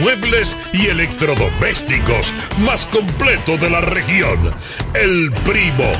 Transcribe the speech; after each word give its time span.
muebles 0.00 0.56
y 0.72 0.86
electrodomésticos 0.86 2.32
más 2.58 2.86
completo 2.86 3.56
de 3.56 3.70
la 3.70 3.80
región. 3.80 4.38
El 4.94 5.32
Primo. 5.44 5.92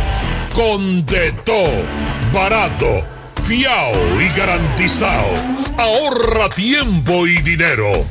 Con 0.55 1.05
todo. 1.45 1.82
Barato. 2.32 3.04
Fiao 3.45 3.95
y 4.21 4.38
garantizado. 4.38 5.29
Ahorra 5.76 6.48
tiempo 6.50 7.26
y 7.26 7.37
dinero 7.42 8.04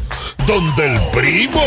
donde 0.48 0.86
el 0.86 1.00
primo 1.12 1.62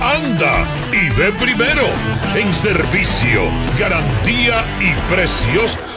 anda 0.00 0.66
y 0.90 1.10
ve 1.16 1.30
primero. 1.32 1.86
En 2.34 2.50
servicio, 2.52 3.42
garantía 3.78 4.64
y 4.80 5.12
precios 5.12 5.78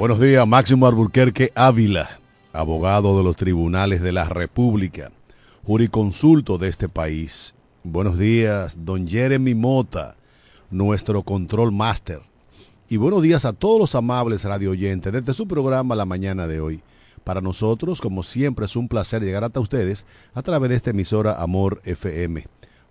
Buenos 0.00 0.18
días, 0.18 0.48
Máximo 0.48 0.86
Alburquerque 0.86 1.52
Ávila, 1.54 2.08
abogado 2.54 3.18
de 3.18 3.22
los 3.22 3.36
tribunales 3.36 4.00
de 4.00 4.12
la 4.12 4.24
República, 4.24 5.12
juriconsulto 5.66 6.56
de 6.56 6.68
este 6.68 6.88
país. 6.88 7.52
Buenos 7.84 8.18
días, 8.18 8.78
don 8.78 9.06
Jeremy 9.06 9.54
Mota, 9.54 10.16
nuestro 10.70 11.22
control 11.22 11.70
master. 11.70 12.22
Y 12.88 12.96
buenos 12.96 13.20
días 13.20 13.44
a 13.44 13.52
todos 13.52 13.78
los 13.78 13.94
amables 13.94 14.44
radio 14.44 14.70
oyentes 14.70 15.12
desde 15.12 15.34
su 15.34 15.46
programa 15.46 15.94
La 15.94 16.06
Mañana 16.06 16.46
de 16.46 16.62
hoy. 16.62 16.82
Para 17.22 17.42
nosotros, 17.42 18.00
como 18.00 18.22
siempre, 18.22 18.64
es 18.64 18.76
un 18.76 18.88
placer 18.88 19.22
llegar 19.22 19.44
hasta 19.44 19.60
ustedes 19.60 20.06
a 20.32 20.40
través 20.40 20.70
de 20.70 20.76
esta 20.76 20.90
emisora 20.92 21.42
Amor 21.42 21.82
FM, 21.84 22.46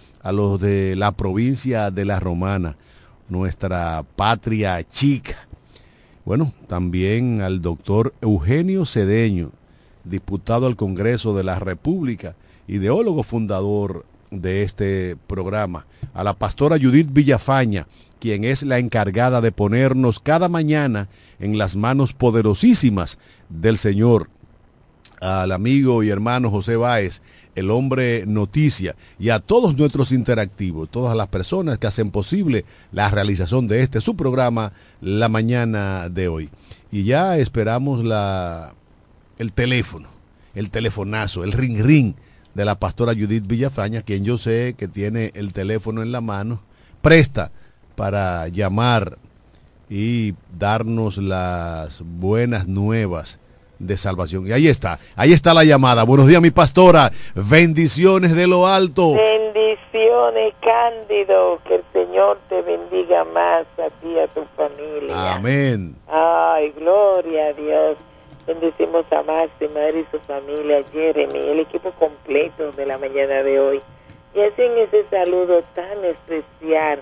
a 0.23 0.31
los 0.31 0.59
de 0.59 0.95
la 0.95 1.11
provincia 1.11 1.91
de 1.91 2.05
La 2.05 2.19
Romana, 2.19 2.77
nuestra 3.29 4.03
patria 4.15 4.87
chica. 4.87 5.47
Bueno, 6.25 6.53
también 6.67 7.41
al 7.41 7.61
doctor 7.61 8.13
Eugenio 8.21 8.85
Cedeño, 8.85 9.51
diputado 10.03 10.67
al 10.67 10.75
Congreso 10.75 11.35
de 11.35 11.43
la 11.43 11.59
República, 11.59 12.35
ideólogo 12.67 13.23
fundador 13.23 14.05
de 14.29 14.63
este 14.63 15.17
programa, 15.27 15.85
a 16.13 16.23
la 16.23 16.33
pastora 16.33 16.77
Judith 16.79 17.11
Villafaña, 17.11 17.87
quien 18.19 18.43
es 18.43 18.63
la 18.63 18.77
encargada 18.77 19.41
de 19.41 19.51
ponernos 19.51 20.19
cada 20.19 20.47
mañana 20.47 21.09
en 21.39 21.57
las 21.57 21.75
manos 21.75 22.13
poderosísimas 22.13 23.17
del 23.49 23.77
Señor, 23.77 24.29
al 25.19 25.51
amigo 25.51 26.03
y 26.03 26.09
hermano 26.09 26.51
José 26.51 26.75
Báez, 26.75 27.21
el 27.55 27.71
hombre 27.71 28.25
noticia, 28.25 28.95
y 29.19 29.29
a 29.29 29.39
todos 29.39 29.77
nuestros 29.77 30.11
interactivos, 30.11 30.89
todas 30.89 31.15
las 31.15 31.27
personas 31.27 31.77
que 31.77 31.87
hacen 31.87 32.11
posible 32.11 32.65
la 32.91 33.09
realización 33.09 33.67
de 33.67 33.83
este 33.83 34.01
su 34.01 34.15
programa 34.15 34.73
la 35.01 35.29
mañana 35.29 36.09
de 36.09 36.27
hoy. 36.27 36.49
Y 36.91 37.03
ya 37.03 37.37
esperamos 37.37 38.03
la, 38.03 38.73
el 39.37 39.53
teléfono, 39.53 40.09
el 40.55 40.69
telefonazo, 40.69 41.43
el 41.43 41.51
ring 41.51 41.81
ring 41.81 42.13
de 42.53 42.65
la 42.65 42.75
pastora 42.75 43.13
Judith 43.13 43.47
Villafaña, 43.47 44.01
quien 44.01 44.23
yo 44.23 44.37
sé 44.37 44.75
que 44.77 44.87
tiene 44.87 45.31
el 45.35 45.53
teléfono 45.53 46.01
en 46.01 46.11
la 46.11 46.21
mano, 46.21 46.61
presta 47.01 47.51
para 47.95 48.47
llamar 48.47 49.17
y 49.89 50.35
darnos 50.57 51.17
las 51.17 52.01
buenas 52.01 52.67
nuevas 52.67 53.39
de 53.87 53.97
salvación. 53.97 54.47
Y 54.47 54.51
ahí 54.51 54.67
está, 54.67 54.99
ahí 55.15 55.33
está 55.33 55.53
la 55.53 55.63
llamada. 55.63 56.03
Buenos 56.03 56.27
días, 56.27 56.41
mi 56.41 56.51
pastora. 56.51 57.11
Bendiciones 57.35 58.35
de 58.35 58.47
lo 58.47 58.67
alto. 58.67 59.13
Bendiciones, 59.13 60.53
Cándido. 60.61 61.59
Que 61.67 61.75
el 61.75 61.83
Señor 61.93 62.39
te 62.49 62.61
bendiga 62.61 63.25
más 63.25 63.65
a 63.77 63.89
ti 64.01 64.09
y 64.15 64.19
a 64.19 64.27
tu 64.27 64.45
familia. 64.55 65.33
Amén. 65.33 65.95
Ay, 66.07 66.73
gloria 66.77 67.47
a 67.47 67.53
Dios. 67.53 67.97
Bendecimos 68.47 69.05
a 69.11 69.21
Máxima 69.23 69.89
y 69.89 70.05
su 70.11 70.19
familia, 70.21 70.83
Jeremy, 70.91 71.37
el 71.37 71.59
equipo 71.59 71.91
completo 71.91 72.71
de 72.71 72.85
la 72.85 72.97
mañana 72.97 73.43
de 73.43 73.59
hoy. 73.59 73.81
Y 74.33 74.41
así 74.41 74.61
en 74.63 74.77
ese 74.77 75.05
saludo 75.11 75.61
tan 75.75 76.03
especial 76.03 77.01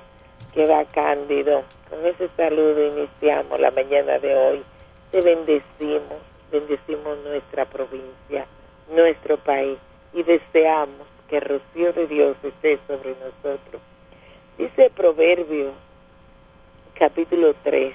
que 0.54 0.68
va 0.68 0.84
Cándido. 0.86 1.64
Con 1.90 2.06
ese 2.06 2.30
saludo 2.36 2.86
iniciamos 2.86 3.60
la 3.60 3.72
mañana 3.72 4.20
de 4.20 4.36
hoy. 4.36 4.64
Te 5.12 5.22
bendecimos 5.22 6.29
bendecimos 6.52 7.18
nuestra 7.20 7.66
provincia, 7.66 8.46
nuestro 8.90 9.38
país 9.38 9.78
y 10.14 10.24
deseamos 10.24 11.08
que 11.28 11.38
el 11.38 11.44
rocío 11.44 11.94
de 11.94 12.08
Dios 12.08 12.36
esté 12.44 12.80
sobre 12.88 13.16
nosotros. 13.16 13.82
Dice 14.58 14.90
Proverbio 14.90 15.74
capítulo 16.96 17.54
3, 17.64 17.94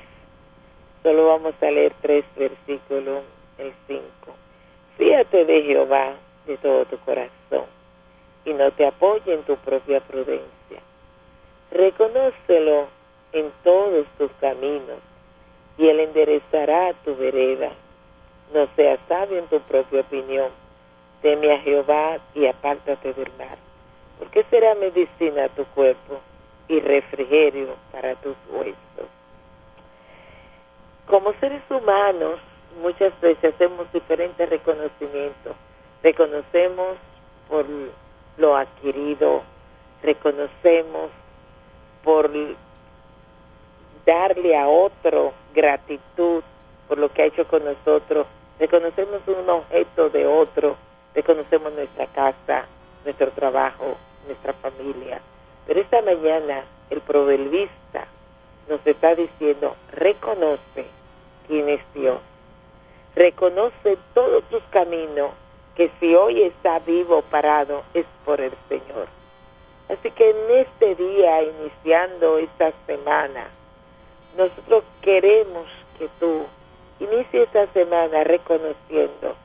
solo 1.03 1.27
vamos 1.27 1.55
a 1.61 1.71
leer 1.71 1.93
tres 2.01 2.25
versículos, 2.37 3.23
el 3.59 3.75
5. 3.87 4.03
Fíjate 4.97 5.45
de 5.45 5.63
Jehová 5.63 6.15
de 6.47 6.57
todo 6.59 6.85
tu 6.87 6.99
corazón 7.01 7.67
y 8.45 8.53
no 8.53 8.71
te 8.71 8.87
apoye 8.87 9.35
en 9.35 9.43
tu 9.43 9.57
propia 9.57 10.01
prudencia. 10.01 10.81
Reconócelo 11.71 12.89
en 13.33 13.53
todos 13.65 14.07
tus 14.17 14.31
caminos 14.41 14.99
y 15.77 15.89
él 15.89 16.01
enderezará 16.01 16.93
tu 17.05 17.17
vereda 17.17 17.73
no 18.53 18.69
seas 18.77 18.99
sabio 19.09 19.39
en 19.39 19.47
tu 19.47 19.61
propia 19.61 20.01
opinión. 20.01 20.51
Teme 21.23 21.53
a 21.53 21.61
Jehová 21.61 22.19
y 22.35 22.47
apártate 22.47 23.15
del 23.15 23.33
mal, 23.39 23.57
porque 24.19 24.45
será 24.51 24.75
medicina 24.75 25.45
a 25.45 25.49
tu 25.49 25.65
cuerpo 25.67 26.21
y 26.69 26.81
refrigerio 26.81 27.77
para 27.93 28.15
tus 28.17 28.37
huesos. 28.51 28.77
Como 31.07 31.33
seres 31.41 31.63
humanos, 31.71 32.39
muchas 32.81 33.19
veces 33.21 33.55
hacemos 33.55 33.91
diferentes 33.93 34.49
reconocimientos. 34.49 35.55
Reconocemos 36.03 36.97
por 37.49 37.67
lo 38.37 38.57
adquirido, 38.57 39.43
reconocemos 40.03 41.11
por 42.03 42.31
darle 44.05 44.57
a 44.57 44.69
otro 44.69 45.33
gratitud 45.55 46.43
por 46.89 46.99
lo 46.99 47.13
que 47.13 47.23
ha 47.23 47.27
hecho 47.27 47.47
con 47.47 47.65
nosotros, 47.65 48.27
reconocemos 48.59 49.21
un 49.27 49.49
objeto 49.49 50.11
de 50.11 50.27
otro, 50.27 50.77
reconocemos 51.15 51.73
nuestra 51.73 52.07
casa, 52.07 52.67
nuestro 53.05 53.31
trabajo, 53.31 53.97
nuestra 54.27 54.53
familia. 54.55 55.21
Pero 55.67 55.81
esta 55.81 56.03
mañana 56.03 56.65
el 56.91 57.01
proverbista 57.01 58.07
nos 58.69 58.81
está 58.85 59.15
diciendo, 59.15 59.77
reconoce 59.93 60.87
quién 61.47 61.69
es 61.69 61.81
Dios, 61.95 62.19
reconoce 63.15 63.99
todos 64.15 64.45
tus 64.45 64.63
caminos, 64.71 65.31
que 65.75 65.91
si 65.99 66.15
hoy 66.15 66.43
está 66.43 66.79
vivo 66.79 67.23
parado 67.23 67.83
es 67.95 68.07
por 68.25 68.41
el 68.41 68.53
Señor. 68.69 69.09
Así 69.89 70.11
que 70.13 70.31
en 70.31 70.51
este 70.51 70.95
día, 70.95 71.43
iniciando 71.43 72.39
esta 72.39 72.73
semana, 72.87 73.49
nosotros 74.37 74.85
queremos 75.03 75.67
que 75.99 76.09
tú 76.19 76.47
inicies 77.01 77.49
esta 77.49 77.67
semana 77.73 78.25
reconociendo 78.25 79.37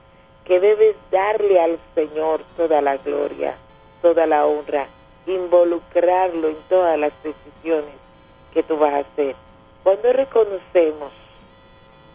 que 0.46 0.60
debes 0.60 0.96
darle 1.12 1.60
al 1.60 1.80
Señor 1.96 2.42
toda 2.58 2.82
la 2.82 2.98
gloria, 2.98 3.56
toda 4.02 4.26
la 4.26 4.46
honra, 4.46 4.88
involucrarlo 5.26 6.48
en 6.48 6.58
todas 6.68 6.98
las 6.98 7.12
decisiones 7.24 7.94
que 8.54 8.64
tú 8.64 8.78
vas 8.78 8.94
a 8.94 8.98
hacer. 9.00 9.36
Cuando 9.84 10.12
reconocemos 10.12 11.12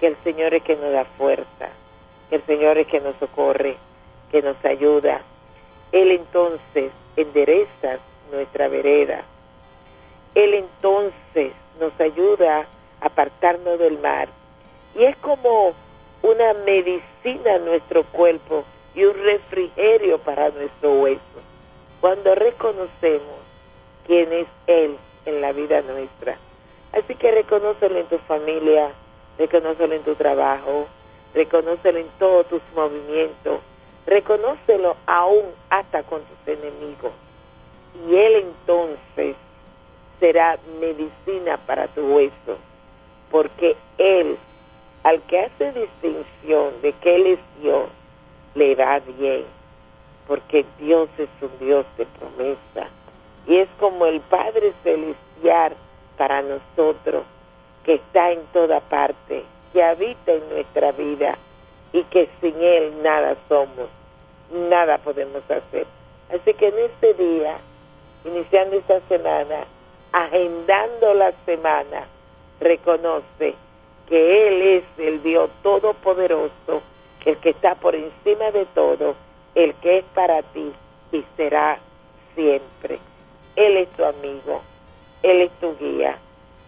que 0.00 0.08
el 0.08 0.16
Señor 0.25 0.54
es 0.54 0.62
que 0.62 0.76
nos 0.76 0.92
da 0.92 1.04
fuerza, 1.04 1.70
que 2.28 2.37
el 2.37 2.46
Señor 2.46 2.78
es 2.78 2.87
que 2.87 3.00
nos 3.00 3.16
socorre, 3.16 3.76
que 4.30 4.42
nos 4.42 4.56
ayuda, 4.64 5.22
Él 5.92 6.10
entonces 6.10 6.90
endereza 7.16 7.98
nuestra 8.32 8.69
vereda. 8.69 9.25
Él 10.34 10.54
entonces 10.54 11.52
nos 11.78 11.92
ayuda 12.00 12.66
a 13.00 13.06
apartarnos 13.06 13.78
del 13.78 13.98
mar. 13.98 14.28
Y 14.94 15.05
es 15.05 15.17
como 15.17 15.75
una 16.23 16.55
medicina 16.64 17.55
en 17.56 17.64
nuestro 17.64 18.05
cuerpo 18.05 18.64
y 18.94 19.05
un 19.05 19.14
refrigerio 19.14 20.19
para 20.19 20.50
nuestro 20.50 20.93
hueso. 20.93 21.20
Cuando 22.00 22.35
reconocemos 22.35 23.38
quién 24.06 24.32
es 24.32 24.46
Él 24.67 24.96
en 25.26 25.41
la 25.41 25.52
vida 25.52 25.82
nuestra. 25.82 26.38
Así 26.93 27.14
que 27.14 27.32
reconócelo 27.32 27.99
en 27.99 28.06
tu 28.06 28.19
familia, 28.19 28.93
reconócelo 29.38 29.94
en 29.94 30.02
tu 30.02 30.14
trabajo, 30.14 30.87
reconócelo 31.35 31.99
en 31.99 32.08
todos 32.19 32.47
tus 32.47 32.62
movimientos, 32.75 33.61
reconócelo 34.06 34.97
aún 35.06 35.44
hasta 35.70 36.05
con 36.05 36.23
tus 36.23 36.55
enemigos 36.55 37.12
y 38.08 38.17
Él 38.17 38.35
entonces 38.37 39.37
será 40.20 40.58
medicina 40.81 41.58
para 41.67 41.88
tu 41.88 42.02
hueso, 42.02 42.58
porque 43.31 43.76
Él, 43.99 44.37
al 45.04 45.20
que 45.22 45.40
hace 45.40 45.72
distinción 45.72 46.80
de 46.82 46.92
que 46.94 47.16
Él 47.16 47.26
es 47.26 47.38
Dios, 47.60 47.88
le 48.54 48.74
va 48.74 49.00
bien, 49.00 49.44
porque 50.26 50.64
Dios 50.78 51.08
es 51.18 51.28
un 51.42 51.58
Dios 51.58 51.84
de 51.98 52.06
promesa, 52.06 52.90
y 53.46 53.56
es 53.56 53.68
como 53.78 54.06
el 54.06 54.20
Padre 54.22 54.72
Celestial 54.82 55.76
para 56.16 56.42
nosotros, 56.42 57.24
que 57.84 57.94
está 57.94 58.32
en 58.32 58.40
toda 58.46 58.80
parte, 58.80 59.44
que 59.74 59.82
habita 59.82 60.32
en 60.32 60.48
nuestra 60.48 60.92
vida, 60.92 61.36
y 61.92 62.02
que 62.04 62.30
sin 62.40 62.54
Él 62.62 63.02
nada 63.02 63.36
somos, 63.48 63.88
nada 64.70 64.96
podemos 64.98 65.42
hacer. 65.44 65.86
Así 66.30 66.54
que 66.54 66.68
en 66.68 66.78
este 66.78 67.12
día, 67.14 67.58
iniciando 68.24 68.76
esta 68.76 69.00
semana, 69.02 69.66
agendando 70.12 71.12
la 71.12 71.32
semana, 71.44 72.08
reconoce 72.58 73.54
que 74.08 74.48
Él 74.48 74.62
es 74.62 75.06
el 75.06 75.22
Dios 75.22 75.50
Todopoderoso, 75.62 76.82
el 77.24 77.36
que 77.38 77.50
está 77.50 77.74
por 77.74 77.94
encima 77.94 78.50
de 78.50 78.66
todo, 78.66 79.14
el 79.54 79.74
que 79.76 79.98
es 79.98 80.04
para 80.14 80.42
ti 80.42 80.72
y 81.12 81.24
será 81.36 81.78
siempre. 82.34 82.98
Él 83.56 83.76
es 83.76 83.88
tu 83.90 84.04
amigo, 84.04 84.62
Él 85.22 85.42
es 85.42 85.50
tu 85.60 85.76
guía, 85.78 86.18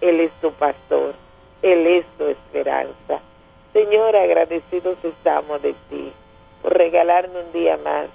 Él 0.01 0.21
es 0.21 0.31
tu 0.41 0.53
pastor, 0.53 1.15
Él 1.63 1.87
es 1.87 2.07
tu 2.17 2.25
esperanza. 2.25 3.21
Señor, 3.73 4.17
agradecidos 4.17 4.97
estamos 5.03 5.61
de 5.63 5.75
ti 5.91 6.13
por 6.63 6.77
regalarnos 6.77 7.45
un 7.45 7.53
día 7.53 7.77
más 7.79 8.07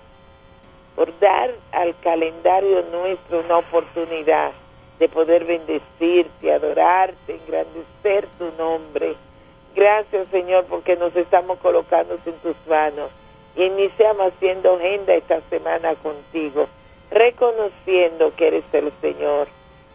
por 0.95 1.17
dar 1.19 1.51
al 1.71 1.97
calendario 1.99 2.83
nuestro 2.91 3.39
una 3.39 3.57
oportunidad 3.57 4.51
de 5.01 5.09
poder 5.09 5.45
bendecirte, 5.45 6.53
adorarte, 6.53 7.33
engrandecer 7.33 8.27
tu 8.37 8.51
nombre. 8.55 9.15
Gracias 9.75 10.27
Señor 10.29 10.65
porque 10.65 10.95
nos 10.95 11.15
estamos 11.15 11.57
colocando 11.57 12.19
en 12.23 12.33
tus 12.35 12.55
manos 12.67 13.09
y 13.55 13.63
iniciamos 13.63 14.31
haciendo 14.31 14.75
agenda 14.75 15.15
esta 15.15 15.41
semana 15.49 15.95
contigo, 15.95 16.67
reconociendo 17.09 18.35
que 18.35 18.49
eres 18.49 18.63
el 18.73 18.93
Señor, 19.01 19.47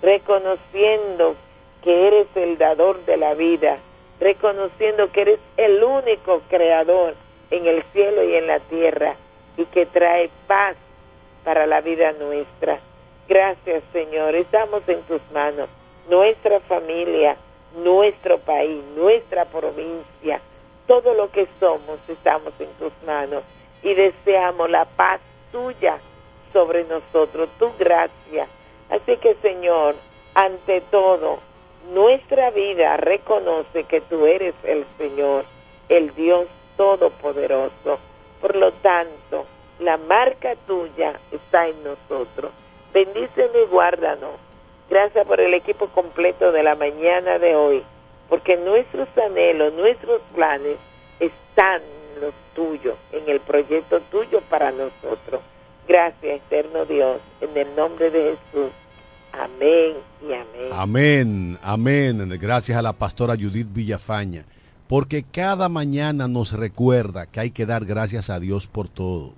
reconociendo 0.02 1.36
que 1.84 2.08
eres 2.08 2.26
el 2.34 2.58
dador 2.58 2.98
de 3.04 3.16
la 3.16 3.34
vida, 3.34 3.78
reconociendo 4.18 5.12
que 5.12 5.20
eres 5.20 5.38
el 5.56 5.84
único 5.84 6.42
creador 6.50 7.14
en 7.52 7.66
el 7.66 7.84
cielo 7.92 8.24
y 8.24 8.34
en 8.34 8.48
la 8.48 8.58
tierra 8.58 9.14
y 9.56 9.66
que 9.66 9.86
trae 9.86 10.30
paz 10.48 10.74
para 11.44 11.64
la 11.64 11.80
vida 11.80 12.10
nuestra. 12.10 12.80
Gracias 13.28 13.82
Señor, 13.92 14.36
estamos 14.36 14.82
en 14.86 15.02
tus 15.02 15.20
manos, 15.32 15.68
nuestra 16.08 16.60
familia, 16.60 17.36
nuestro 17.74 18.38
país, 18.38 18.84
nuestra 18.94 19.44
provincia, 19.46 20.40
todo 20.86 21.12
lo 21.12 21.32
que 21.32 21.48
somos 21.58 21.98
estamos 22.06 22.52
en 22.60 22.70
tus 22.74 22.92
manos 23.04 23.42
y 23.82 23.94
deseamos 23.94 24.70
la 24.70 24.84
paz 24.84 25.18
tuya 25.50 25.98
sobre 26.52 26.84
nosotros, 26.84 27.48
tu 27.58 27.72
gracia. 27.76 28.46
Así 28.90 29.16
que 29.16 29.34
Señor, 29.42 29.96
ante 30.34 30.80
todo, 30.82 31.40
nuestra 31.92 32.52
vida 32.52 32.96
reconoce 32.96 33.84
que 33.88 34.00
tú 34.02 34.26
eres 34.26 34.54
el 34.62 34.86
Señor, 34.98 35.44
el 35.88 36.14
Dios 36.14 36.46
Todopoderoso. 36.76 37.98
Por 38.40 38.54
lo 38.54 38.72
tanto, 38.72 39.46
la 39.80 39.96
marca 39.96 40.54
tuya 40.68 41.18
está 41.32 41.66
en 41.66 41.82
nosotros. 41.82 42.52
Bendícenos 42.96 43.50
y 43.62 43.70
guárdanos. 43.70 44.30
Gracias 44.88 45.26
por 45.26 45.38
el 45.38 45.52
equipo 45.52 45.88
completo 45.88 46.50
de 46.50 46.62
la 46.62 46.76
mañana 46.76 47.38
de 47.38 47.54
hoy, 47.54 47.82
porque 48.30 48.56
nuestros 48.56 49.06
anhelos, 49.22 49.74
nuestros 49.74 50.22
planes 50.34 50.78
están 51.20 51.82
los 52.22 52.32
tuyos, 52.54 52.94
en 53.12 53.28
el 53.28 53.40
proyecto 53.40 54.00
tuyo 54.10 54.40
para 54.48 54.72
nosotros. 54.72 55.42
Gracias, 55.86 56.36
eterno 56.36 56.86
Dios, 56.86 57.18
en 57.42 57.54
el 57.54 57.76
nombre 57.76 58.10
de 58.10 58.38
Jesús. 58.52 58.72
Amén 59.30 59.96
y 60.22 60.32
amén. 60.32 60.70
Amén, 60.72 61.58
amén. 61.60 62.38
Gracias 62.40 62.78
a 62.78 62.82
la 62.82 62.94
pastora 62.94 63.34
Judith 63.34 63.68
Villafaña, 63.74 64.46
porque 64.88 65.22
cada 65.22 65.68
mañana 65.68 66.28
nos 66.28 66.52
recuerda 66.52 67.26
que 67.26 67.40
hay 67.40 67.50
que 67.50 67.66
dar 67.66 67.84
gracias 67.84 68.30
a 68.30 68.40
Dios 68.40 68.66
por 68.66 68.88
todo 68.88 69.34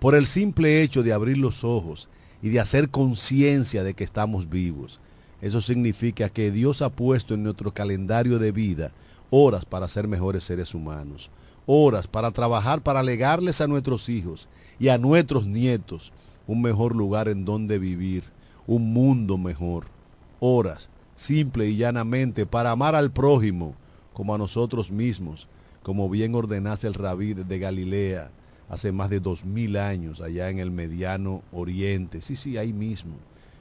por 0.00 0.14
el 0.14 0.26
simple 0.26 0.82
hecho 0.82 1.02
de 1.02 1.12
abrir 1.12 1.38
los 1.38 1.64
ojos 1.64 2.08
y 2.42 2.50
de 2.50 2.60
hacer 2.60 2.90
conciencia 2.90 3.82
de 3.82 3.94
que 3.94 4.04
estamos 4.04 4.48
vivos. 4.48 5.00
Eso 5.40 5.60
significa 5.60 6.28
que 6.28 6.50
Dios 6.50 6.82
ha 6.82 6.90
puesto 6.90 7.34
en 7.34 7.42
nuestro 7.42 7.72
calendario 7.72 8.38
de 8.38 8.52
vida 8.52 8.92
horas 9.30 9.64
para 9.64 9.88
ser 9.88 10.08
mejores 10.08 10.44
seres 10.44 10.74
humanos, 10.74 11.30
horas 11.66 12.06
para 12.06 12.30
trabajar 12.30 12.82
para 12.82 13.02
legarles 13.02 13.60
a 13.60 13.66
nuestros 13.66 14.08
hijos 14.08 14.48
y 14.78 14.88
a 14.88 14.98
nuestros 14.98 15.46
nietos 15.46 16.12
un 16.46 16.62
mejor 16.62 16.96
lugar 16.96 17.28
en 17.28 17.44
donde 17.44 17.78
vivir, 17.78 18.24
un 18.66 18.92
mundo 18.92 19.36
mejor, 19.36 19.84
horas, 20.40 20.88
simple 21.14 21.68
y 21.68 21.76
llanamente, 21.76 22.46
para 22.46 22.70
amar 22.70 22.94
al 22.94 23.10
prójimo 23.10 23.74
como 24.14 24.34
a 24.34 24.38
nosotros 24.38 24.90
mismos, 24.90 25.46
como 25.82 26.08
bien 26.08 26.34
ordenaste 26.34 26.86
el 26.86 26.94
rabí 26.94 27.34
de 27.34 27.58
Galilea, 27.58 28.30
hace 28.68 28.92
más 28.92 29.10
de 29.10 29.20
dos 29.20 29.44
mil 29.44 29.76
años 29.76 30.20
allá 30.20 30.50
en 30.50 30.58
el 30.58 30.70
mediano 30.70 31.42
oriente, 31.52 32.20
sí, 32.20 32.36
sí, 32.36 32.56
ahí 32.58 32.72
mismo, 32.72 33.14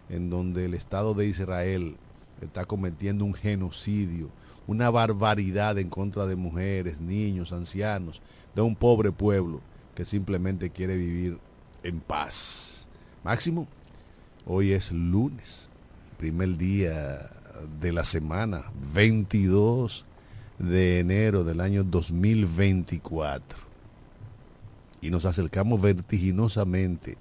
en 0.09 0.29
donde 0.29 0.65
el 0.65 0.73
Estado 0.73 1.13
de 1.13 1.27
Israel 1.27 1.95
está 2.41 2.65
cometiendo 2.65 3.25
un 3.25 3.33
genocidio, 3.33 4.29
una 4.67 4.89
barbaridad 4.89 5.77
en 5.77 5.89
contra 5.89 6.25
de 6.25 6.35
mujeres, 6.35 6.99
niños, 6.99 7.53
ancianos, 7.53 8.21
de 8.53 8.61
un 8.61 8.75
pobre 8.75 9.11
pueblo 9.11 9.61
que 9.95 10.03
simplemente 10.03 10.69
quiere 10.69 10.97
vivir 10.97 11.39
en 11.83 11.99
paz. 11.99 12.87
Máximo, 13.23 13.67
hoy 14.45 14.73
es 14.73 14.91
lunes, 14.91 15.69
primer 16.17 16.57
día 16.57 17.29
de 17.79 17.91
la 17.91 18.03
semana, 18.03 18.65
22 18.93 20.05
de 20.59 20.99
enero 20.99 21.43
del 21.43 21.61
año 21.61 21.83
2024 21.83 23.66
y 25.01 25.09
nos 25.09 25.25
acercamos 25.25 25.81
vertiginosamente 25.81 27.17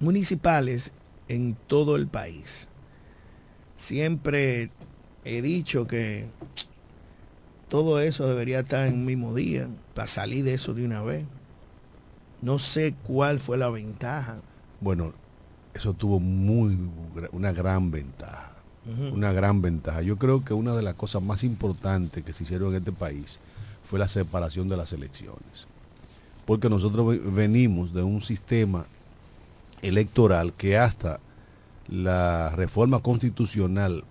municipales 0.00 0.92
en 1.28 1.56
todo 1.66 1.96
el 1.96 2.06
país. 2.08 2.68
Siempre 3.76 4.70
he 5.24 5.42
dicho 5.42 5.86
que 5.86 6.26
todo 7.68 8.00
eso 8.00 8.28
debería 8.28 8.60
estar 8.60 8.86
en 8.86 8.94
un 8.94 9.04
mismo 9.04 9.34
día 9.34 9.68
para 9.94 10.06
salir 10.06 10.44
de 10.44 10.54
eso 10.54 10.74
de 10.74 10.84
una 10.84 11.02
vez. 11.02 11.24
No 12.42 12.58
sé 12.58 12.94
cuál 13.06 13.38
fue 13.38 13.56
la 13.56 13.70
ventaja. 13.70 14.42
Bueno, 14.80 15.14
eso 15.72 15.94
tuvo 15.94 16.20
muy 16.20 16.76
una 17.30 17.52
gran 17.52 17.90
ventaja. 17.90 18.41
Una 18.84 19.30
gran 19.32 19.62
ventaja. 19.62 20.02
Yo 20.02 20.16
creo 20.16 20.44
que 20.44 20.54
una 20.54 20.74
de 20.74 20.82
las 20.82 20.94
cosas 20.94 21.22
más 21.22 21.44
importantes 21.44 22.24
que 22.24 22.32
se 22.32 22.42
hicieron 22.42 22.70
en 22.70 22.78
este 22.78 22.90
país 22.90 23.38
fue 23.88 23.98
la 23.98 24.08
separación 24.08 24.68
de 24.68 24.76
las 24.76 24.92
elecciones. 24.92 25.68
Porque 26.46 26.68
nosotros 26.68 27.16
venimos 27.32 27.94
de 27.94 28.02
un 28.02 28.22
sistema 28.22 28.86
electoral 29.82 30.52
que 30.52 30.76
hasta 30.76 31.20
la 31.88 32.50
reforma 32.50 33.00
constitucional 33.00 34.04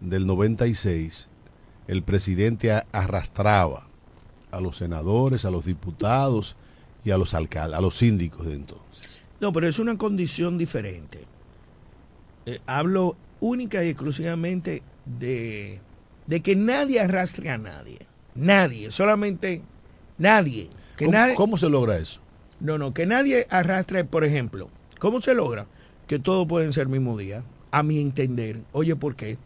del 0.00 0.26
96 0.26 1.28
el 1.86 2.02
presidente 2.02 2.72
arrastraba 2.92 3.86
a 4.50 4.60
los 4.60 4.76
senadores, 4.76 5.44
a 5.44 5.50
los 5.50 5.64
diputados 5.64 6.56
y 7.04 7.10
a 7.10 7.18
los 7.18 7.34
alcaldes, 7.34 7.78
a 7.78 7.80
los 7.80 7.96
síndicos 7.96 8.46
de 8.46 8.54
entonces. 8.54 9.22
No, 9.40 9.52
pero 9.52 9.68
es 9.68 9.78
una 9.78 9.96
condición 9.96 10.58
diferente. 10.58 11.24
Eh, 12.46 12.60
hablo 12.66 13.16
única 13.40 13.84
y 13.84 13.88
exclusivamente 13.88 14.82
de, 15.04 15.80
de, 16.26 16.40
que 16.40 16.56
nadie 16.56 17.00
arrastre 17.00 17.50
a 17.50 17.58
nadie. 17.58 17.98
Nadie, 18.34 18.90
solamente 18.90 19.62
nadie. 20.18 20.68
Que 20.96 21.06
¿Cómo, 21.06 21.18
nadie, 21.18 21.34
¿Cómo 21.34 21.58
se 21.58 21.68
logra 21.68 21.98
eso? 21.98 22.20
No, 22.60 22.78
no, 22.78 22.92
que 22.92 23.06
nadie 23.06 23.46
arrastre, 23.50 24.04
por 24.04 24.24
ejemplo, 24.24 24.68
¿cómo 24.98 25.20
se 25.20 25.34
logra? 25.34 25.66
Que 26.06 26.18
todo 26.18 26.46
pueden 26.46 26.72
ser 26.72 26.84
el 26.84 26.88
mismo 26.88 27.16
día, 27.16 27.44
a 27.70 27.82
mi 27.82 28.00
entender. 28.00 28.60
Oye, 28.72 28.96
¿por 28.96 29.14
qué? 29.14 29.38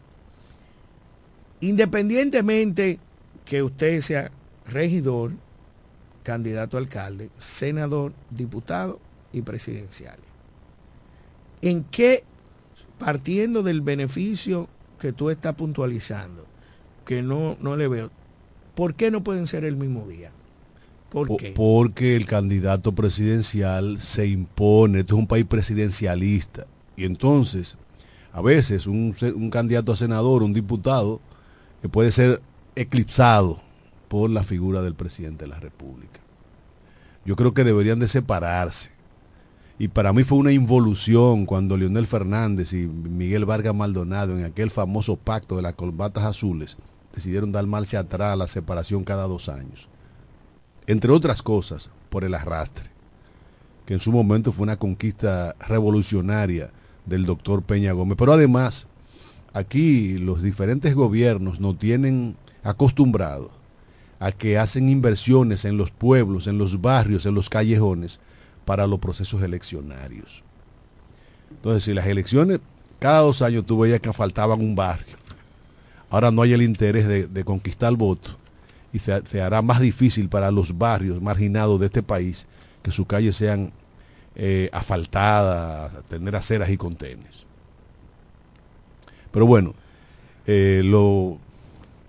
Independientemente 1.61 2.99
que 3.45 3.63
usted 3.63 4.01
sea 4.01 4.31
regidor, 4.65 5.31
candidato 6.23 6.77
a 6.77 6.79
alcalde, 6.79 7.29
senador, 7.37 8.13
diputado 8.29 8.99
y 9.31 9.41
presidencial. 9.41 10.17
¿En 11.61 11.83
qué, 11.85 12.23
partiendo 13.03 13.63
del 13.63 13.81
beneficio 13.81 14.69
que 14.97 15.11
tú 15.11 15.29
estás 15.29 15.55
puntualizando, 15.55 16.45
que 17.05 17.21
no, 17.21 17.57
no 17.59 17.75
le 17.75 17.89
veo, 17.89 18.11
¿por 18.75 18.95
qué 18.95 19.11
no 19.11 19.25
pueden 19.25 19.45
ser 19.45 19.65
el 19.65 19.75
mismo 19.75 20.07
día? 20.07 20.31
¿Por 21.09 21.35
qué? 21.35 21.51
Porque 21.53 22.15
el 22.15 22.25
candidato 22.25 22.93
presidencial 22.93 23.99
se 23.99 24.27
impone, 24.27 25.01
esto 25.01 25.15
es 25.15 25.19
un 25.19 25.27
país 25.27 25.45
presidencialista, 25.45 26.65
y 26.95 27.03
entonces, 27.03 27.75
a 28.31 28.41
veces 28.41 28.87
un, 28.87 29.13
un 29.35 29.49
candidato 29.49 29.91
a 29.91 29.97
senador, 29.97 30.41
un 30.41 30.53
diputado, 30.53 31.19
que 31.81 31.89
puede 31.89 32.09
ser 32.09 32.41
eclipsado 32.77 33.61
por 34.07 34.29
la 34.29 34.43
figura 34.43 34.81
del 34.81 34.95
presidente 34.95 35.43
de 35.43 35.49
la 35.49 35.59
República. 35.59 36.21
Yo 37.25 37.35
creo 37.35 37.53
que 37.53 37.65
deberían 37.65 37.99
de 37.99 38.07
separarse. 38.07 38.92
Y 39.83 39.89
para 39.89 40.13
mí 40.13 40.23
fue 40.23 40.37
una 40.37 40.53
involución 40.53 41.45
cuando 41.45 41.75
Leonel 41.75 42.07
Fernández 42.07 42.71
y 42.71 42.87
Miguel 42.87 43.43
Vargas 43.43 43.75
Maldonado 43.75 44.31
en 44.31 44.45
aquel 44.45 44.71
famoso 44.71 45.17
pacto 45.17 45.57
de 45.57 45.61
las 45.61 45.73
colbatas 45.73 46.23
azules 46.23 46.77
decidieron 47.13 47.51
dar 47.51 47.67
marcha 47.67 47.99
atrás 47.99 48.31
a 48.31 48.37
la 48.37 48.47
separación 48.47 49.03
cada 49.03 49.27
dos 49.27 49.49
años. 49.49 49.89
Entre 50.87 51.11
otras 51.11 51.41
cosas, 51.41 51.89
por 52.09 52.23
el 52.23 52.33
arrastre, 52.33 52.91
que 53.85 53.93
en 53.93 53.99
su 53.99 54.13
momento 54.13 54.53
fue 54.53 54.63
una 54.63 54.77
conquista 54.77 55.53
revolucionaria 55.59 56.71
del 57.05 57.25
doctor 57.25 57.61
Peña 57.61 57.91
Gómez. 57.91 58.15
Pero 58.17 58.31
además, 58.31 58.87
aquí 59.51 60.17
los 60.17 60.41
diferentes 60.41 60.95
gobiernos 60.95 61.59
nos 61.59 61.77
tienen 61.77 62.37
acostumbrados 62.63 63.51
a 64.21 64.31
que 64.31 64.57
hacen 64.57 64.87
inversiones 64.87 65.65
en 65.65 65.75
los 65.75 65.91
pueblos, 65.91 66.47
en 66.47 66.57
los 66.57 66.79
barrios, 66.79 67.25
en 67.25 67.35
los 67.35 67.49
callejones 67.49 68.21
para 68.65 68.87
los 68.87 68.99
procesos 68.99 69.41
eleccionarios. 69.43 70.43
Entonces, 71.51 71.83
si 71.83 71.93
las 71.93 72.05
elecciones, 72.07 72.59
cada 72.99 73.19
dos 73.19 73.41
años 73.41 73.65
tú 73.65 73.79
veías 73.79 73.99
que 73.99 74.11
faltaban 74.13 74.59
un 74.59 74.75
barrio, 74.75 75.15
ahora 76.09 76.31
no 76.31 76.41
hay 76.41 76.53
el 76.53 76.61
interés 76.61 77.07
de, 77.07 77.43
conquistar 77.43 77.89
el 77.89 77.97
voto 77.97 78.31
y 78.91 78.99
se, 78.99 79.25
se, 79.25 79.41
hará 79.41 79.61
más 79.61 79.79
difícil 79.79 80.29
para 80.29 80.51
los 80.51 80.77
barrios 80.77 81.21
marginados 81.21 81.79
de 81.79 81.87
este 81.87 82.03
país 82.03 82.47
que 82.81 82.91
sus 82.91 83.07
calles 83.07 83.35
sean 83.35 83.71
eh, 84.35 84.69
asfaltadas, 84.73 85.91
tener 86.07 86.35
aceras 86.35 86.69
y 86.69 86.77
contenes. 86.77 87.45
Pero 89.31 89.45
bueno, 89.45 89.73
eh, 90.45 90.81
lo, 90.83 91.37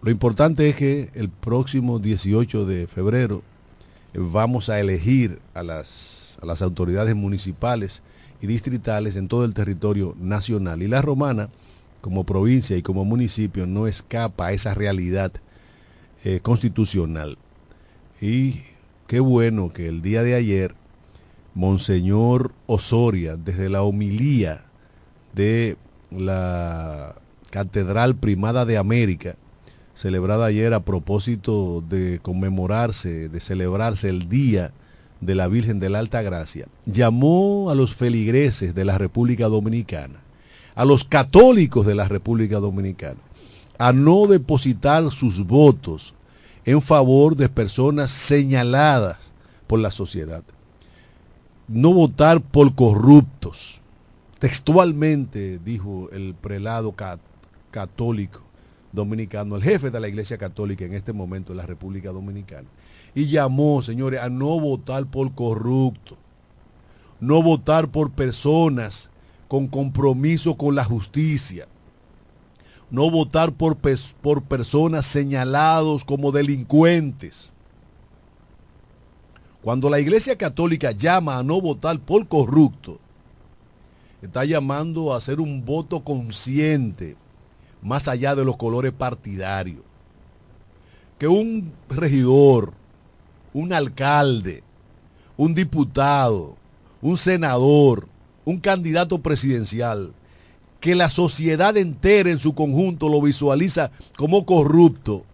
lo, 0.03 0.11
importante 0.11 0.69
es 0.69 0.77
que 0.77 1.11
el 1.15 1.29
próximo 1.29 1.99
18 1.99 2.67
de 2.67 2.87
febrero 2.87 3.43
eh, 4.13 4.19
vamos 4.21 4.69
a 4.69 4.81
elegir 4.81 5.39
a 5.55 5.63
las, 5.63 6.14
a 6.45 6.47
las 6.47 6.63
autoridades 6.63 7.17
municipales 7.17 8.03
y 8.41 8.47
distritales 8.47 9.17
en 9.17 9.29
todo 9.29 9.45
el 9.45 9.55
territorio 9.55 10.15
nacional. 10.19 10.83
Y 10.83 10.89
la 10.89 11.03
romana, 11.03 11.49
como 12.01 12.25
provincia 12.25 12.77
y 12.77 12.83
como 12.83 13.05
municipio, 13.05 13.67
no 13.67 13.87
escapa 13.87 14.47
a 14.47 14.53
esa 14.53 14.75
realidad 14.75 15.33
eh, 16.25 16.41
constitucional. 16.41 17.39
Y 18.21 18.63
qué 19.07 19.21
bueno 19.21 19.73
que 19.73 19.89
el 19.89 20.03
día 20.03 20.23
de 20.23 20.35
ayer, 20.35 20.75
Monseñor 21.55 22.53
Osoria, 22.67 23.37
desde 23.37 23.69
la 23.69 23.83
homilía 23.83 24.65
de 25.35 25.77
la 26.11 27.17
Catedral 27.51 28.17
Primada 28.17 28.65
de 28.65 28.79
América, 28.79 29.37
celebrada 29.95 30.47
ayer 30.47 30.75
a 30.75 30.85
propósito 30.85 31.83
de 31.89 32.19
conmemorarse, 32.21 33.29
de 33.29 33.41
celebrarse 33.41 34.09
el 34.09 34.29
Día 34.29 34.73
de 35.25 35.35
la 35.35 35.49
Virgen 35.49 35.81
de 35.81 35.91
la 35.91 35.99
Alta 36.01 36.23
Gracia, 36.23 36.67
llamó 36.87 37.71
a 37.71 37.75
los 37.75 37.95
feligreses 37.95 38.75
de 38.75 38.85
la 38.85 38.99
República 38.99 39.49
Dominicana, 39.49 40.21
a 40.75 40.85
los 40.85 41.05
católicos 41.05 41.87
de 41.87 41.95
la 41.95 42.09
República 42.09 42.61
Dominicana, 42.61 43.21
a 43.79 43.93
no 43.93 44.27
depositar 44.27 45.11
sus 45.11 45.47
votos 45.47 46.15
en 46.65 46.81
favor 46.81 47.37
de 47.37 47.49
personas 47.49 48.11
señaladas 48.11 49.19
por 49.67 49.81
la 49.81 49.91
sociedad. 49.91 50.45
No 51.67 51.93
votar 51.93 52.41
por 52.41 52.75
corruptos. 52.75 53.81
Textualmente 54.39 55.59
dijo 55.59 56.11
el 56.13 56.35
prelado 56.35 56.95
católico 57.71 58.43
dominicano, 58.93 59.57
el 59.57 59.63
jefe 59.63 59.91
de 59.91 60.01
la 60.01 60.09
Iglesia 60.09 60.39
Católica 60.39 60.85
en 60.85 60.95
este 60.95 61.13
momento 61.13 61.53
en 61.53 61.59
la 61.59 61.67
República 61.67 62.13
Dominicana. 62.13 62.69
Y 63.15 63.27
llamó, 63.27 63.83
señores, 63.83 64.21
a 64.21 64.29
no 64.29 64.59
votar 64.59 65.07
por 65.07 65.35
corruptos, 65.35 66.19
no 67.21 67.43
votar 67.43 67.89
por 67.89 68.11
personas 68.11 69.11
con 69.49 69.69
compromiso 69.69 70.57
con 70.57 70.75
la 70.75 70.85
justicia, 70.85 71.69
no 72.91 73.11
votar 73.11 73.53
por, 73.53 73.77
por 74.21 74.43
personas 74.43 75.07
señalados 75.07 76.05
como 76.05 76.33
delincuentes. 76.33 77.53
Cuando 79.63 79.89
la 79.89 79.99
Iglesia 79.99 80.37
Católica 80.37 80.91
llama 80.91 81.39
a 81.39 81.43
no 81.43 81.61
votar 81.61 81.99
por 81.99 82.29
corrupto, 82.29 82.99
está 84.21 84.45
llamando 84.45 85.13
a 85.13 85.17
hacer 85.17 85.41
un 85.41 85.65
voto 85.65 86.05
consciente, 86.05 87.17
más 87.81 88.09
allá 88.09 88.35
de 88.35 88.45
los 88.45 88.57
colores 88.57 88.93
partidarios. 88.93 89.81
Que 91.19 91.29
un 91.29 91.73
regidor, 91.89 92.75
un 93.55 93.73
alcalde, 93.73 94.63
un 95.39 95.55
diputado, 95.55 96.57
un 97.01 97.17
senador, 97.17 98.09
un 98.45 98.59
candidato 98.59 99.21
presidencial, 99.21 100.13
que 100.81 100.95
la 100.95 101.09
sociedad 101.09 101.77
entera 101.79 102.31
en 102.31 102.39
su 102.39 102.55
conjunto 102.55 103.09
lo 103.09 103.23
visualiza 103.23 103.91
como 104.19 104.45
corrupto, 104.45 105.25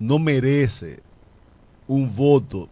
no 0.00 0.18
merece 0.18 1.00
un 1.86 2.14
voto 2.16 2.68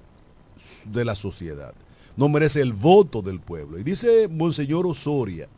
de 0.87 1.05
la 1.05 1.15
sociedad, 1.15 1.75
no 2.17 2.29
merece 2.29 2.61
el 2.61 2.73
voto 2.73 3.23
del 3.23 3.39
pueblo. 3.39 3.79
Y 3.79 3.85
dice 3.85 4.27
Monseñor 4.29 4.87
Osoria 4.87 5.49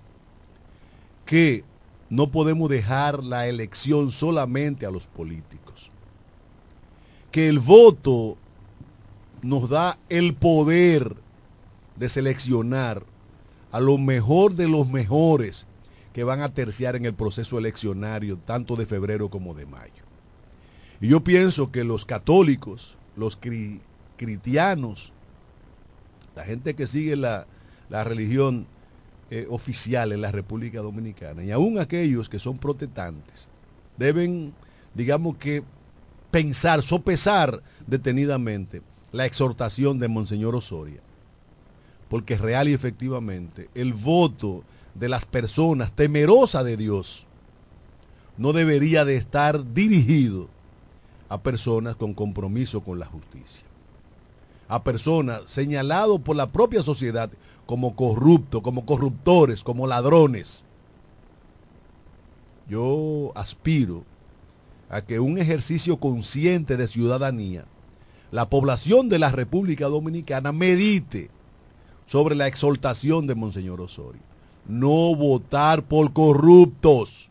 que 1.25 1.65
no 2.11 2.31
podemos 2.31 2.69
dejar 2.69 3.25
la 3.25 3.49
elección 3.49 4.11
solamente 4.11 4.87
a 4.87 4.91
los 4.91 5.07
políticos, 5.07 5.91
que 7.31 7.49
el 7.49 7.59
voto 7.59 8.37
nos 9.47 9.69
da 9.69 9.99
el 10.09 10.35
poder 10.35 11.15
de 11.95 12.09
seleccionar 12.09 13.05
a 13.71 13.79
lo 13.81 13.97
mejor 13.97 14.55
de 14.55 14.69
los 14.69 14.89
mejores 14.89 15.67
que 16.13 16.25
van 16.25 16.41
a 16.41 16.53
terciar 16.53 16.97
en 16.97 17.05
el 17.05 17.15
proceso 17.15 17.59
eleccionario, 17.59 18.39
tanto 18.39 18.75
de 18.75 18.87
febrero 18.87 19.29
como 19.29 19.55
de 19.55 19.67
mayo. 19.67 20.03
Y 21.01 21.09
yo 21.09 21.21
pienso 21.23 21.71
que 21.71 21.85
los 21.85 22.05
católicos, 22.05 22.97
los 23.17 23.39
cristianos, 24.17 25.13
la 26.35 26.43
gente 26.43 26.75
que 26.75 26.87
sigue 26.87 27.17
la, 27.17 27.47
religión 27.89 28.67
eh, 29.31 29.47
oficial 29.49 30.11
en 30.13 30.23
la 30.23 30.33
República 30.33 30.81
Dominicana, 30.81 31.45
y 31.45 31.53
aún 31.53 31.79
aquellos 31.79 32.29
que 32.29 32.41
son 32.41 32.59
protestantes, 32.59 33.47
deben, 33.97 34.55
digamos 34.95 35.37
que, 35.37 35.63
pensar, 36.33 36.83
sopesar 36.83 37.63
detenidamente 37.87 38.83
la 39.17 39.25
exhortación 39.25 39.99
de 39.99 40.09
Monseñor 40.09 40.55
Osoria, 40.55 41.01
porque 42.11 42.37
real 42.37 42.69
y 42.69 42.75
efectivamente 42.75 43.71
el 43.75 43.95
voto 43.95 44.63
de 44.95 45.09
las 45.09 45.25
personas 45.25 45.91
temerosas 45.93 46.65
de 46.67 46.77
Dios 46.77 47.25
no 48.37 48.53
debería 48.53 49.07
de 49.07 49.17
estar 49.17 49.73
dirigido 49.73 50.49
a 51.31 51.41
personas 51.41 51.97
con 51.97 52.13
compromiso 52.13 52.83
con 52.83 52.99
la 52.99 53.07
justicia. 53.07 53.65
A 54.69 54.85
personas 54.85 55.43
señalados 55.47 56.21
por 56.21 56.37
la 56.37 56.49
propia 56.49 56.83
sociedad 56.83 57.31
como 57.65 57.97
corruptos, 57.97 58.61
como 58.61 58.85
corruptores, 58.85 59.65
como 59.65 59.87
ladrones. 59.87 60.63
Yo 62.69 63.33
aspiro 63.35 64.05
a 64.91 65.01
que 65.01 65.21
un 65.21 65.39
ejercicio 65.39 65.97
consciente 65.99 66.77
de 66.77 66.87
ciudadanía, 66.87 67.65
la 68.31 68.49
población 68.49 69.09
de 69.09 69.19
la 69.19 69.31
República 69.31 69.87
Dominicana 69.87 70.53
medite 70.53 71.31
sobre 72.07 72.35
la 72.35 72.47
exaltación 72.47 73.27
de 73.27 73.35
Monseñor 73.35 73.81
Osorio 73.81 74.27
no 74.69 75.15
votar 75.15 75.85
por 75.85 76.13
corruptos, 76.13 77.29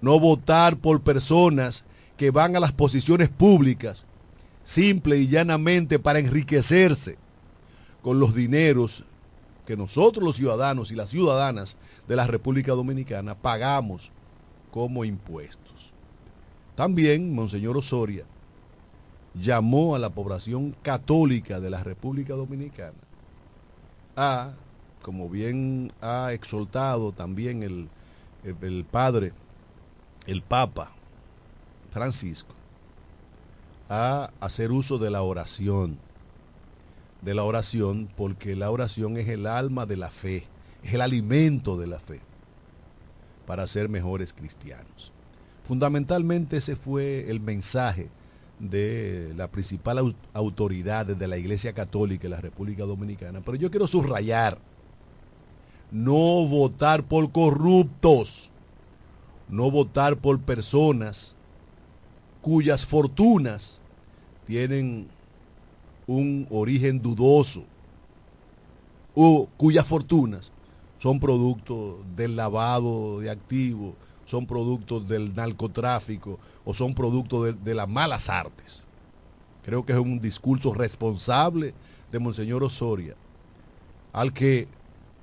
no 0.00 0.18
votar 0.18 0.76
por 0.76 1.02
personas 1.02 1.84
que 2.16 2.30
van 2.30 2.56
a 2.56 2.60
las 2.60 2.72
posiciones 2.72 3.28
públicas 3.28 4.04
simple 4.64 5.18
y 5.18 5.26
llanamente 5.26 5.98
para 5.98 6.18
enriquecerse 6.18 7.18
con 8.02 8.20
los 8.20 8.34
dineros 8.34 9.04
que 9.66 9.76
nosotros 9.76 10.24
los 10.24 10.36
ciudadanos 10.36 10.90
y 10.90 10.96
las 10.96 11.10
ciudadanas 11.10 11.76
de 12.08 12.16
la 12.16 12.26
República 12.26 12.72
Dominicana 12.72 13.34
pagamos 13.34 14.10
como 14.70 15.04
impuestos. 15.04 15.92
También 16.74 17.34
Monseñor 17.34 17.76
Osoria 17.76 18.24
llamó 19.34 19.94
a 19.94 19.98
la 19.98 20.10
población 20.10 20.74
católica 20.82 21.60
de 21.60 21.70
la 21.70 21.82
República 21.82 22.34
Dominicana 22.34 22.98
a 24.16 24.52
como 25.02 25.28
bien 25.28 25.92
ha 26.00 26.32
exaltado 26.32 27.12
también 27.12 27.62
el, 27.62 27.88
el, 28.44 28.84
padre, 28.84 29.32
el 30.26 30.42
Papa 30.42 30.92
Francisco, 31.90 32.54
a 33.88 34.30
hacer 34.40 34.72
uso 34.72 34.98
de 34.98 35.10
la 35.10 35.22
oración, 35.22 35.98
de 37.22 37.34
la 37.34 37.44
oración, 37.44 38.08
porque 38.16 38.54
la 38.54 38.70
oración 38.70 39.16
es 39.16 39.28
el 39.28 39.46
alma 39.46 39.86
de 39.86 39.96
la 39.96 40.10
fe, 40.10 40.46
es 40.82 40.94
el 40.94 41.00
alimento 41.00 41.76
de 41.76 41.86
la 41.86 41.98
fe, 41.98 42.20
para 43.46 43.66
ser 43.66 43.88
mejores 43.88 44.32
cristianos. 44.32 45.12
Fundamentalmente 45.66 46.58
ese 46.58 46.76
fue 46.76 47.30
el 47.30 47.40
mensaje 47.40 48.10
de 48.60 49.32
la 49.36 49.48
principal 49.48 50.14
autoridad 50.34 51.06
de 51.06 51.26
la 51.26 51.38
Iglesia 51.38 51.72
Católica 51.72 52.26
en 52.26 52.32
la 52.32 52.40
República 52.40 52.84
Dominicana, 52.84 53.40
pero 53.40 53.56
yo 53.56 53.70
quiero 53.70 53.86
subrayar 53.86 54.58
no 55.90 56.46
votar 56.46 57.02
por 57.02 57.32
corruptos, 57.32 58.50
no 59.48 59.70
votar 59.70 60.16
por 60.18 60.38
personas 60.40 61.34
cuyas 62.42 62.86
fortunas 62.86 63.80
tienen 64.46 65.08
un 66.06 66.46
origen 66.50 67.00
dudoso 67.00 67.64
o 69.14 69.48
cuyas 69.56 69.86
fortunas 69.86 70.52
son 70.98 71.18
producto 71.18 72.02
del 72.14 72.36
lavado 72.36 73.20
de 73.20 73.30
activos, 73.30 73.94
son 74.30 74.46
productos 74.46 75.08
del 75.08 75.34
narcotráfico 75.34 76.38
o 76.64 76.72
son 76.72 76.94
producto 76.94 77.44
de, 77.44 77.52
de, 77.52 77.74
las 77.74 77.88
malas 77.88 78.28
artes. 78.28 78.84
Creo 79.64 79.84
que 79.84 79.92
es 79.92 79.98
un 79.98 80.20
discurso 80.20 80.72
responsable 80.72 81.74
de 82.12 82.18
Monseñor 82.18 82.62
Osoria, 82.62 83.16
al 84.12 84.32
que 84.32 84.68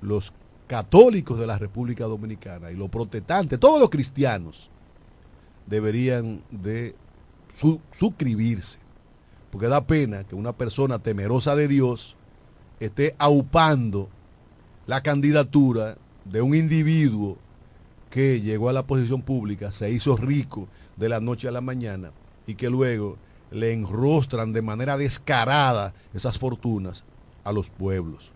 los 0.02 0.32
católicos 0.66 1.38
de 1.38 1.46
la 1.46 1.56
República 1.56 2.04
Dominicana 2.04 2.70
y 2.70 2.76
los 2.76 2.90
protestantes, 2.90 3.58
todos 3.58 3.80
los 3.80 3.88
cristianos, 3.88 4.70
deberían 5.66 6.42
de 6.50 6.94
suscribirse. 7.92 8.78
Porque 9.50 9.66
da 9.66 9.86
pena 9.86 10.24
que 10.24 10.34
una 10.34 10.52
persona 10.52 10.98
temerosa 10.98 11.56
de 11.56 11.68
Dios 11.68 12.14
esté 12.80 13.16
aupando 13.18 14.10
la 14.86 15.02
candidatura 15.02 15.96
de 16.26 16.42
un 16.42 16.54
individuo 16.54 17.38
que 18.18 18.40
llegó 18.40 18.68
a 18.68 18.72
la 18.72 18.84
posición 18.84 19.22
pública, 19.22 19.70
se 19.70 19.92
hizo 19.92 20.16
rico 20.16 20.66
de 20.96 21.08
la 21.08 21.20
noche 21.20 21.46
a 21.46 21.52
la 21.52 21.60
mañana 21.60 22.10
y 22.48 22.56
que 22.56 22.68
luego 22.68 23.16
le 23.52 23.72
enrostran 23.72 24.52
de 24.52 24.60
manera 24.60 24.98
descarada 24.98 25.94
esas 26.12 26.36
fortunas 26.36 27.04
a 27.44 27.52
los 27.52 27.70
pueblos. 27.70 28.32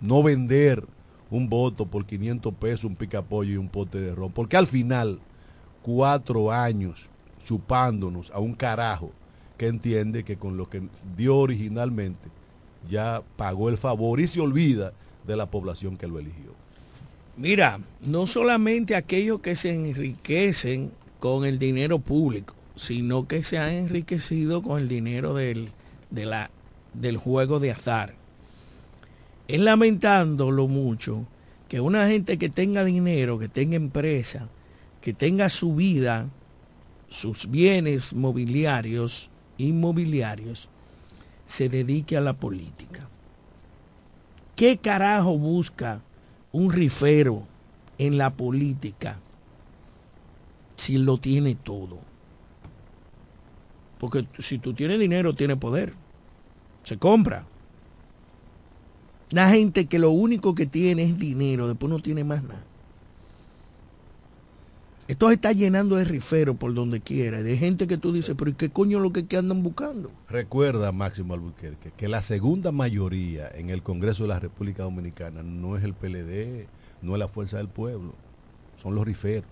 No 0.00 0.22
vender 0.22 0.86
un 1.28 1.48
voto 1.48 1.86
por 1.86 2.06
500 2.06 2.54
pesos, 2.54 2.84
un 2.84 2.94
picapollo 2.94 3.54
y 3.54 3.56
un 3.56 3.68
pote 3.68 4.00
de 4.00 4.14
ron. 4.14 4.30
Porque 4.30 4.56
al 4.56 4.68
final, 4.68 5.18
cuatro 5.82 6.52
años 6.52 7.08
chupándonos 7.44 8.30
a 8.30 8.38
un 8.38 8.54
carajo 8.54 9.10
que 9.58 9.66
entiende 9.66 10.22
que 10.22 10.36
con 10.36 10.56
lo 10.56 10.70
que 10.70 10.88
dio 11.16 11.36
originalmente 11.36 12.28
ya 12.88 13.24
pagó 13.36 13.70
el 13.70 13.76
favor 13.76 14.20
y 14.20 14.28
se 14.28 14.40
olvida 14.40 14.92
de 15.26 15.36
la 15.36 15.50
población 15.50 15.96
que 15.96 16.06
lo 16.06 16.20
eligió. 16.20 16.59
Mira, 17.40 17.80
no 18.02 18.26
solamente 18.26 18.94
aquellos 18.94 19.40
que 19.40 19.56
se 19.56 19.72
enriquecen 19.72 20.92
con 21.18 21.44
el 21.44 21.58
dinero 21.58 21.98
público, 21.98 22.54
sino 22.76 23.26
que 23.26 23.42
se 23.42 23.58
han 23.58 23.72
enriquecido 23.74 24.62
con 24.62 24.78
el 24.78 24.88
dinero 24.88 25.34
del, 25.34 25.70
de 26.10 26.26
la, 26.26 26.50
del 26.94 27.16
juego 27.16 27.58
de 27.58 27.72
azar 27.72 28.20
es 29.50 29.58
lamentándolo 29.58 30.68
mucho 30.68 31.26
que 31.68 31.80
una 31.80 32.06
gente 32.06 32.38
que 32.38 32.48
tenga 32.48 32.84
dinero, 32.84 33.36
que 33.40 33.48
tenga 33.48 33.74
empresa, 33.74 34.48
que 35.00 35.12
tenga 35.12 35.48
su 35.48 35.74
vida, 35.74 36.28
sus 37.08 37.50
bienes 37.50 38.14
mobiliarios, 38.14 39.28
inmobiliarios, 39.58 40.68
se 41.46 41.68
dedique 41.68 42.16
a 42.16 42.20
la 42.20 42.34
política. 42.34 43.08
¿Qué 44.54 44.76
carajo 44.76 45.36
busca 45.36 46.00
un 46.52 46.72
rifero 46.72 47.46
en 47.98 48.18
la 48.18 48.30
política 48.30 49.18
si 50.76 50.98
lo 50.98 51.18
tiene 51.18 51.54
todo? 51.54 51.98
Porque 53.98 54.26
si 54.38 54.58
tú 54.58 54.72
tienes 54.72 54.98
dinero, 54.98 55.34
tiene 55.34 55.56
poder. 55.56 55.92
Se 56.84 56.96
compra. 56.96 57.44
La 59.30 59.50
gente 59.50 59.86
que 59.86 59.98
lo 59.98 60.10
único 60.10 60.54
que 60.54 60.66
tiene 60.66 61.04
es 61.04 61.18
dinero, 61.18 61.68
después 61.68 61.90
no 61.90 62.00
tiene 62.00 62.24
más 62.24 62.42
nada. 62.42 62.64
Esto 65.10 65.26
se 65.26 65.34
está 65.34 65.50
llenando 65.50 65.96
de 65.96 66.04
rifero 66.04 66.54
por 66.54 66.72
donde 66.72 67.00
quiera, 67.00 67.42
de 67.42 67.56
gente 67.56 67.88
que 67.88 67.98
tú 67.98 68.12
dices, 68.12 68.36
pero 68.38 68.52
¿y 68.52 68.54
qué 68.54 68.70
coño 68.70 68.98
es 68.98 69.02
lo 69.02 69.12
que, 69.12 69.26
que 69.26 69.36
andan 69.36 69.60
buscando? 69.60 70.12
Recuerda, 70.28 70.92
Máximo 70.92 71.34
Albuquerque, 71.34 71.90
que 71.96 72.06
la 72.06 72.22
segunda 72.22 72.70
mayoría 72.70 73.50
en 73.52 73.70
el 73.70 73.82
Congreso 73.82 74.22
de 74.22 74.28
la 74.28 74.38
República 74.38 74.84
Dominicana 74.84 75.42
no 75.42 75.76
es 75.76 75.82
el 75.82 75.94
PLD, 75.94 76.68
no 77.02 77.14
es 77.14 77.18
la 77.18 77.26
Fuerza 77.26 77.56
del 77.56 77.66
Pueblo, 77.66 78.14
son 78.80 78.94
los 78.94 79.04
riferos. 79.04 79.50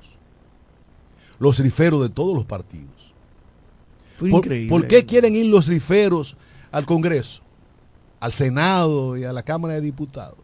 Los 1.41 1.59
riferos 1.59 2.03
de 2.03 2.11
todos 2.11 2.37
los 2.37 2.45
partidos. 2.45 3.13
Fue 4.17 4.31
¿Por, 4.31 4.45
increíble. 4.45 4.69
por 4.69 4.87
qué 4.87 5.07
quieren 5.07 5.35
ir 5.35 5.47
los 5.47 5.67
riferos 5.67 6.37
al 6.71 6.87
Congreso, 6.87 7.43
al 8.21 8.33
Senado 8.33 9.17
y 9.17 9.25
a 9.25 9.33
la 9.33 9.43
Cámara 9.43 9.75
de 9.75 9.81
Diputados? 9.81 10.39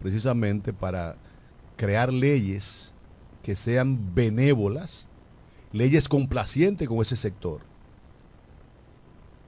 Precisamente 0.00 0.74
para 0.74 1.16
crear 1.78 2.12
leyes 2.12 2.92
que 3.44 3.54
sean 3.54 4.14
benévolas, 4.14 5.06
leyes 5.72 6.08
complacientes 6.08 6.88
con 6.88 6.98
ese 6.98 7.14
sector. 7.14 7.60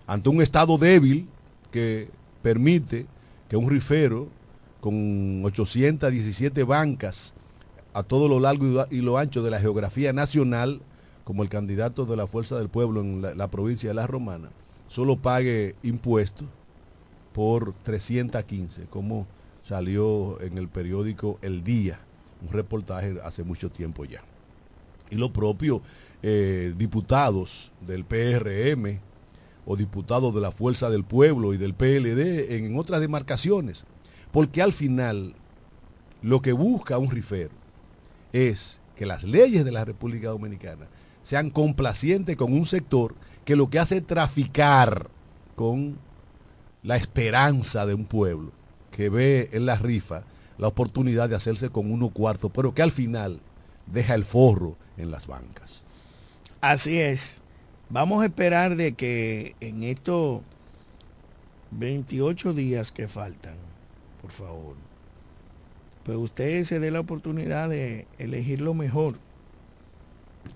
Ante 0.06 0.28
un 0.28 0.40
Estado 0.40 0.78
débil 0.78 1.28
que 1.72 2.08
permite 2.42 3.06
que 3.48 3.56
un 3.56 3.68
rifero 3.68 4.28
con 4.80 5.44
817 5.44 6.62
bancas 6.62 7.32
a 7.92 8.02
todo 8.02 8.28
lo 8.28 8.38
largo 8.38 8.86
y 8.90 9.00
lo- 9.00 9.18
ancho 9.18 9.42
de 9.42 9.50
la 9.50 9.58
geografía 9.58 10.12
nacional, 10.12 10.80
como 11.24 11.42
el 11.42 11.48
candidato 11.48 12.04
de 12.06 12.16
la 12.16 12.26
Fuerza 12.28 12.56
del 12.58 12.68
Pueblo 12.68 13.00
en 13.00 13.22
la, 13.22 13.34
la 13.34 13.48
provincia 13.50 13.88
de 13.88 13.94
La 13.94 14.06
Romana, 14.06 14.50
solo 14.86 15.16
pague 15.16 15.74
impuestos 15.82 16.46
por 17.32 17.72
315, 17.82 18.84
como 18.90 19.26
salió 19.62 20.40
en 20.40 20.58
el 20.58 20.68
periódico 20.68 21.38
El 21.42 21.64
Día, 21.64 21.98
un 22.46 22.52
reportaje 22.52 23.16
hace 23.24 23.44
mucho 23.44 23.70
tiempo 23.70 24.04
ya. 24.04 24.22
Y 25.10 25.16
lo 25.16 25.32
propio, 25.32 25.82
eh, 26.22 26.74
diputados 26.76 27.70
del 27.86 28.04
PRM 28.04 29.00
o 29.64 29.76
diputados 29.76 30.34
de 30.34 30.40
la 30.40 30.52
Fuerza 30.52 30.90
del 30.90 31.04
Pueblo 31.04 31.52
y 31.52 31.56
del 31.56 31.74
PLD 31.74 32.56
en 32.56 32.78
otras 32.78 33.00
demarcaciones, 33.00 33.84
porque 34.30 34.62
al 34.62 34.72
final 34.72 35.34
lo 36.22 36.40
que 36.40 36.52
busca 36.52 36.98
un 36.98 37.10
rifero 37.10 37.50
es 38.32 38.80
que 38.96 39.06
las 39.06 39.24
leyes 39.24 39.64
de 39.64 39.72
la 39.72 39.84
República 39.84 40.28
Dominicana 40.28 40.86
sean 41.22 41.50
complacientes 41.50 42.36
con 42.36 42.52
un 42.52 42.66
sector 42.66 43.14
que 43.44 43.56
lo 43.56 43.68
que 43.68 43.78
hace 43.78 43.98
es 43.98 44.06
traficar 44.06 45.08
con 45.54 45.98
la 46.82 46.96
esperanza 46.96 47.86
de 47.86 47.94
un 47.94 48.04
pueblo 48.04 48.52
que 48.90 49.08
ve 49.08 49.50
en 49.52 49.66
la 49.66 49.76
rifa 49.76 50.22
la 50.58 50.68
oportunidad 50.68 51.28
de 51.28 51.36
hacerse 51.36 51.70
con 51.70 51.92
uno 51.92 52.10
cuarto, 52.10 52.48
pero 52.48 52.74
que 52.74 52.82
al 52.82 52.90
final 52.90 53.40
deja 53.86 54.14
el 54.14 54.24
forro 54.24 54.76
en 54.96 55.10
las 55.10 55.26
bancas. 55.26 55.82
Así 56.60 56.98
es. 56.98 57.40
Vamos 57.88 58.22
a 58.22 58.26
esperar 58.26 58.76
de 58.76 58.94
que 58.94 59.54
en 59.60 59.82
estos 59.82 60.42
28 61.70 62.52
días 62.52 62.90
que 62.90 63.06
faltan, 63.06 63.56
por 64.20 64.32
favor, 64.32 64.74
pues 66.02 66.16
usted 66.18 66.64
se 66.64 66.80
dé 66.80 66.90
la 66.90 67.00
oportunidad 67.00 67.68
de 67.68 68.06
elegir 68.18 68.60
lo 68.60 68.74
mejor. 68.74 69.18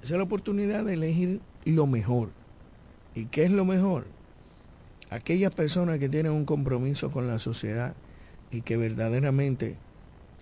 Esa 0.02 0.14
es 0.14 0.18
la 0.18 0.24
oportunidad 0.24 0.84
de 0.84 0.94
elegir 0.94 1.40
lo 1.64 1.86
mejor. 1.86 2.30
¿Y 3.14 3.26
qué 3.26 3.44
es 3.44 3.50
lo 3.50 3.64
mejor? 3.64 4.06
Aquellas 5.10 5.54
personas 5.54 5.98
que 5.98 6.08
tienen 6.08 6.32
un 6.32 6.44
compromiso 6.44 7.10
con 7.10 7.26
la 7.26 7.38
sociedad 7.38 7.94
y 8.50 8.62
que 8.62 8.76
verdaderamente 8.76 9.76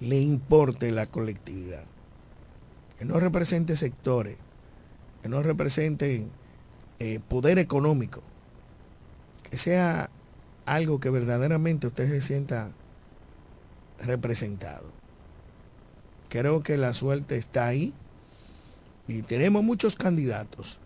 le 0.00 0.20
importe 0.20 0.92
la 0.92 1.06
colectividad. 1.06 1.84
Que 2.98 3.04
no 3.04 3.20
represente 3.20 3.76
sectores, 3.76 4.36
que 5.22 5.28
no 5.28 5.42
representen 5.42 6.30
eh, 6.98 7.20
poder 7.28 7.58
económico, 7.58 8.22
que 9.50 9.56
sea 9.56 10.10
algo 10.66 11.00
que 11.00 11.10
verdaderamente 11.10 11.86
usted 11.86 12.08
se 12.08 12.20
sienta 12.20 12.70
representado. 14.00 14.86
Creo 16.28 16.62
que 16.62 16.76
la 16.76 16.92
suerte 16.92 17.36
está 17.36 17.66
ahí 17.66 17.94
y 19.06 19.22
tenemos 19.22 19.62
muchos 19.62 19.96
candidatos, 19.96 20.78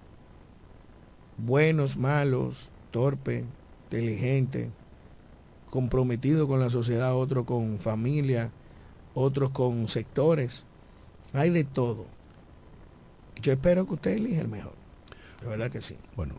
buenos, 1.39 1.97
malos, 1.97 2.71
torpe, 2.91 3.45
inteligente, 3.85 4.71
comprometido 5.71 6.47
con 6.47 6.61
la 6.61 6.71
sociedad, 6.71 7.17
otros 7.17 7.45
con 7.45 7.79
familia, 7.81 8.53
otros 9.15 9.51
con 9.51 9.89
sectores. 9.89 10.65
Hay 11.33 11.51
de 11.51 11.65
todo. 11.65 12.07
Yo 13.41 13.53
espero 13.53 13.87
que 13.87 13.95
usted 13.95 14.11
elija 14.13 14.43
el 14.43 14.49
mejor. 14.49 14.75
De 15.41 15.49
verdad 15.49 15.71
que 15.71 15.83
sí. 15.83 15.97
Bueno, 16.17 16.35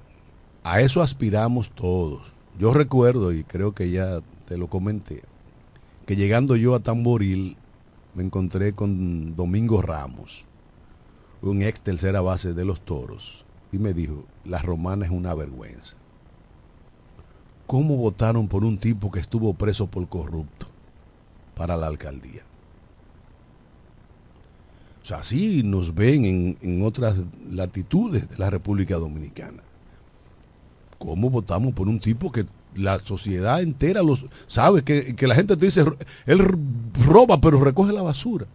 a 0.64 0.82
eso 0.82 1.02
aspiramos 1.02 1.72
todos. 1.72 2.32
Yo 2.58 2.74
recuerdo, 2.74 3.34
y 3.34 3.44
creo 3.44 3.74
que 3.74 3.90
ya 3.90 4.22
te 4.48 4.58
lo 4.58 4.68
comenté, 4.68 5.24
que 6.06 6.16
llegando 6.16 6.56
yo 6.56 6.76
a 6.76 6.80
Tamboril 6.80 7.58
me 8.14 8.24
encontré 8.24 8.74
con 8.74 9.36
Domingo 9.36 9.82
Ramos, 9.82 10.46
un 11.42 11.64
ex 11.64 11.82
tercera 11.82 12.22
base 12.22 12.54
de 12.54 12.64
los 12.64 12.82
toros, 12.82 13.46
y 13.72 13.80
me 13.80 13.94
dijo, 13.94 14.24
la 14.46 14.60
romana 14.60 15.06
es 15.06 15.12
una 15.12 15.34
vergüenza. 15.34 15.98
¿Cómo 17.66 17.98
votaron 17.98 18.48
por 18.48 18.64
un 18.64 18.78
tipo 18.78 19.10
que 19.12 19.20
estuvo 19.20 19.54
preso 19.56 19.88
por 19.88 20.08
corrupto 20.08 20.68
para 21.56 21.76
la 21.76 21.88
alcaldía? 21.88 22.44
O 25.04 25.06
sea, 25.06 25.18
así 25.18 25.64
nos 25.64 25.94
ven 25.94 26.58
en, 26.62 26.84
otras 26.84 27.18
latitudes 27.52 28.30
de 28.30 28.38
la 28.38 28.50
República 28.50 28.96
Dominicana. 28.96 29.62
¿Cómo 30.98 31.30
votamos 31.30 31.74
por 31.74 31.90
un 31.90 32.00
tipo 32.00 32.32
que 32.32 32.46
la 32.76 32.98
sociedad 33.00 33.62
entera 33.62 34.02
los 34.02 34.26
sabe 34.48 34.82
que, 34.84 35.14
que 35.14 35.28
la 35.28 35.36
gente 35.36 35.58
te 35.58 35.66
dice 35.66 35.84
él 36.26 36.40
roba 37.06 37.40
pero 37.42 37.62
recoge 37.62 37.92
la 37.92 38.02
basura? 38.02 38.46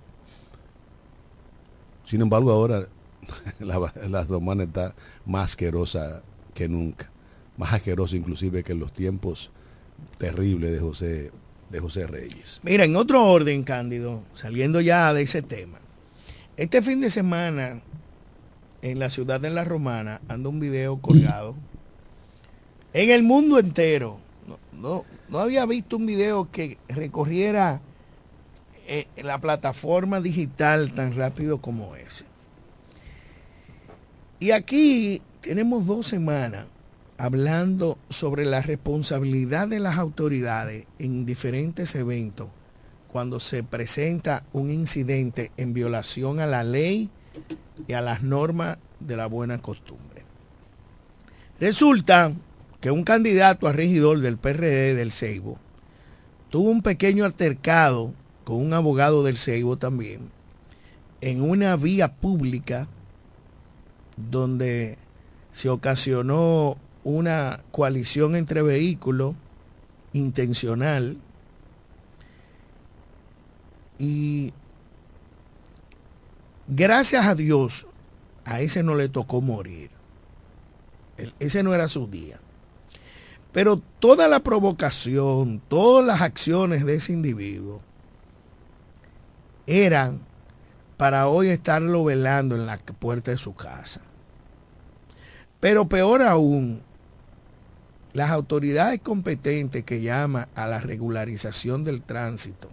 Sin 2.06 2.22
embargo, 2.22 2.50
ahora 2.50 2.88
la, 3.58 3.92
la 4.08 4.24
romana 4.24 4.64
está 4.64 4.94
más 5.26 5.50
asquerosa 5.50 6.22
que 6.54 6.66
nunca, 6.66 7.11
más 7.58 7.74
asquerosa 7.74 8.16
inclusive 8.16 8.64
que 8.64 8.72
en 8.72 8.80
los 8.80 8.94
tiempos 8.94 9.50
terribles 10.16 10.72
de 10.72 10.80
José 10.80 11.30
de 11.68 11.80
José 11.80 12.06
Reyes. 12.06 12.61
Mira, 12.62 12.84
en 12.87 12.96
otro 12.96 13.22
orden, 13.26 13.62
Cándido, 13.62 14.22
saliendo 14.32 14.80
ya 14.80 15.12
de 15.12 15.20
ese 15.20 15.42
tema, 15.42 15.78
este 16.59 16.83
fin 16.83 17.01
de 17.01 17.09
semana 17.09 17.81
en 18.83 18.99
la 18.99 19.11
ciudad 19.11 19.40
de 19.40 19.49
La 19.49 19.64
Romana 19.64 20.21
anda 20.27 20.49
un 20.49 20.59
video 20.59 21.01
colgado 21.01 21.55
en 22.92 23.11
el 23.11 23.23
mundo 23.23 23.61
entero. 23.61 24.18
No, 24.73 25.05
no, 25.29 25.38
había 25.38 25.64
visto 25.66 25.97
un 25.97 26.07
video 26.07 26.51
que 26.51 26.79
recorriera 26.88 27.81
eh, 28.88 29.07
la 29.23 29.40
plataforma 29.40 30.21
digital 30.21 30.94
tan 30.94 31.14
rápido 31.14 31.61
como 31.61 31.94
ese. 31.94 32.25
Y 34.40 34.51
aquí 34.51 35.23
tenemos 35.42 35.87
dos 35.87 36.09
semanas 36.09 36.66
hablando 37.18 37.99
sobre 38.09 38.44
la 38.44 38.62
responsabilidad 38.62 39.68
de 39.68 39.79
las 39.79 39.97
autoridades 39.97 40.88
en 40.99 41.25
diferentes 41.25 41.94
eventos 41.94 42.49
cuando 43.18 43.40
se 43.40 43.64
presenta 43.64 44.44
un 44.52 44.70
incidente 44.70 45.50
en 45.57 45.74
violación 45.74 46.38
a 46.38 46.46
la 46.46 46.62
ley 46.62 47.11
y 47.88 47.94
a 47.94 48.00
las 48.00 48.22
normas 48.22 48.78
de 49.00 49.16
la 49.16 49.26
buena 49.26 49.59
costumbre. 49.59 50.22
Resulta 51.59 52.33
que 52.81 52.92
un 52.92 53.02
candidato 53.02 53.66
a 53.66 53.72
regidor 53.72 54.20
del 54.20 54.38
PRD 54.38 54.94
del 54.94 55.11
Ceibo 55.11 55.59
tuvo 56.48 56.70
un 56.70 56.81
pequeño 56.81 57.24
altercado 57.24 58.14
con 58.44 58.64
un 58.64 58.72
abogado 58.72 59.24
del 59.24 59.37
Ceibo 59.37 59.76
también 59.76 60.31
en 61.20 61.42
una 61.42 61.74
vía 61.74 62.14
pública 62.14 62.87
donde 64.31 64.96
se 65.50 65.70
ocasionó 65.70 66.78
una 67.02 67.64
coalición 67.72 68.37
entre 68.37 68.62
vehículos 68.62 69.35
intencional 70.12 71.16
y 73.98 74.52
gracias 76.66 77.26
a 77.26 77.34
Dios 77.34 77.87
a 78.44 78.61
ese 78.61 78.82
no 78.82 78.94
le 78.94 79.08
tocó 79.08 79.40
morir. 79.40 79.90
Ese 81.38 81.62
no 81.62 81.74
era 81.74 81.88
su 81.88 82.06
día. 82.06 82.38
Pero 83.52 83.82
toda 83.98 84.28
la 84.28 84.40
provocación, 84.40 85.61
todas 85.68 86.06
las 86.06 86.20
acciones 86.20 86.87
de 86.87 86.94
ese 86.94 87.12
individuo 87.12 87.80
eran 89.66 90.20
para 90.96 91.28
hoy 91.28 91.48
estarlo 91.48 92.04
velando 92.04 92.56
en 92.56 92.66
la 92.66 92.78
puerta 92.78 93.30
de 93.30 93.38
su 93.38 93.54
casa. 93.54 94.00
Pero 95.61 95.88
peor 95.88 96.22
aún, 96.22 96.82
las 98.12 98.30
autoridades 98.30 99.00
competentes 99.00 99.84
que 99.84 100.00
llaman 100.00 100.48
a 100.54 100.66
la 100.66 100.80
regularización 100.80 101.84
del 101.84 102.02
tránsito, 102.02 102.70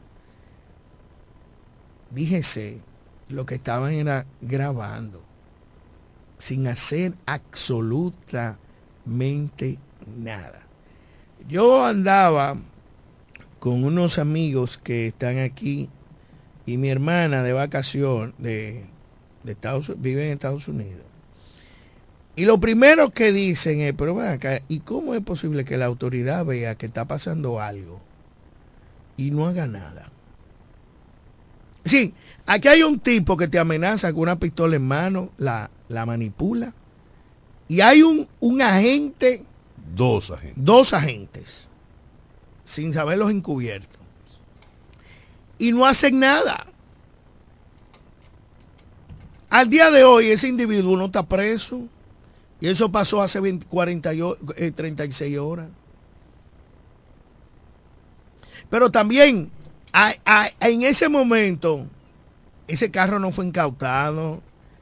díjese, 2.15 2.79
lo 3.29 3.45
que 3.45 3.55
estaban 3.55 3.93
era 3.93 4.25
grabando, 4.41 5.21
sin 6.37 6.67
hacer 6.67 7.13
absolutamente 7.25 9.77
nada. 10.17 10.63
Yo 11.47 11.85
andaba 11.85 12.55
con 13.59 13.83
unos 13.83 14.17
amigos 14.17 14.77
que 14.77 15.07
están 15.07 15.39
aquí 15.39 15.89
y 16.65 16.77
mi 16.77 16.89
hermana 16.89 17.43
de 17.43 17.53
vacación 17.53 18.33
de, 18.37 18.85
de 19.43 19.51
Estados 19.51 19.91
vive 20.01 20.27
en 20.27 20.33
Estados 20.33 20.67
Unidos. 20.67 21.03
Y 22.37 22.45
lo 22.45 22.59
primero 22.59 23.11
que 23.11 23.31
dicen 23.31 23.81
es, 23.81 23.93
pero 23.93 24.15
ven 24.15 24.27
acá, 24.27 24.61
¿y 24.67 24.79
cómo 24.79 25.13
es 25.13 25.21
posible 25.21 25.63
que 25.63 25.77
la 25.77 25.85
autoridad 25.85 26.45
vea 26.45 26.75
que 26.75 26.85
está 26.85 27.05
pasando 27.05 27.61
algo 27.61 28.01
y 29.15 29.31
no 29.31 29.45
haga 29.45 29.67
nada? 29.67 30.11
Sí, 31.85 32.13
aquí 32.47 32.67
hay 32.67 32.81
un 32.83 32.99
tipo 32.99 33.37
que 33.37 33.47
te 33.47 33.59
amenaza 33.59 34.11
con 34.11 34.23
una 34.23 34.37
pistola 34.37 34.75
en 34.75 34.87
mano, 34.87 35.29
la, 35.37 35.69
la 35.87 36.05
manipula, 36.05 36.73
y 37.67 37.81
hay 37.81 38.01
un, 38.01 38.27
un 38.39 38.61
agente, 38.61 39.43
Dos 39.95 40.31
agentes. 40.31 40.65
dos 40.65 40.93
agentes, 40.93 41.69
sin 42.63 42.91
saberlos 42.91 43.29
encubiertos, 43.29 43.99
y 45.59 45.71
no 45.71 45.85
hacen 45.85 46.19
nada. 46.19 46.65
Al 49.51 49.69
día 49.69 49.91
de 49.91 50.03
hoy 50.03 50.27
ese 50.27 50.47
individuo 50.47 50.97
no 50.97 51.05
está 51.05 51.23
preso, 51.23 51.83
y 52.59 52.67
eso 52.67 52.91
pasó 52.91 53.21
hace 53.21 53.39
20, 53.39 53.67
40, 53.67 54.11
eh, 54.57 54.71
36 54.71 55.37
horas. 55.37 55.69
Pero 58.69 58.89
también 58.89 59.51
en 60.59 60.83
ese 60.83 61.09
momento, 61.09 61.87
ese 62.67 62.91
carro 62.91 63.19
no 63.19 63.31
fue 63.31 63.45
incautado, 63.45 64.41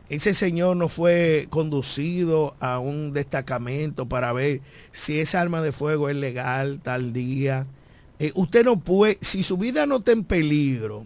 ese 0.10 0.34
señor 0.34 0.78
no 0.78 0.90
fue 0.90 1.48
conducido 1.50 2.56
a 2.60 2.80
un 2.80 3.14
destacamento 3.14 4.08
para 4.08 4.34
ver 4.34 4.62
si 4.92 5.20
esa 5.20 5.42
arma 5.42 5.62
de 5.62 5.72
fuego 5.72 6.10
es 6.10 6.16
legal 6.16 6.80
tal 6.84 7.14
día. 7.14 7.68
Eh, 8.20 8.32
usted 8.36 8.66
no 8.66 8.80
puede, 8.80 9.18
si 9.22 9.44
su 9.44 9.58
vida 9.58 9.86
no 9.86 9.98
está 9.98 10.12
en 10.12 10.24
peligro, 10.24 11.06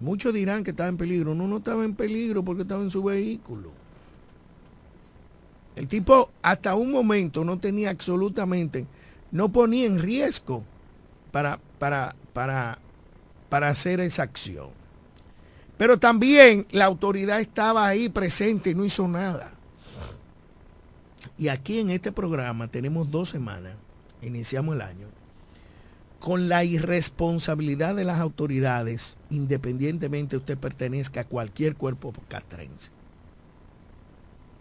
muchos 0.00 0.34
dirán 0.34 0.64
que 0.64 0.70
estaba 0.70 0.88
en 0.88 0.96
peligro, 0.96 1.34
no, 1.34 1.46
no 1.46 1.58
estaba 1.58 1.84
en 1.84 1.94
peligro 1.94 2.44
porque 2.44 2.62
estaba 2.62 2.82
en 2.82 2.90
su 2.90 3.02
vehículo. 3.02 3.70
El 5.76 5.88
tipo 5.88 6.30
hasta 6.42 6.74
un 6.76 6.92
momento 6.92 7.44
no 7.44 7.58
tenía 7.58 7.90
absolutamente, 7.90 8.86
no 9.32 9.50
ponía 9.50 9.86
en 9.86 9.98
riesgo 9.98 10.64
para, 11.32 11.58
para, 11.78 12.14
para, 12.34 12.78
para 13.48 13.68
hacer 13.68 14.00
esa 14.00 14.24
acción. 14.24 14.68
Pero 15.78 15.98
también 15.98 16.66
la 16.70 16.84
autoridad 16.84 17.40
estaba 17.40 17.88
ahí 17.88 18.10
presente 18.10 18.70
y 18.70 18.74
no 18.74 18.84
hizo 18.84 19.08
nada. 19.08 19.52
Y 21.38 21.48
aquí 21.48 21.78
en 21.78 21.90
este 21.90 22.12
programa 22.12 22.68
tenemos 22.68 23.10
dos 23.10 23.30
semanas, 23.30 23.74
iniciamos 24.22 24.76
el 24.76 24.82
año, 24.82 25.08
con 26.20 26.48
la 26.48 26.64
irresponsabilidad 26.64 27.94
de 27.96 28.04
las 28.04 28.20
autoridades, 28.20 29.18
independientemente 29.30 30.36
usted 30.36 30.56
pertenezca 30.56 31.22
a 31.22 31.26
cualquier 31.26 31.76
cuerpo 31.76 32.12
castrense. 32.28 32.90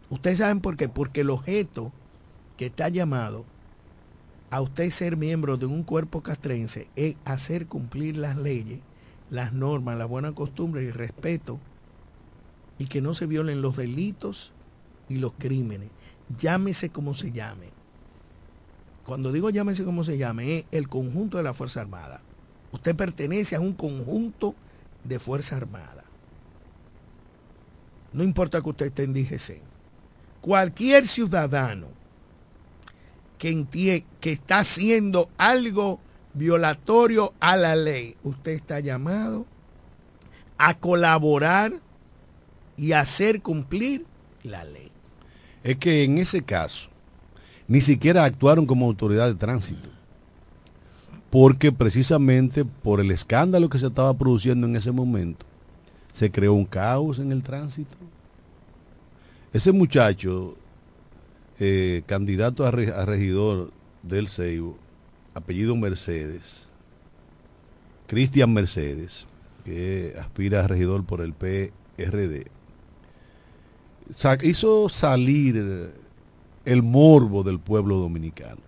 Ustedes 0.09 0.39
saben 0.39 0.61
por 0.61 0.77
qué, 0.77 0.89
porque 0.89 1.21
el 1.21 1.29
objeto 1.29 1.91
que 2.57 2.67
está 2.67 2.89
llamado 2.89 3.45
a 4.53 4.61
usted 4.61 4.91
ser 4.91 5.17
miembro 5.17 5.57
de 5.57 5.65
un 5.65 5.81
cuerpo 5.81 6.21
castrense 6.21 6.87
es 6.95 7.15
hacer 7.25 7.65
cumplir 7.65 8.17
las 8.17 8.37
leyes, 8.37 8.81
las 9.31 9.51
normas, 9.51 9.97
la 9.97 10.05
buena 10.05 10.33
costumbre 10.33 10.83
y 10.83 10.91
respeto 10.91 11.59
y 12.77 12.85
que 12.85 13.01
no 13.01 13.15
se 13.15 13.25
violen 13.25 13.63
los 13.63 13.77
delitos 13.77 14.51
y 15.09 15.15
los 15.15 15.33
crímenes. 15.39 15.89
Llámese 16.37 16.89
como 16.91 17.15
se 17.15 17.31
llame. 17.31 17.71
Cuando 19.07 19.31
digo 19.31 19.49
llámese 19.49 19.85
como 19.85 20.03
se 20.03 20.19
llame, 20.19 20.59
es 20.59 20.65
el 20.71 20.87
conjunto 20.87 21.37
de 21.37 21.43
la 21.43 21.55
Fuerza 21.55 21.81
Armada. 21.81 22.21
Usted 22.71 22.95
pertenece 22.95 23.55
a 23.55 23.59
un 23.59 23.73
conjunto 23.73 24.53
de 25.03 25.17
Fuerza 25.17 25.57
Armada. 25.57 26.03
No 28.11 28.23
importa 28.23 28.61
que 28.61 28.69
usted 28.69 28.85
esté 28.85 29.01
en 29.01 29.13
DGC. 29.13 29.63
Cualquier 30.41 31.07
ciudadano 31.07 32.02
que, 34.21 34.31
está 34.31 34.59
haciendo 34.59 35.29
algo 35.37 35.99
violatorio 36.33 37.33
a 37.41 37.57
la 37.57 37.75
ley, 37.75 38.15
usted 38.23 38.53
está 38.53 38.79
llamado 38.79 39.45
a 40.57 40.75
colaborar 40.75 41.73
y 42.77 42.93
hacer 42.93 43.41
cumplir 43.41 44.05
la 44.43 44.63
ley. 44.63 44.91
Es 45.61 45.77
que 45.77 46.05
en 46.05 46.19
ese 46.19 46.41
caso, 46.41 46.89
ni 47.67 47.81
siquiera 47.81 48.23
actuaron 48.23 48.65
como 48.65 48.85
autoridad 48.85 49.27
de 49.27 49.35
tránsito. 49.35 49.89
Porque 51.29 51.71
precisamente 51.71 52.63
por 52.63 53.01
el 53.01 53.11
escándalo 53.11 53.67
que 53.67 53.79
se 53.79 53.87
estaba 53.87 54.13
produciendo 54.13 54.67
en 54.67 54.75
ese 54.75 54.91
momento, 54.91 55.45
se 56.13 56.31
creó 56.31 56.53
un 56.53 56.65
caos 56.65 57.19
en 57.19 57.31
el 57.31 57.43
tránsito. 57.43 57.97
Ese 59.51 59.71
muchacho, 59.71 60.55
eh, 61.59 62.03
candidato 62.05 62.65
a, 62.65 62.71
re, 62.71 62.91
a, 62.91 63.05
regidor 63.05 63.71
del 64.01 64.27
Ceibo, 64.27 64.77
apellido 65.33 65.75
Mercedes, 65.75 66.67
Cristian 68.07 68.53
Mercedes, 68.53 69.27
que 69.63 70.13
aspira 70.19 70.63
a 70.63 70.67
regidor 70.67 71.05
por 71.05 71.21
el 71.21 71.33
PRD, 71.33 72.47
sa 74.17 74.37
hizo 74.41 74.89
salir 74.89 75.93
el 76.65 76.83
morbo 76.83 77.43
del 77.43 77.59
pueblo 77.59 77.97
dominicano. 77.97 78.61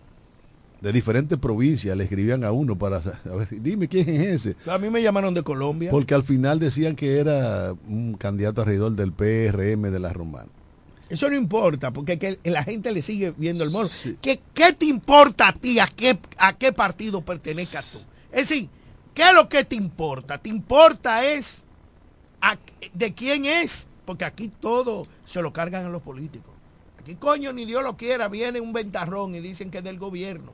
De 0.82 0.91
diferentes 0.91 1.39
provincias 1.39 1.98
le 1.98 2.04
escribían 2.04 2.43
a 2.43 2.52
uno 2.52 2.78
para 2.78 3.02
saber, 3.02 3.48
dime 3.50 3.88
quién 3.88 4.08
es 4.10 4.45
ese. 4.45 4.56
A 4.69 4.78
mí 4.78 4.89
me 4.89 5.02
llamaron 5.02 5.34
de 5.34 5.41
Colombia. 5.41 5.89
Porque 5.89 6.13
al 6.13 6.24
final 6.24 6.60
decían 6.60 6.95
que 6.95 7.19
era 7.19 7.74
un 7.88 8.15
candidato 8.15 8.62
a 8.62 8.65
regidor 8.65 8.91
del 8.91 9.12
PRM 9.12 9.91
de 9.91 10.00
la 10.00 10.13
Romana. 10.13 10.50
Eso 11.10 11.30
no 11.30 11.36
importa, 11.36 11.91
porque 11.91 12.18
que 12.18 12.39
la 12.44 12.63
gente 12.63 12.91
le 12.91 13.02
sigue 13.02 13.34
viendo 13.38 13.63
el 13.63 13.70
morbo. 13.70 13.89
Sí. 13.89 14.18
¿Qué, 14.22 14.41
¿Qué, 14.54 14.74
te 14.74 14.86
importa 14.86 15.50
a 15.50 15.54
ti? 15.54 15.80
¿A 15.80 15.88
qué, 15.88 16.18
¿A 16.38 16.58
qué 16.58 16.74
partido 16.74 17.22
pertenezcas 17.22 17.91
tú? 17.91 18.00
Es 18.32 18.50
decir, 18.50 18.70
¿qué 19.13 19.30
es 19.30 19.34
lo 19.34 19.48
que 19.48 19.63
te 19.63 19.76
importa? 19.76 20.38
Te 20.39 20.50
importa 20.50 21.24
es 21.26 21.65
a, 22.41 22.58
de 22.94 23.13
quién 23.13 23.46
es, 23.46 23.88
porque 24.06 24.26
aquí 24.26 24.52
todo 24.60 25.08
se 25.26 25.41
lo 25.41 25.54
cargan 25.54 25.86
a 25.86 25.89
los 25.89 26.02
políticos. 26.02 26.54
Aquí 27.00 27.15
coño 27.15 27.54
ni 27.54 27.65
Dios 27.65 27.84
lo 27.84 27.98
quiera, 27.98 28.28
viene 28.28 28.60
un 28.60 28.74
ventarrón 28.74 29.36
y 29.36 29.39
dicen 29.39 29.70
que 29.70 29.78
es 29.78 29.84
del 29.84 30.00
gobierno 30.00 30.54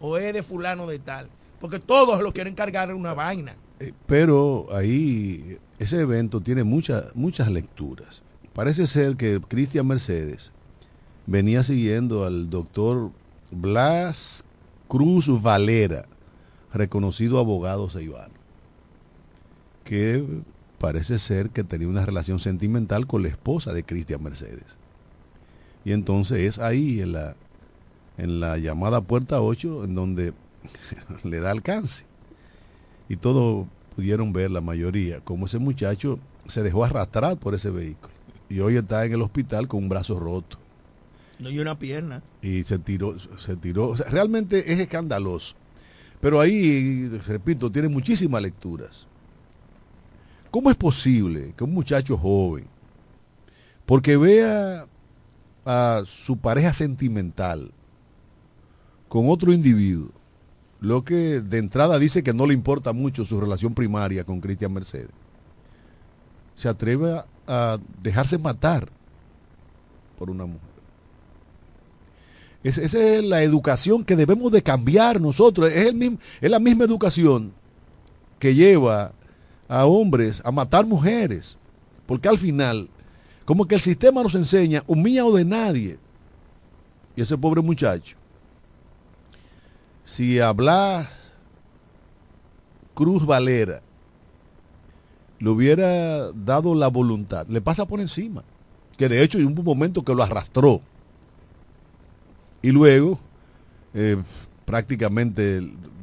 o 0.00 0.16
es 0.16 0.32
de 0.32 0.42
fulano 0.42 0.86
de 0.86 1.00
tal, 1.00 1.28
porque 1.60 1.80
todos 1.80 2.22
lo 2.22 2.32
quieren 2.32 2.54
cargar 2.54 2.90
en 2.90 2.96
una 2.96 3.14
vaina. 3.14 3.56
Eh, 3.80 3.92
pero 4.06 4.68
ahí 4.72 5.58
ese 5.78 6.00
evento 6.00 6.40
tiene 6.40 6.62
muchas 6.62 7.14
muchas 7.16 7.50
lecturas. 7.50 8.22
Parece 8.54 8.86
ser 8.86 9.16
que 9.16 9.40
Cristian 9.40 9.86
Mercedes 9.86 10.52
venía 11.26 11.62
siguiendo 11.62 12.24
al 12.24 12.50
doctor 12.50 13.10
Blas 13.50 14.44
Cruz 14.88 15.28
Valera, 15.42 16.04
reconocido 16.72 17.38
abogado 17.38 17.88
ceibano, 17.88 18.34
que 19.84 20.22
parece 20.78 21.18
ser 21.18 21.48
que 21.48 21.64
tenía 21.64 21.88
una 21.88 22.04
relación 22.04 22.40
sentimental 22.40 23.06
con 23.06 23.22
la 23.22 23.28
esposa 23.28 23.72
de 23.72 23.84
Cristian 23.84 24.22
Mercedes. 24.22 24.76
Y 25.84 25.92
entonces 25.92 26.40
es 26.40 26.58
ahí 26.58 27.00
en 27.00 27.12
la, 27.12 27.36
en 28.18 28.40
la 28.40 28.58
llamada 28.58 29.00
puerta 29.00 29.40
8 29.40 29.84
en 29.84 29.94
donde 29.94 30.34
le 31.22 31.40
da 31.40 31.50
alcance. 31.50 32.04
Y 33.08 33.16
todos 33.16 33.66
pudieron 33.96 34.32
ver, 34.32 34.50
la 34.50 34.60
mayoría, 34.60 35.20
cómo 35.20 35.46
ese 35.46 35.58
muchacho 35.58 36.18
se 36.46 36.62
dejó 36.62 36.84
arrastrar 36.84 37.38
por 37.38 37.54
ese 37.54 37.70
vehículo. 37.70 38.11
Y 38.52 38.60
hoy 38.60 38.76
está 38.76 39.06
en 39.06 39.14
el 39.14 39.22
hospital 39.22 39.66
con 39.66 39.82
un 39.82 39.88
brazo 39.88 40.20
roto. 40.20 40.58
No 41.38 41.48
hay 41.48 41.58
una 41.58 41.78
pierna. 41.78 42.22
Y 42.42 42.64
se 42.64 42.78
tiró, 42.78 43.16
se 43.38 43.56
tiró. 43.56 43.88
O 43.88 43.96
sea, 43.96 44.04
realmente 44.10 44.70
es 44.70 44.78
escandaloso. 44.78 45.54
Pero 46.20 46.38
ahí, 46.38 47.08
repito, 47.26 47.72
tiene 47.72 47.88
muchísimas 47.88 48.42
lecturas. 48.42 49.06
¿Cómo 50.50 50.70
es 50.70 50.76
posible 50.76 51.54
que 51.56 51.64
un 51.64 51.72
muchacho 51.72 52.18
joven, 52.18 52.66
porque 53.86 54.18
vea 54.18 54.86
a 55.64 56.02
su 56.04 56.36
pareja 56.36 56.74
sentimental 56.74 57.72
con 59.08 59.30
otro 59.30 59.50
individuo, 59.54 60.10
lo 60.78 61.04
que 61.04 61.40
de 61.40 61.56
entrada 61.56 61.98
dice 61.98 62.22
que 62.22 62.34
no 62.34 62.46
le 62.46 62.52
importa 62.52 62.92
mucho 62.92 63.24
su 63.24 63.40
relación 63.40 63.72
primaria 63.72 64.24
con 64.24 64.42
Cristian 64.42 64.74
Mercedes, 64.74 65.08
se 66.54 66.68
atreve 66.68 67.22
a, 67.52 67.78
dejarse 68.02 68.38
matar 68.38 68.88
por 70.18 70.30
una 70.30 70.46
mujer. 70.46 70.72
Es, 72.62 72.78
esa 72.78 72.98
es 72.98 73.24
la 73.24 73.42
educación 73.42 74.04
que 74.04 74.16
debemos 74.16 74.52
de 74.52 74.62
cambiar 74.62 75.20
nosotros. 75.20 75.70
Es, 75.72 75.88
el 75.88 75.94
mismo, 75.94 76.18
es 76.40 76.50
la 76.50 76.60
misma 76.60 76.84
educación 76.84 77.52
que 78.38 78.54
lleva 78.54 79.12
a 79.68 79.84
hombres 79.84 80.40
a 80.44 80.52
matar 80.52 80.86
mujeres. 80.86 81.56
Porque 82.06 82.28
al 82.28 82.38
final, 82.38 82.88
como 83.44 83.66
que 83.66 83.74
el 83.74 83.80
sistema 83.80 84.22
nos 84.22 84.34
enseña 84.34 84.84
un 84.86 85.04
o 85.20 85.32
de 85.32 85.44
nadie. 85.44 85.98
Y 87.16 87.22
ese 87.22 87.36
pobre 87.36 87.60
muchacho, 87.60 88.16
si 90.04 90.40
habla 90.40 91.08
Cruz 92.94 93.24
Valera 93.24 93.82
le 95.42 95.50
hubiera 95.50 96.30
dado 96.30 96.72
la 96.72 96.86
voluntad, 96.86 97.48
le 97.48 97.60
pasa 97.60 97.84
por 97.84 98.00
encima. 98.00 98.44
Que 98.96 99.08
de 99.08 99.24
hecho 99.24 99.38
hay 99.38 99.44
un 99.44 99.54
momento 99.54 100.04
que 100.04 100.14
lo 100.14 100.22
arrastró. 100.22 100.80
Y 102.62 102.70
luego 102.70 103.18
eh, 103.92 104.22
prácticamente 104.64 105.60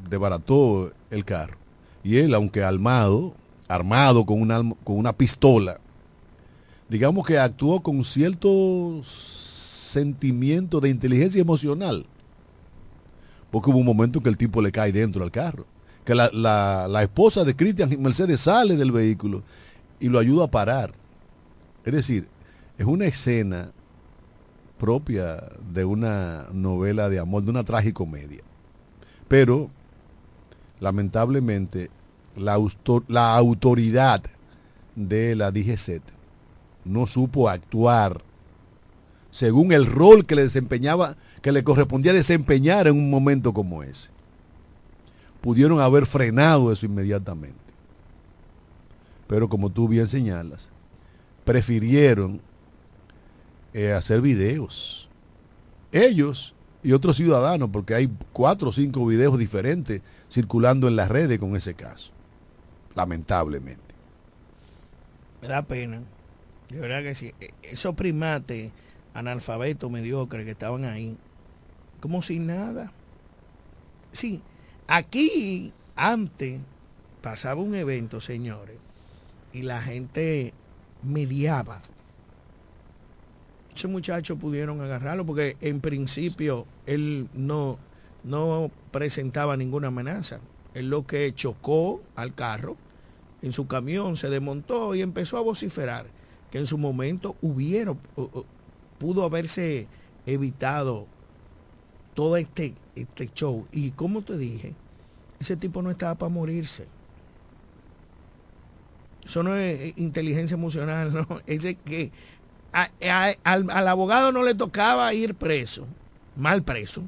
desbarató 0.10 0.92
el 1.10 1.24
carro. 1.24 1.56
Y 2.04 2.18
él, 2.18 2.34
aunque 2.34 2.64
armado, 2.64 3.34
armado 3.70 4.26
con 4.26 4.42
una, 4.42 4.58
con 4.84 4.98
una 4.98 5.14
pistola, 5.14 5.80
digamos 6.90 7.26
que 7.26 7.40
actuó 7.40 7.82
con 7.82 8.04
cierto 8.04 9.02
sentimiento 9.06 10.82
de 10.82 10.90
inteligencia 10.90 11.40
emocional. 11.40 12.06
Porque 13.52 13.70
hubo 13.70 13.78
un 13.78 13.86
momento 13.86 14.20
que 14.20 14.28
el 14.28 14.38
tipo 14.38 14.62
le 14.62 14.74
cae 14.74 14.92
dentro 14.92 15.22
del 15.22 15.32
carro 15.32 15.66
que 16.06 16.16
la, 16.16 16.30
la, 16.32 17.04
esposa 17.04 17.44
de 17.44 17.56
Cristian 17.56 17.96
Mercedes 18.02 18.42
sale 18.42 18.76
del 18.76 18.92
vehículo 18.92 19.44
y 20.00 20.08
lo 20.10 20.20
ayuda 20.20 20.46
a 20.46 20.52
parar. 20.52 20.94
Es 21.86 21.94
decir, 21.94 22.28
es 22.78 22.86
una 22.86 23.06
escena 23.06 23.72
propia 24.78 25.44
de 25.72 25.86
una 25.86 26.48
novela 26.52 27.10
de 27.10 27.20
amor, 27.20 27.44
de 27.44 27.52
una 27.52 27.64
tragicomedia. 27.64 28.42
Pero, 29.28 29.70
lamentablemente, 30.80 31.90
la, 32.36 32.58
la 33.08 33.36
autoridad 33.36 34.24
de 34.96 35.36
la 35.36 35.52
DGZ 35.52 36.02
no 36.86 37.06
supo 37.06 37.50
actuar 37.50 38.22
según 39.32 39.74
el 39.74 39.86
rol 39.86 40.26
que 40.26 40.34
le 40.34 40.44
desempeñaba, 40.44 41.18
que 41.44 41.52
le 41.52 41.64
correspondía 41.64 42.14
desempeñar 42.14 42.88
en 42.88 42.98
un 42.98 43.12
momento 43.12 43.54
como 43.54 43.84
ese 43.84 44.10
pudieron 45.42 45.80
haber 45.80 46.06
frenado 46.06 46.72
eso 46.72 46.86
inmediatamente. 46.86 47.58
Pero 49.28 49.48
como 49.48 49.70
tú 49.70 49.88
bien 49.88 50.08
señalas, 50.08 50.70
prefirieron 51.46 52.42
eh, 53.74 53.92
hacer 53.92 54.22
videos. 54.22 55.10
Ellos 55.92 56.54
y 56.82 56.94
otros 56.94 57.18
ciudadanos, 57.18 57.70
porque 57.72 57.94
hay 57.94 58.10
cuatro 58.32 58.70
o 58.70 58.72
cinco 58.72 59.06
videos 59.06 59.38
diferentes 59.38 60.02
circulando 60.30 60.88
en 60.88 60.96
las 60.96 61.10
redes 61.10 61.40
con 61.40 61.56
ese 61.56 61.74
caso. 61.74 62.12
Lamentablemente. 62.96 63.96
Me 65.42 65.48
da 65.48 65.62
pena. 65.62 66.02
De 66.70 66.80
verdad 66.80 67.04
que 67.04 67.16
sí. 67.16 67.34
E, 67.40 67.52
esos 67.64 67.96
primates 67.96 68.72
analfabetos 69.14 69.90
mediocres 69.92 70.46
que 70.46 70.52
estaban 70.52 70.86
ahí, 70.86 71.18
como 72.00 72.22
sin 72.22 72.48
nada. 72.48 72.92
Sí, 74.12 74.42
Aquí, 74.92 75.72
antes, 75.96 76.62
pasaba 77.22 77.62
un 77.62 77.76
evento, 77.76 78.20
señores, 78.20 78.78
y 79.54 79.62
la 79.62 79.84
gente 79.84 80.56
mediaba. 81.04 81.84
Ese 83.76 83.88
muchacho 83.88 84.38
pudieron 84.38 84.82
agarrarlo 84.82 85.28
porque 85.28 85.58
en 85.62 85.80
principio 85.80 86.66
él 86.88 87.30
no, 87.36 87.78
no 88.24 88.72
presentaba 88.90 89.56
ninguna 89.56 89.90
amenaza. 89.90 90.40
Él 90.74 90.90
lo 90.90 91.06
que 91.06 91.36
chocó 91.36 92.02
al 92.16 92.34
carro 92.34 92.76
en 93.44 93.52
su 93.52 93.68
camión, 93.68 94.18
se 94.18 94.32
desmontó 94.32 94.96
y 94.96 95.04
empezó 95.04 95.38
a 95.38 95.42
vociferar 95.42 96.08
que 96.50 96.58
en 96.58 96.66
su 96.66 96.80
momento 96.80 97.36
hubieron, 97.44 98.00
pudo 98.98 99.24
haberse 99.24 99.86
evitado 100.26 101.06
todo 102.20 102.36
este, 102.36 102.74
este 102.96 103.32
show. 103.34 103.66
Y 103.72 103.92
como 103.92 104.22
te 104.22 104.38
dije, 104.38 104.76
ese 105.40 105.56
tipo 105.56 105.82
no 105.82 105.90
estaba 105.90 106.16
para 106.16 106.28
morirse. 106.28 106.86
Eso 109.26 109.42
no 109.42 109.56
es 109.56 109.80
eh, 109.80 109.94
inteligencia 109.96 110.56
emocional, 110.56 111.14
no. 111.30 111.40
Ese 111.48 111.76
que 111.76 112.12
al, 112.74 113.88
abogado 113.88 114.34
no 114.34 114.44
le 114.44 114.54
tocaba 114.54 115.14
ir 115.14 115.34
preso, 115.34 115.88
mal 116.36 116.62
preso. 116.62 117.04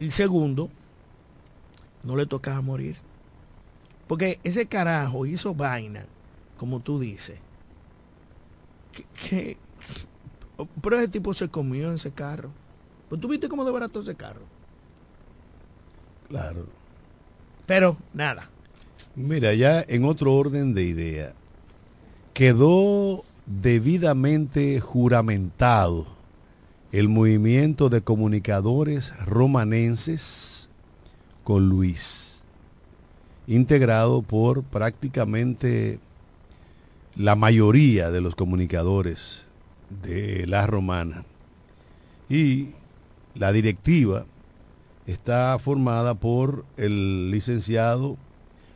Y 0.00 0.10
segundo, 0.10 0.68
no 2.02 2.16
le 2.16 2.26
tocaba 2.26 2.60
morir. 2.62 2.96
Porque 4.08 4.40
ese 4.42 4.66
carajo 4.66 5.26
hizo 5.26 5.54
vaina, 5.54 6.06
como 6.58 6.80
tú 6.80 6.98
dices. 6.98 7.38
Que, 9.14 9.58
pero 10.82 10.96
ese 10.96 11.06
tipo 11.06 11.32
se 11.34 11.48
comió 11.48 11.90
en 11.90 11.94
ese 11.94 12.10
carro. 12.10 12.50
Pues 13.10 13.20
tú 13.20 13.28
viste 13.28 13.48
cómo 13.48 13.64
desbarató 13.64 14.00
ese 14.00 14.14
carro. 14.14 14.42
Claro. 16.28 16.64
Pero 17.66 17.96
nada. 18.14 18.48
Mira, 19.16 19.52
ya 19.52 19.84
en 19.86 20.04
otro 20.04 20.32
orden 20.32 20.74
de 20.74 20.84
idea, 20.84 21.32
quedó 22.32 23.24
debidamente 23.46 24.78
juramentado 24.78 26.06
el 26.92 27.08
movimiento 27.08 27.88
de 27.88 28.00
comunicadores 28.00 29.12
romanenses 29.26 30.68
con 31.42 31.68
Luis, 31.68 32.42
integrado 33.48 34.22
por 34.22 34.62
prácticamente 34.62 35.98
la 37.16 37.34
mayoría 37.34 38.12
de 38.12 38.20
los 38.20 38.36
comunicadores 38.36 39.42
de 40.02 40.46
la 40.46 40.66
romana. 40.68 41.24
Y 42.28 42.68
la 43.34 43.52
directiva 43.52 44.26
está 45.06 45.58
formada 45.58 46.14
por 46.14 46.64
el 46.76 47.30
licenciado 47.30 48.16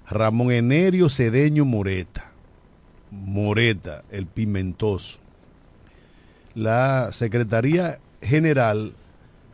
Ramón 0.08 0.52
Enerio 0.52 1.08
Cedeño 1.08 1.64
Moreta. 1.64 2.32
Moreta, 3.10 4.02
el 4.10 4.26
pimentoso. 4.26 5.18
La 6.54 7.10
Secretaría 7.12 7.98
General 8.20 8.94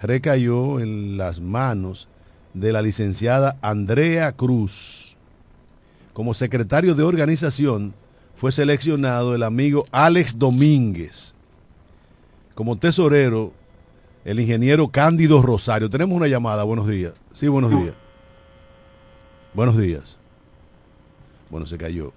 recayó 0.01 0.81
en 0.81 1.17
las 1.19 1.41
manos 1.41 2.09
de 2.55 2.73
la 2.73 2.83
licenciada 2.83 3.59
Andrea 3.63 4.33
Cruz. 4.33 5.17
Como 6.13 6.35
secretario 6.35 6.95
de 6.95 7.03
organización 7.03 7.95
fue 8.37 8.53
seleccionado 8.53 9.35
el 9.35 9.43
amigo 9.43 9.85
Alex 9.93 10.39
Domínguez. 10.39 11.35
Como 12.55 12.79
tesorero, 12.79 13.53
el 14.25 14.41
ingeniero 14.41 14.89
Cándido 14.89 15.43
Rosario. 15.43 15.91
Tenemos 15.91 16.17
una 16.17 16.29
llamada, 16.29 16.65
buenos 16.65 16.87
días. 16.87 17.15
Sí, 17.33 17.49
buenos 17.49 17.71
días. 17.71 17.95
Buenos 19.55 19.79
días. 19.79 20.19
Bueno, 21.49 21.67
se 21.67 21.79
cayó. 21.79 22.13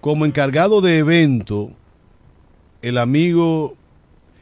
Como 0.00 0.26
encargado 0.26 0.80
de 0.80 0.98
evento, 0.98 1.70
el 2.82 2.98
amigo 2.98 3.74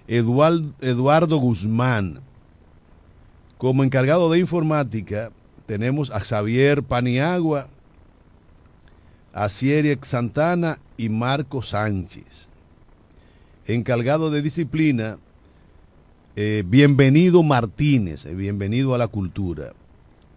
Eduardo 0.08 1.36
Guzmán. 1.38 2.20
Como 3.58 3.84
encargado 3.84 4.30
de 4.30 4.40
informática, 4.40 5.30
tenemos 5.66 6.10
a 6.10 6.20
Xavier 6.20 6.82
Paniagua, 6.82 7.68
a 9.32 9.48
Sierra 9.48 9.98
Santana 10.02 10.78
y 10.96 11.08
Marco 11.08 11.62
Sánchez. 11.62 12.48
Encargado 13.66 14.30
de 14.30 14.42
disciplina, 14.42 15.18
eh, 16.36 16.62
bienvenido 16.66 17.42
Martínez, 17.42 18.26
eh, 18.26 18.34
bienvenido 18.34 18.94
a 18.94 18.98
la 18.98 19.08
cultura. 19.08 19.72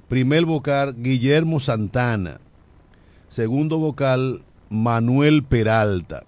Primer 0.08 0.46
vocal, 0.46 0.96
Guillermo 0.98 1.60
Santana. 1.60 2.40
Segundo 3.30 3.78
vocal, 3.78 4.42
Manuel 4.70 5.44
Peralta. 5.44 6.24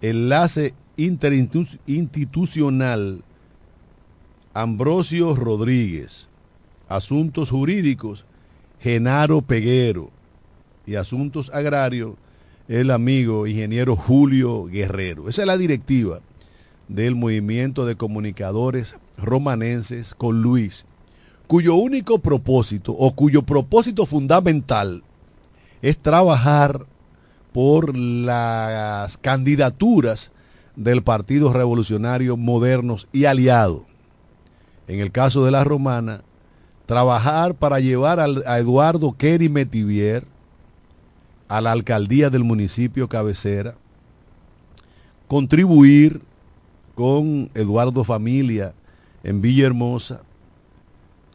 Enlace 0.00 0.74
interinstitucional, 0.96 3.24
Ambrosio 4.54 5.34
Rodríguez. 5.34 6.28
Asuntos 6.88 7.50
jurídicos, 7.50 8.24
Genaro 8.80 9.42
Peguero. 9.42 10.10
Y 10.86 10.94
asuntos 10.96 11.50
agrarios, 11.54 12.14
el 12.68 12.90
amigo 12.90 13.46
ingeniero 13.46 13.96
Julio 13.96 14.64
Guerrero. 14.66 15.28
Esa 15.28 15.42
es 15.42 15.46
la 15.46 15.58
directiva 15.58 16.20
del 16.90 17.14
movimiento 17.14 17.86
de 17.86 17.94
comunicadores 17.94 18.96
romanenses 19.16 20.12
con 20.12 20.42
Luis, 20.42 20.86
cuyo 21.46 21.76
único 21.76 22.18
propósito 22.18 22.92
o 22.92 23.14
cuyo 23.14 23.42
propósito 23.42 24.06
fundamental 24.06 25.04
es 25.82 25.98
trabajar 25.98 26.86
por 27.52 27.96
las 27.96 29.16
candidaturas 29.18 30.32
del 30.74 31.02
Partido 31.02 31.52
Revolucionario 31.52 32.36
Modernos 32.36 33.06
y 33.12 33.24
Aliado. 33.26 33.86
En 34.88 34.98
el 34.98 35.12
caso 35.12 35.44
de 35.44 35.52
la 35.52 35.62
romana, 35.62 36.22
trabajar 36.86 37.54
para 37.54 37.78
llevar 37.78 38.18
a 38.18 38.58
Eduardo 38.58 39.12
Kerry 39.16 39.48
Metivier 39.48 40.26
a 41.46 41.60
la 41.60 41.70
alcaldía 41.70 42.30
del 42.30 42.42
municipio 42.42 43.08
cabecera, 43.08 43.76
contribuir 45.28 46.20
con 47.00 47.48
Eduardo 47.54 48.04
Familia 48.04 48.74
en 49.24 49.40
Villahermosa, 49.40 50.20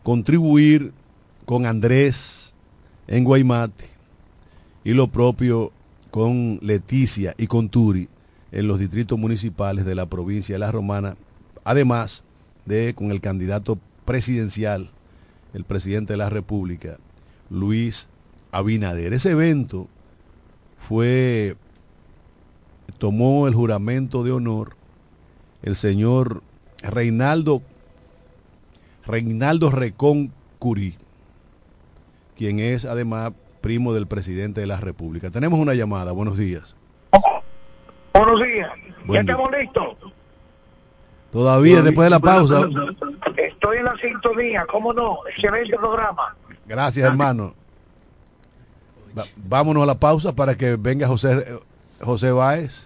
contribuir 0.03 0.93
con 1.47 1.66
Andrés 1.66 2.53
en 3.07 3.24
Guaymate 3.24 3.86
y 4.84 4.93
lo 4.93 5.07
propio 5.07 5.72
con 6.11 6.59
Leticia 6.61 7.34
y 7.39 7.47
con 7.47 7.70
Turi 7.70 8.09
en 8.51 8.68
los 8.68 8.78
distritos 8.78 9.18
municipales 9.18 9.86
de 9.86 9.95
la 9.95 10.05
provincia 10.05 10.53
de 10.53 10.59
La 10.59 10.72
Romana, 10.72 11.18
además 11.63 12.22
de 12.68 12.93
con 12.93 13.09
el 13.09 13.20
candidato 13.20 13.80
presidencial, 14.05 14.91
el 15.55 15.63
presidente 15.63 16.13
de 16.13 16.18
la 16.18 16.30
República, 16.30 16.99
Luis 17.49 18.07
Abinader. 18.51 19.13
Ese 19.13 19.32
evento 19.32 19.88
fue, 20.78 21.55
tomó 22.99 23.47
el 23.47 23.55
juramento 23.55 24.24
de 24.24 24.32
honor 24.32 24.76
el 25.66 25.76
señor 25.76 26.43
Reinaldo, 26.84 27.61
Reinaldo 29.05 29.72
Recón 29.72 30.32
Curí, 30.59 30.95
quien 32.38 32.59
es 32.59 32.86
además 32.86 33.34
primo 33.61 33.93
del 33.93 34.05
presidente 34.05 34.61
de 34.61 34.68
la 34.68 34.80
República. 34.80 35.32
Tenemos 35.32 35.59
una 35.59 35.74
llamada, 35.74 36.11
buenos 36.11 36.38
días. 36.38 36.76
Buenos 38.13 38.45
días, 38.45 38.72
ya 39.09 39.20
estamos 39.20 39.51
listos. 39.51 39.97
Todavía, 41.32 41.82
después 41.82 42.05
de 42.05 42.09
la 42.11 42.20
pausa. 42.20 42.70
Estoy 43.36 43.78
en 43.80 43.86
la 43.86 43.95
sintonía, 43.97 44.66
¿cómo 44.68 44.93
no? 44.93 45.18
Excelente 45.28 45.76
programa. 45.76 46.36
Gracias, 46.68 47.05
hermano. 47.05 47.55
vámonos 49.36 49.84
a 49.84 49.86
la 49.88 49.95
pausa 49.95 50.34
para 50.34 50.55
que 50.55 50.76
venga 50.76 51.07
José, 51.07 51.43
José 51.99 52.32
Báez. 52.32 52.86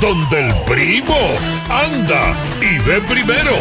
donde 0.00 0.48
el 0.48 0.54
primo 0.64 1.16
anda 1.68 2.34
y 2.60 2.78
ve 2.88 3.00
primero. 3.02 3.52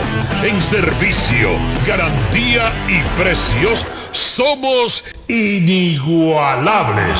En 0.44 0.60
servicio, 0.62 1.50
garantía 1.86 2.72
y 2.88 3.02
precios 3.22 3.86
somos 4.12 5.04
inigualables. 5.28 7.20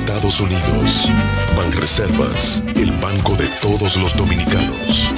Estados 0.00 0.40
Unidos. 0.40 1.08
Banreservas, 1.56 2.62
el 2.76 2.92
banco 3.00 3.34
de 3.34 3.48
todos 3.60 3.96
los 3.96 4.16
dominicanos. 4.16 5.12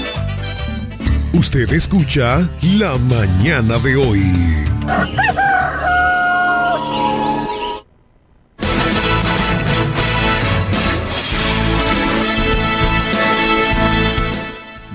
Usted 1.35 1.70
escucha 1.70 2.51
La 2.62 2.97
Mañana 2.97 3.78
de 3.78 3.97
hoy. 3.97 4.22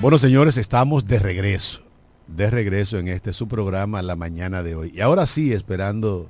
Bueno, 0.00 0.18
señores, 0.18 0.56
estamos 0.56 1.06
de 1.06 1.20
regreso. 1.20 1.82
De 2.26 2.50
regreso 2.50 2.98
en 2.98 3.06
este 3.06 3.32
su 3.32 3.46
programa 3.46 4.02
La 4.02 4.16
Mañana 4.16 4.64
de 4.64 4.74
hoy. 4.74 4.90
Y 4.92 5.00
ahora 5.00 5.26
sí, 5.26 5.52
esperando 5.52 6.28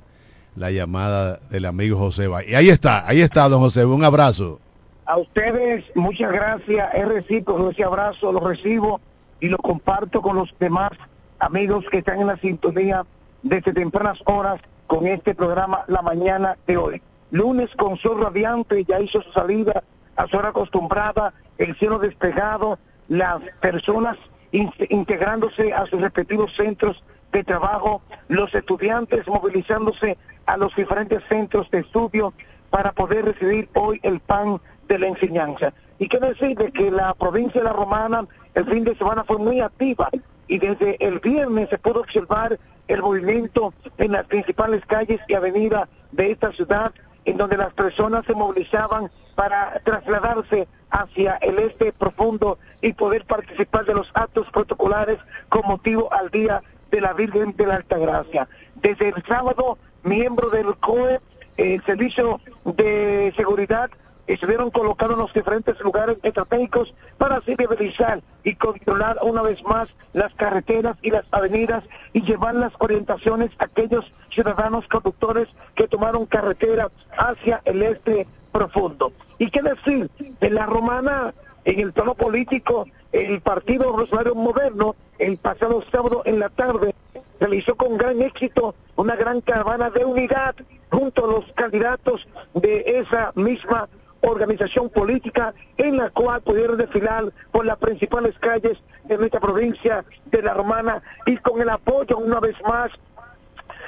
la 0.57 0.71
llamada 0.71 1.39
del 1.49 1.65
amigo 1.65 1.97
José. 1.97 2.27
Y 2.47 2.55
ahí 2.55 2.69
está, 2.69 3.07
ahí 3.07 3.21
está, 3.21 3.47
don 3.47 3.59
José. 3.59 3.85
Un 3.85 4.03
abrazo. 4.03 4.59
A 5.05 5.17
ustedes, 5.17 5.85
muchas 5.95 6.31
gracias. 6.31 6.93
He 6.93 7.05
recibido 7.05 7.69
ese 7.69 7.83
abrazo, 7.83 8.31
lo 8.31 8.39
recibo 8.41 8.99
y 9.39 9.49
lo 9.49 9.57
comparto 9.57 10.21
con 10.21 10.35
los 10.35 10.53
demás 10.59 10.91
amigos 11.39 11.85
que 11.91 11.99
están 11.99 12.19
en 12.19 12.27
la 12.27 12.37
sintonía 12.37 13.05
desde 13.43 13.71
tempranas 13.71 14.19
horas 14.25 14.59
con 14.87 15.05
este 15.05 15.35
programa 15.35 15.85
La 15.87 16.01
Mañana 16.01 16.57
de 16.65 16.77
hoy. 16.77 17.01
Lunes 17.29 17.69
con 17.77 17.97
sol 17.97 18.21
radiante, 18.21 18.83
ya 18.83 18.99
hizo 18.99 19.21
su 19.21 19.31
salida 19.31 19.83
a 20.15 20.27
su 20.27 20.37
hora 20.37 20.49
acostumbrada, 20.49 21.33
el 21.57 21.77
cielo 21.77 21.99
despejado, 21.99 22.79
las 23.07 23.39
personas 23.61 24.17
integrándose 24.51 25.73
a 25.73 25.85
sus 25.85 26.01
respectivos 26.01 26.55
centros 26.55 27.03
de 27.31 27.43
trabajo, 27.43 28.01
los 28.27 28.53
estudiantes 28.55 29.27
movilizándose 29.27 30.17
a 30.47 30.57
los 30.57 30.75
diferentes 30.75 31.21
centros 31.29 31.69
de 31.69 31.79
estudio 31.79 32.33
para 32.69 32.91
poder 32.91 33.25
recibir 33.25 33.69
hoy 33.75 33.99
el 34.03 34.19
pan 34.19 34.59
de 34.87 34.99
la 34.99 35.07
enseñanza. 35.07 35.73
Y 35.99 36.07
qué 36.07 36.19
decir 36.19 36.57
de 36.57 36.71
que 36.71 36.89
la 36.89 37.13
provincia 37.13 37.61
de 37.61 37.67
la 37.67 37.73
Romana 37.73 38.25
el 38.55 38.65
fin 38.65 38.83
de 38.83 38.95
semana 38.97 39.23
fue 39.23 39.37
muy 39.37 39.61
activa 39.61 40.09
y 40.47 40.57
desde 40.57 40.97
el 41.05 41.19
viernes 41.19 41.69
se 41.69 41.77
pudo 41.77 41.99
observar 41.99 42.57
el 42.87 43.01
movimiento 43.01 43.73
en 43.97 44.13
las 44.13 44.25
principales 44.25 44.83
calles 44.85 45.19
y 45.27 45.33
avenidas 45.35 45.87
de 46.11 46.31
esta 46.31 46.51
ciudad 46.51 46.91
en 47.25 47.37
donde 47.37 47.57
las 47.57 47.73
personas 47.73 48.25
se 48.25 48.33
movilizaban 48.33 49.11
para 49.35 49.79
trasladarse 49.83 50.67
hacia 50.89 51.35
el 51.35 51.59
este 51.59 51.91
profundo 51.91 52.57
y 52.81 52.93
poder 52.93 53.25
participar 53.25 53.85
de 53.85 53.93
los 53.93 54.09
actos 54.13 54.47
protocolares 54.51 55.17
con 55.49 55.61
motivo 55.67 56.11
al 56.13 56.31
Día 56.31 56.63
de 56.89 57.01
la 57.01 57.13
Virgen 57.13 57.55
de 57.57 57.67
la 57.67 57.75
Altagracia. 57.75 58.47
Desde 58.75 59.09
el 59.09 59.23
sábado, 59.27 59.77
miembros 60.07 60.51
del 60.51 60.75
COE, 60.77 61.19
el 61.57 61.83
Servicio 61.85 62.39
de 62.65 63.33
Seguridad, 63.35 63.89
estuvieron 64.27 64.71
colocados 64.71 65.13
en 65.13 65.19
los 65.21 65.33
diferentes 65.33 65.79
lugares 65.79 66.17
estratégicos 66.21 66.93
para 67.17 67.37
así 67.37 67.55
viabilizar 67.55 68.21
y 68.43 68.55
controlar 68.55 69.17
una 69.21 69.41
vez 69.41 69.63
más 69.63 69.87
las 70.13 70.33
carreteras 70.35 70.97
y 71.01 71.11
las 71.11 71.23
avenidas 71.31 71.83
y 72.13 72.21
llevar 72.21 72.55
las 72.55 72.73
orientaciones 72.79 73.51
a 73.59 73.65
aquellos 73.65 74.05
ciudadanos 74.29 74.87
conductores 74.87 75.47
que 75.75 75.87
tomaron 75.87 76.25
carretera 76.25 76.89
hacia 77.17 77.61
el 77.65 77.81
este 77.83 78.27
profundo. 78.51 79.13
¿Y 79.37 79.49
qué 79.49 79.61
decir 79.61 80.09
de 80.39 80.49
la 80.49 80.65
romana 80.65 81.33
en 81.63 81.79
el 81.79 81.93
tono 81.93 82.15
político? 82.15 82.85
El 83.11 83.39
partido 83.41 83.95
Rosario 83.95 84.35
Moderno, 84.35 84.95
el 85.19 85.37
pasado 85.37 85.83
sábado 85.91 86.21
en 86.25 86.39
la 86.39 86.49
tarde, 86.49 86.93
realizó 87.39 87.75
con 87.75 87.97
gran 87.97 88.21
éxito 88.21 88.75
una 88.95 89.15
gran 89.15 89.41
caravana 89.41 89.89
de 89.89 90.05
unidad 90.05 90.55
junto 90.89 91.25
a 91.25 91.27
los 91.27 91.51
candidatos 91.53 92.27
de 92.53 92.83
esa 92.99 93.31
misma 93.35 93.89
organización 94.21 94.89
política 94.89 95.53
en 95.77 95.97
la 95.97 96.09
cual 96.09 96.41
pudieron 96.41 96.77
desfilar 96.77 97.25
por 97.51 97.65
las 97.65 97.77
principales 97.77 98.37
calles 98.39 98.77
de 99.03 99.17
nuestra 99.17 99.39
provincia 99.39 100.03
de 100.25 100.41
La 100.41 100.53
Romana 100.53 101.01
y 101.25 101.37
con 101.37 101.61
el 101.61 101.69
apoyo 101.69 102.17
una 102.17 102.39
vez 102.39 102.55
más 102.67 102.89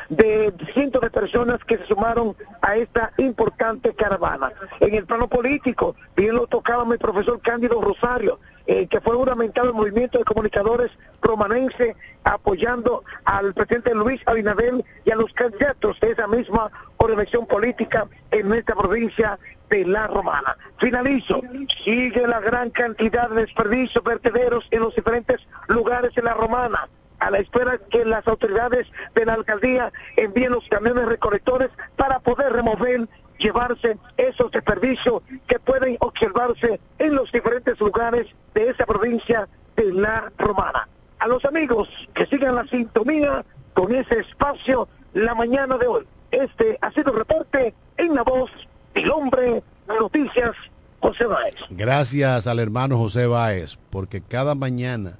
de 0.10 0.54
cientos 0.74 1.02
de 1.02 1.10
personas 1.10 1.64
que 1.66 1.78
se 1.78 1.86
sumaron 1.86 2.36
a 2.62 2.76
esta 2.76 3.12
importante 3.18 3.93
caravana. 3.93 4.52
En 4.80 4.95
el 4.95 5.06
plano 5.06 5.28
político, 5.28 5.95
bien 6.16 6.36
lo 6.36 6.47
tocaba 6.47 6.84
mi 6.86 6.97
profesor 6.97 7.39
Cándido 7.41 7.80
Rosario, 7.82 8.39
eh, 8.72 8.86
que 8.86 9.01
fue 9.01 9.15
juramentado 9.15 9.70
el 9.70 9.74
movimiento 9.74 10.20
de 10.20 10.24
comunicadores 10.24 10.91
romanense 11.24 11.95
apoyando 12.24 13.03
al 13.26 13.51
presidente 13.55 13.95
Luis 13.95 14.22
Abinadel 14.28 14.86
y 15.05 15.09
a 15.09 15.15
los 15.15 15.34
candidatos 15.34 15.99
de 15.99 16.11
esa 16.11 16.28
misma 16.28 16.70
organización 16.97 17.47
política 17.47 18.07
en 18.30 18.47
nuestra 18.47 18.76
provincia 18.76 19.39
de 19.72 19.86
La 19.86 20.05
Romana. 20.05 20.55
Finalizo. 20.78 21.41
Sigue 21.84 22.28
la 22.28 22.39
gran 22.41 22.70
cantidad 22.70 23.28
de 23.32 23.41
desperdicios 23.41 24.03
vertederos 24.03 24.63
en 24.70 24.82
los 24.82 24.93
diferentes 24.95 25.38
lugares 25.67 26.13
de 26.13 26.22
La 26.22 26.36
Romana 26.36 26.88
a 27.20 27.32
la 27.32 27.39
espera 27.39 27.78
que 27.89 28.05
las 28.05 28.28
autoridades 28.28 28.88
de 29.13 29.26
la 29.26 29.34
alcaldía 29.34 29.91
envíen 30.15 30.51
los 30.51 30.67
camiones 30.70 31.05
recolectores 31.05 31.70
para 31.95 32.20
poder 32.20 32.53
remover, 32.53 33.07
llevarse 33.40 33.98
esos 34.18 34.52
desperdicios 34.52 35.24
que 35.48 35.60
pueden 35.60 35.98
observarse 36.02 36.80
en 37.00 37.16
los 37.16 37.32
diferentes 37.32 37.80
lugares 37.80 38.28
de 38.54 38.70
esa 38.70 38.86
provincia 38.86 39.48
de 39.76 39.94
La 39.94 40.32
Romana. 40.38 40.88
A 41.20 41.28
los 41.28 41.44
amigos 41.46 41.90
que 42.14 42.26
sigan 42.28 42.56
la 42.56 42.66
sintonía 42.66 43.44
con 43.74 43.94
ese 43.94 44.20
espacio 44.20 44.88
la 45.14 45.34
mañana 45.34 45.78
de 45.78 45.88
hoy. 45.88 46.06
Este 46.32 46.78
ha 46.82 46.92
sido 46.92 47.12
el 47.12 47.20
reporte 47.20 47.74
en 47.98 48.14
la 48.14 48.24
voz 48.24 48.52
del 48.94 49.10
hombre 49.10 49.64
noticias 49.88 50.52
José 51.00 51.26
Báez. 51.26 51.56
Gracias 51.72 52.46
al 52.46 52.60
hermano 52.60 52.98
José 52.98 53.26
Báez, 53.26 53.78
porque 53.90 54.22
cada 54.22 54.54
mañana 54.54 55.18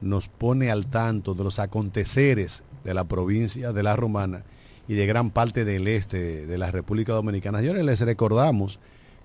nos 0.00 0.28
pone 0.28 0.70
al 0.70 0.86
tanto 0.86 1.34
de 1.34 1.44
los 1.44 1.58
aconteceres 1.58 2.62
de 2.84 2.94
la 2.94 3.04
provincia 3.04 3.72
de 3.72 3.82
La 3.82 3.96
Romana 3.96 4.44
y 4.88 4.94
de 4.94 5.06
gran 5.06 5.30
parte 5.30 5.64
del 5.64 5.88
este 5.88 6.46
de 6.46 6.58
la 6.58 6.70
República 6.70 7.12
Dominicana. 7.12 7.60
Señores, 7.60 7.84
les 7.84 8.00
recordamos 8.00 8.78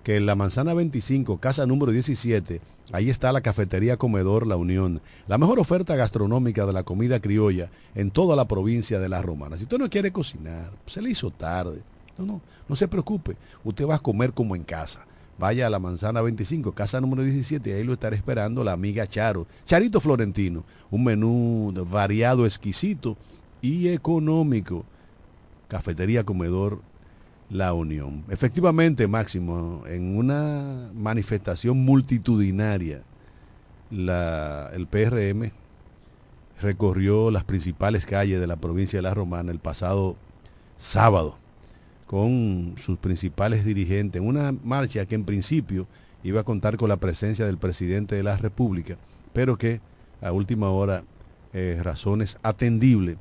que 0.03 0.17
en 0.17 0.25
la 0.25 0.35
Manzana 0.35 0.73
25, 0.73 1.39
casa 1.39 1.65
número 1.65 1.91
17, 1.91 2.61
ahí 2.93 3.09
está 3.09 3.31
la 3.31 3.41
cafetería 3.41 3.97
Comedor 3.97 4.47
La 4.47 4.55
Unión, 4.55 5.01
la 5.27 5.37
mejor 5.37 5.59
oferta 5.59 5.95
gastronómica 5.95 6.65
de 6.65 6.73
la 6.73 6.83
comida 6.83 7.19
criolla 7.19 7.69
en 7.95 8.11
toda 8.11 8.35
la 8.35 8.47
provincia 8.47 8.99
de 8.99 9.09
La 9.09 9.21
Romana. 9.21 9.57
Si 9.57 9.63
usted 9.63 9.77
no 9.77 9.89
quiere 9.89 10.11
cocinar, 10.11 10.71
se 10.85 11.01
le 11.01 11.09
hizo 11.09 11.31
tarde. 11.31 11.81
No, 12.17 12.25
no, 12.25 12.41
no 12.67 12.75
se 12.75 12.87
preocupe, 12.87 13.35
usted 13.63 13.85
va 13.85 13.95
a 13.95 13.99
comer 13.99 14.33
como 14.33 14.55
en 14.55 14.63
casa 14.63 15.05
vaya 15.37 15.67
a 15.67 15.69
la 15.69 15.79
manzana 15.79 16.21
25, 16.21 16.71
casa 16.71 16.99
número 16.99 17.23
17, 17.23 17.69
y 17.69 17.73
ahí 17.73 17.83
lo 17.83 17.93
estará 17.93 18.15
esperando 18.15 18.63
la 18.63 18.73
amiga 18.73 19.07
Charo. 19.07 19.47
Charito 19.65 19.99
Florentino, 19.99 20.63
un 20.89 21.03
menú 21.03 21.73
variado, 21.89 22.45
exquisito 22.45 23.17
y 23.61 23.89
económico. 23.89 24.85
Cafetería 25.67 26.23
Comedor 26.23 26.81
La 27.49 27.73
Unión. 27.73 28.23
Efectivamente, 28.29 29.07
Máximo, 29.07 29.83
en 29.87 30.17
una 30.17 30.89
manifestación 30.93 31.77
multitudinaria, 31.77 33.01
la, 33.89 34.69
el 34.73 34.87
PRM 34.87 35.51
recorrió 36.61 37.31
las 37.31 37.43
principales 37.43 38.05
calles 38.05 38.39
de 38.39 38.47
la 38.47 38.55
provincia 38.55 38.97
de 38.97 39.03
La 39.03 39.13
Romana 39.13 39.51
el 39.51 39.59
pasado 39.59 40.15
sábado 40.77 41.37
con 42.07 42.75
sus 42.77 42.97
principales 42.97 43.65
dirigentes, 43.65 44.21
en 44.21 44.27
una 44.27 44.53
marcha 44.63 45.05
que 45.05 45.15
en 45.15 45.25
principio 45.25 45.87
iba 46.23 46.41
a 46.41 46.45
contar 46.45 46.77
con 46.77 46.89
la 46.89 46.97
presencia 46.97 47.45
del 47.45 47.57
presidente 47.57 48.15
de 48.15 48.23
la 48.23 48.37
República, 48.37 48.97
pero 49.33 49.57
que 49.57 49.81
a 50.21 50.31
última 50.31 50.69
hora 50.69 51.03
eh, 51.53 51.79
razones 51.83 52.37
atendibles 52.43 53.17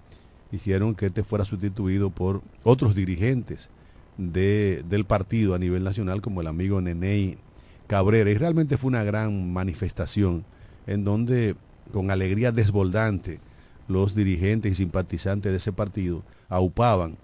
hicieron 0.52 0.94
que 0.94 1.06
este 1.06 1.24
fuera 1.24 1.44
sustituido 1.44 2.10
por 2.10 2.42
otros 2.62 2.94
dirigentes 2.94 3.68
de, 4.16 4.84
del 4.88 5.04
partido 5.04 5.54
a 5.54 5.58
nivel 5.58 5.84
nacional, 5.84 6.20
como 6.20 6.40
el 6.40 6.46
amigo 6.46 6.80
Neney 6.80 7.38
Cabrera. 7.86 8.30
Y 8.30 8.34
realmente 8.34 8.76
fue 8.76 8.88
una 8.88 9.04
gran 9.04 9.52
manifestación 9.52 10.44
en 10.86 11.04
donde 11.04 11.56
con 11.92 12.10
alegría 12.10 12.52
desbordante 12.52 13.40
los 13.88 14.14
dirigentes 14.14 14.72
y 14.72 14.74
simpatizantes 14.74 15.52
de 15.52 15.58
ese 15.58 15.72
partido 15.72 16.22
aupaban 16.48 17.16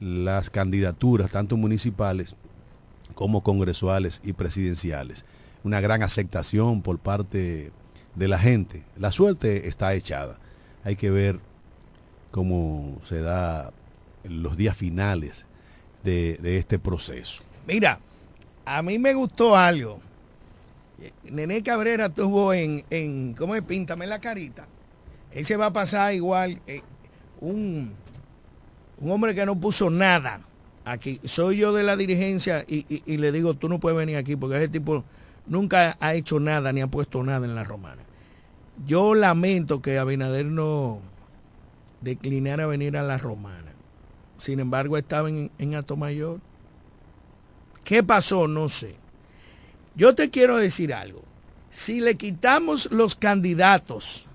las 0.00 0.50
candidaturas, 0.50 1.30
tanto 1.30 1.56
municipales 1.56 2.36
como 3.14 3.42
congresuales 3.42 4.20
y 4.24 4.32
presidenciales. 4.32 5.24
Una 5.62 5.80
gran 5.80 6.02
aceptación 6.02 6.82
por 6.82 6.98
parte 6.98 7.72
de 8.14 8.28
la 8.28 8.38
gente. 8.38 8.84
La 8.96 9.12
suerte 9.12 9.68
está 9.68 9.94
echada. 9.94 10.38
Hay 10.84 10.96
que 10.96 11.10
ver 11.10 11.40
cómo 12.34 13.00
se 13.04 13.20
da 13.20 13.72
los 14.24 14.56
días 14.56 14.76
finales 14.76 15.46
de, 16.02 16.58
este 16.58 16.80
proceso. 16.80 17.44
Mira, 17.64 18.00
a 18.64 18.82
mí 18.82 18.98
me 18.98 19.14
gustó 19.14 19.56
algo. 19.56 20.00
Nené 21.30 21.62
Cabrera 21.62 22.08
tuvo 22.08 22.52
en, 22.52 22.84
en 22.90 23.34
¿cómo 23.34 23.54
es? 23.54 23.62
Píntame 23.62 24.08
la 24.08 24.18
carita. 24.18 24.66
Ese 25.30 25.56
va 25.56 25.66
a 25.66 25.72
pasar 25.72 26.12
igual 26.12 26.60
eh, 26.66 26.82
un 27.38 27.94
un 28.98 29.12
hombre 29.12 29.32
que 29.36 29.46
no 29.46 29.54
puso 29.54 29.88
nada 29.88 30.40
aquí. 30.84 31.20
Soy 31.22 31.58
yo 31.58 31.72
de 31.72 31.84
la 31.84 31.96
dirigencia 31.96 32.64
y, 32.66 33.16
le 33.16 33.30
digo, 33.30 33.54
tú 33.54 33.68
no 33.68 33.78
puedes 33.78 33.96
venir 33.96 34.16
aquí 34.16 34.34
porque 34.34 34.56
ese 34.56 34.68
tipo 34.68 35.04
nunca 35.46 35.96
ha 36.00 36.14
hecho 36.14 36.40
nada 36.40 36.72
ni 36.72 36.80
ha 36.80 36.88
puesto 36.88 37.22
nada 37.22 37.46
en 37.46 37.54
la 37.54 37.62
romana. 37.62 38.02
Yo 38.86 39.14
lamento 39.14 39.80
que 39.80 39.98
Abinader 39.98 40.46
no 40.46 41.13
declinara 42.04 42.66
venir 42.66 42.96
a 42.96 43.02
la 43.02 43.18
romana. 43.18 43.72
Sin 44.38 44.60
embargo, 44.60 44.96
estaba 44.96 45.28
en, 45.28 45.50
en 45.58 45.98
Mayor. 45.98 46.40
¿Qué 47.82 48.02
pasó? 48.02 48.46
No 48.46 48.68
sé. 48.68 48.96
Yo 49.94 50.14
te 50.14 50.30
quiero 50.30 50.56
decir 50.56 50.92
algo. 50.94 51.22
Si 51.70 52.00
le 52.00 52.16
quitamos 52.16 52.90
los 52.92 53.16
candidatos 53.16 54.26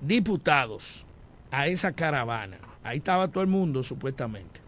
diputados 0.00 1.04
a 1.50 1.66
esa 1.66 1.92
caravana. 1.92 2.58
Ahí 2.82 2.98
estaba 2.98 3.28
todo 3.28 3.42
el 3.42 3.48
mundo 3.48 3.82
supuestamente. 3.82 4.60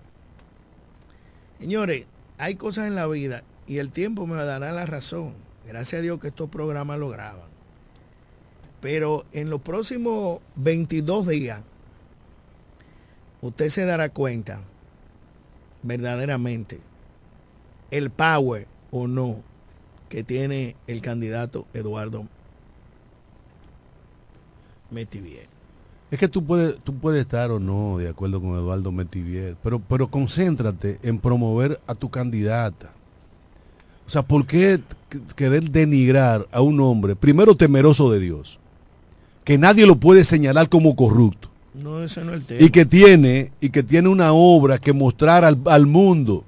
Señores, 1.59 2.07
hay 2.39 2.57
cosas 2.57 2.89
en 2.89 2.95
la 2.95 3.07
vida 3.07 3.45
y 3.67 3.79
el 3.79 3.91
tiempo 3.91 4.27
me 4.27 4.37
dará 4.37 4.73
la 4.73 4.87
razón. 4.87 5.35
Gracias 5.67 6.01
a 6.01 6.03
Dios 6.03 6.21
que 6.21 6.29
estos 6.29 6.51
programas 6.51 6.99
lo 6.99 7.09
graban. 7.09 7.52
Pero 8.83 9.25
en 9.33 9.49
los 9.49 9.63
próximos 9.63 10.41
22 10.57 11.29
días, 11.29 11.63
usted 13.41 13.69
se 13.69 13.85
dará 13.85 14.09
cuenta 14.09 14.61
verdaderamente 15.85 16.81
el 17.93 18.11
power 18.11 18.67
o 18.91 19.07
no 19.07 19.37
que 20.09 20.25
tiene 20.25 20.75
el 20.89 21.01
candidato 21.01 21.67
Eduardo 21.73 22.25
Metivier. 24.91 25.47
Es 26.11 26.19
que 26.19 26.29
tú 26.29 26.45
puedes, 26.45 26.77
tú 26.81 26.93
puedes 26.93 27.21
estar 27.21 27.53
o 27.53 27.61
no 27.61 27.99
de 27.99 28.09
acuerdo 28.09 28.41
con 28.41 28.51
Eduardo 28.51 28.91
Metivier, 28.91 29.57
pero, 29.63 29.79
pero 29.79 30.09
concéntrate 30.09 30.99
en 31.05 31.21
promover 31.21 31.81
a 31.87 31.95
tu 31.95 32.11
candidata. 32.11 32.93
O 34.09 34.11
sea, 34.11 34.23
¿por 34.23 34.45
qué 34.45 34.81
querer 35.37 35.71
denigrar 35.71 36.49
a 36.51 36.61
un 36.61 36.81
hombre, 36.81 37.15
primero 37.15 37.55
temeroso 37.55 38.11
de 38.11 38.19
Dios, 38.19 38.59
que 39.45 39.59
nadie 39.59 39.87
lo 39.87 39.97
puede 39.97 40.25
señalar 40.25 40.69
como 40.69 40.95
corrupto? 40.97 41.51
No, 41.75 42.03
ese 42.03 42.23
no 42.25 42.33
es 42.33 42.39
el 42.39 42.45
tema. 42.45 42.63
Y 42.63 42.71
que 42.71 42.85
tiene, 42.85 43.53
y 43.61 43.71
que 43.71 43.83
tiene 43.83 44.09
una 44.09 44.33
obra 44.33 44.79
que 44.79 44.93
mostrar 44.93 45.45
al, 45.45 45.59
al 45.67 45.87
mundo 45.87 46.45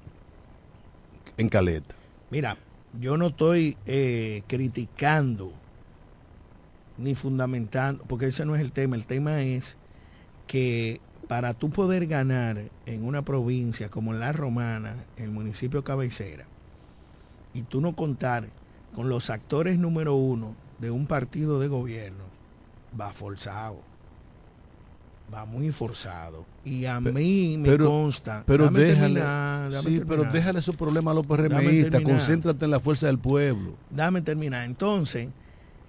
en 1.37 1.49
Caleta. 1.49 1.95
Mira, 2.31 2.57
yo 3.01 3.17
no 3.17 3.29
estoy 3.29 3.77
eh, 3.87 4.43
criticando 4.47 5.53
ni 6.99 7.15
fundamentando, 7.15 8.05
porque 8.07 8.27
ese 8.27 8.45
no 8.45 8.55
es 8.55 8.61
el 8.61 8.73
tema, 8.73 8.97
el 8.97 9.07
tema 9.07 9.43
es 9.43 9.77
que 10.47 11.01
para 11.27 11.55
tú 11.55 11.71
poder 11.71 12.07
ganar 12.07 12.63
en 12.87 13.05
una 13.05 13.23
provincia 13.23 13.89
como 13.89 14.13
la 14.13 14.33
Romana, 14.33 15.05
el 15.17 15.31
municipio 15.31 15.83
cabecera, 15.83 16.45
y 17.53 17.63
tú 17.63 17.81
no 17.81 17.97
contar 17.97 18.49
con 18.95 19.09
los 19.09 19.31
actores 19.31 19.79
número 19.79 20.15
uno 20.15 20.55
de 20.79 20.91
un 20.91 21.07
partido 21.07 21.59
de 21.59 21.69
gobierno, 21.69 22.25
va 22.99 23.13
forzado. 23.13 23.81
va 25.33 25.45
muy 25.47 25.73
forzado. 25.73 26.45
Y 26.65 26.85
a 26.85 27.01
mí 27.01 27.57
me 27.59 27.69
pero- 27.71 27.87
consta. 27.87 28.45
Pero 28.47 28.69
déjale, 28.69 29.21
terminar, 29.21 29.83
sí, 29.83 30.03
pero 30.07 30.25
déjale 30.25 30.61
esos 30.61 30.77
problemas 30.77 31.13
a 31.13 31.15
los 31.15 31.27
PRMistas, 31.27 32.03
concéntrate 32.03 32.65
en 32.67 32.71
la 32.71 32.79
fuerza 32.79 33.07
del 33.07 33.19
pueblo. 33.19 33.75
Dame 33.91 34.21
terminar. 34.21 34.65
Entonces, 34.65 35.29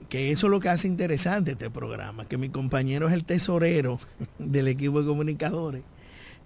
que 0.09 0.31
eso 0.31 0.47
es 0.47 0.51
lo 0.51 0.59
que 0.59 0.69
hace 0.69 0.87
interesante 0.87 1.51
este 1.51 1.69
programa, 1.69 2.25
que 2.27 2.37
mi 2.37 2.49
compañero 2.49 3.07
es 3.07 3.13
el 3.13 3.23
tesorero 3.25 3.99
del 4.39 4.67
equipo 4.67 5.01
de 5.01 5.07
comunicadores. 5.07 5.83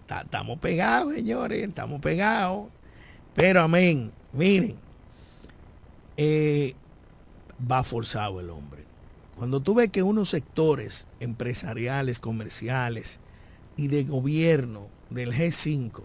Ta- 0.08 0.22
Estamos 0.22 0.58
pegados, 0.60 1.14
señores, 1.14 1.70
estamos 1.70 2.02
pegados. 2.02 2.68
Pero 3.36 3.62
amén, 3.62 4.12
miren, 4.34 4.76
eh, 6.18 6.74
va 7.72 7.84
forzado 7.84 8.40
el 8.42 8.50
hombre. 8.50 8.79
Cuando 9.40 9.62
tú 9.62 9.74
ves 9.74 9.90
que 9.90 10.04
unos 10.04 10.32
sectores 10.32 11.08
empresariales, 11.22 12.20
comerciales 12.20 13.22
y 13.78 13.88
de 13.88 14.04
gobierno 14.04 14.88
del 15.10 15.32
G5 15.32 16.02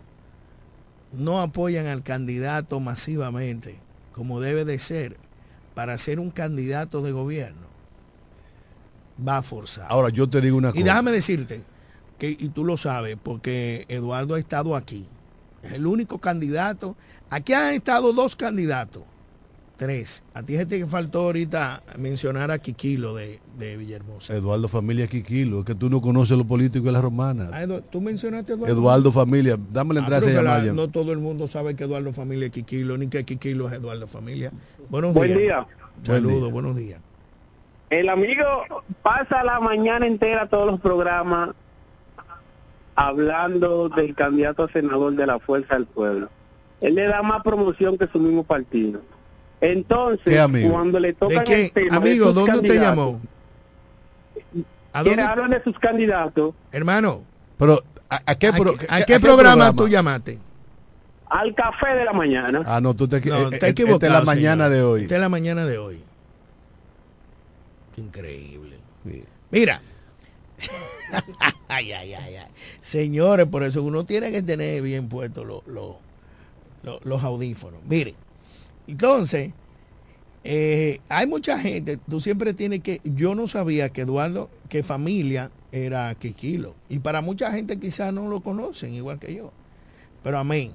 no 1.11 1.41
apoyan 1.41 1.89
al 1.89 2.05
candidato 2.05 2.79
masivamente, 2.79 3.81
como 4.13 4.41
debe 4.41 4.65
de 4.65 4.79
ser, 4.79 5.17
para 5.75 5.99
ser 5.99 6.21
un 6.21 6.31
candidato 6.31 7.03
de 7.03 7.11
gobierno, 7.11 7.67
va 9.19 9.43
forzado. 9.43 9.89
Ahora, 9.91 10.11
yo 10.11 10.31
te 10.31 10.41
digo 10.41 10.57
una 10.57 10.69
y 10.69 10.73
cosa. 10.75 10.85
déjame 10.85 11.11
decirte, 11.11 11.63
que, 12.19 12.31
y 12.31 12.51
tú 12.51 12.65
lo 12.65 12.77
sabes, 12.77 13.19
porque 13.21 13.85
Eduardo 13.89 14.37
ha 14.37 14.39
estado 14.39 14.77
aquí. 14.77 15.09
Es 15.65 15.73
el 15.73 15.89
único 15.89 16.21
candidato. 16.21 16.95
Aquí 17.31 17.53
han 17.53 17.75
estado 17.75 18.13
dos 18.13 18.37
candidatos. 18.37 19.03
Tres. 19.77 20.23
A 20.35 20.43
ti 20.45 20.57
gente 20.57 20.79
que 20.79 20.87
faltó 20.87 21.23
ahorita 21.23 21.83
mencionar 21.99 22.53
a 22.53 22.59
Quiquilo 22.61 23.13
de, 23.17 23.41
de 23.59 23.77
Villahermosa. 23.77 24.35
Eduardo 24.37 24.69
Familia 24.69 25.09
Quiquilo, 25.09 25.61
es 25.61 25.65
que 25.65 25.75
tú 25.75 25.91
no 25.91 26.01
conoces 26.01 26.37
los 26.39 26.47
políticos 26.47 26.87
de 26.87 26.93
la 26.93 27.01
romana. 27.01 27.51
Ah, 27.53 27.65
Edu- 27.65 27.83
¿Tú 27.91 28.01
mencionaste 28.01 28.53
a 28.53 28.55
Eduardo? 28.55 28.73
Eduardo 28.73 29.11
Familia, 29.13 29.59
dame 29.73 29.95
la 29.95 30.01
Ah, 30.01 30.05
entrada 30.05 30.27
a 30.27 30.31
la- 30.43 30.59
llamada. 30.59 30.73
no 30.75 30.89
todo 30.89 31.11
el 31.13 31.19
mundo 31.19 31.49
sabe 31.49 31.75
que 31.75 31.85
Eduardo 31.85 32.13
Familia 32.13 32.47
es 32.47 32.53
Quiquilo, 32.53 32.97
ni 32.97 33.09
que 33.09 33.25
Quiquilo 33.25 33.67
es 33.67 33.73
Eduardo 33.75 34.07
Familia. 34.07 34.53
Buenos 34.91 35.13
Buen 35.13 35.29
días. 35.37 35.39
día. 35.41 35.67
Saludos, 36.05 36.41
Buen 36.43 36.53
buenos 36.53 36.77
días. 36.77 37.01
El 37.91 38.09
amigo 38.09 38.45
pasa 39.03 39.43
la 39.43 39.59
mañana 39.59 40.07
entera 40.07 40.47
todos 40.49 40.71
los 40.71 40.81
programas 40.81 41.51
hablando 42.95 43.89
del 43.89 44.15
candidato 44.15 44.65
a 44.65 44.69
senador 44.73 45.15
de 45.17 45.27
la 45.27 45.39
Fuerza 45.41 45.75
del 45.75 45.87
Pueblo. 45.87 46.29
Él 46.81 46.95
le 46.95 47.05
da 47.07 47.23
más 47.23 47.43
promoción 47.43 47.99
que 47.99 48.07
su 48.07 48.19
mismo 48.21 48.45
partido. 48.45 49.01
Entonces, 49.73 50.25
¿Qué 50.25 50.39
amigo? 50.39 50.73
cuando 50.73 51.01
le 51.01 51.09
¿De 51.09 51.15
tocan 51.15 51.45
qué? 51.45 51.65
el 51.67 51.73
tema 51.73 51.97
Amigo, 51.97 52.27
de 52.27 52.33
sus 52.33 52.35
¿dónde 52.35 52.51
usted 52.57 52.69
candidatos, 52.69 52.97
llamó? 52.97 53.21
¿A 54.93 55.03
dónde? 55.03 55.23
hablar 55.23 55.49
de 55.51 55.63
sus 55.65 55.79
candidatos 55.79 56.55
Hermano, 56.71 57.23
Pero, 57.59 57.83
¿a, 58.11 58.21
a 58.27 58.35
qué, 58.35 58.49
¿a, 58.49 58.53
pro- 58.53 58.77
qué- 58.77 58.87
a 58.89 58.97
a- 58.97 59.03
qué 59.05 59.15
a 59.17 59.21
programa 59.21 59.73
tú 59.75 59.89
llamaste? 59.89 60.39
al 61.27 61.53
café 61.55 61.95
de 61.97 62.05
la 62.05 62.13
mañana. 62.13 62.63
Ah, 62.65 62.81
no, 62.81 62.95
tú 62.95 63.09
te 63.09 63.21
No, 63.23 63.37
eh, 63.37 63.49
está 63.53 63.67
eh, 63.67 63.71
equivocado. 63.71 63.97
Esta 63.97 64.07
es 64.07 64.13
la 64.13 64.21
mañana 64.25 64.65
señor. 64.67 64.77
de 64.77 64.83
hoy. 64.83 65.03
Esta 65.03 65.15
es 65.17 65.21
la 65.21 65.29
mañana 65.29 65.65
de 65.67 65.79
hoy. 65.79 66.01
Increíble. 67.97 68.77
Sí. 69.05 69.25
Mira. 69.51 69.81
ay, 71.69 71.93
ay, 71.93 72.15
ay, 72.15 72.37
ay. 72.37 72.47
Señores, 72.81 73.47
por 73.47 73.63
eso 73.65 73.83
uno 73.83 74.05
tiene 74.05 74.31
que 74.31 74.43
tener 74.43 74.81
bien 74.83 75.09
puestos 75.09 75.45
los, 75.47 75.67
los, 75.67 75.97
los- 76.83 77.05
los 77.05 77.25
audífonos. 77.25 77.83
Miren, 77.85 78.15
entonces, 78.87 79.53
eh, 80.45 81.01
hay 81.09 81.27
mucha 81.27 81.59
gente, 81.59 81.97
tú 81.97 82.21
siempre 82.21 82.53
tienes 82.53 82.81
que, 82.81 83.01
yo 83.05 83.35
no 83.35 83.49
sabía 83.49 83.89
que 83.89 84.03
Eduardo, 84.03 84.51
que 84.69 84.83
familia 84.83 85.51
era 85.73 86.15
Quiquilo. 86.15 86.75
Y 86.89 86.99
para 86.99 87.23
mucha 87.23 87.51
gente 87.53 87.79
quizás 87.79 88.13
no 88.13 88.29
lo 88.29 88.41
conocen, 88.41 88.95
igual 88.95 89.19
que 89.19 89.35
yo. 89.35 89.53
Pero 90.23 90.39
amén. 90.39 90.73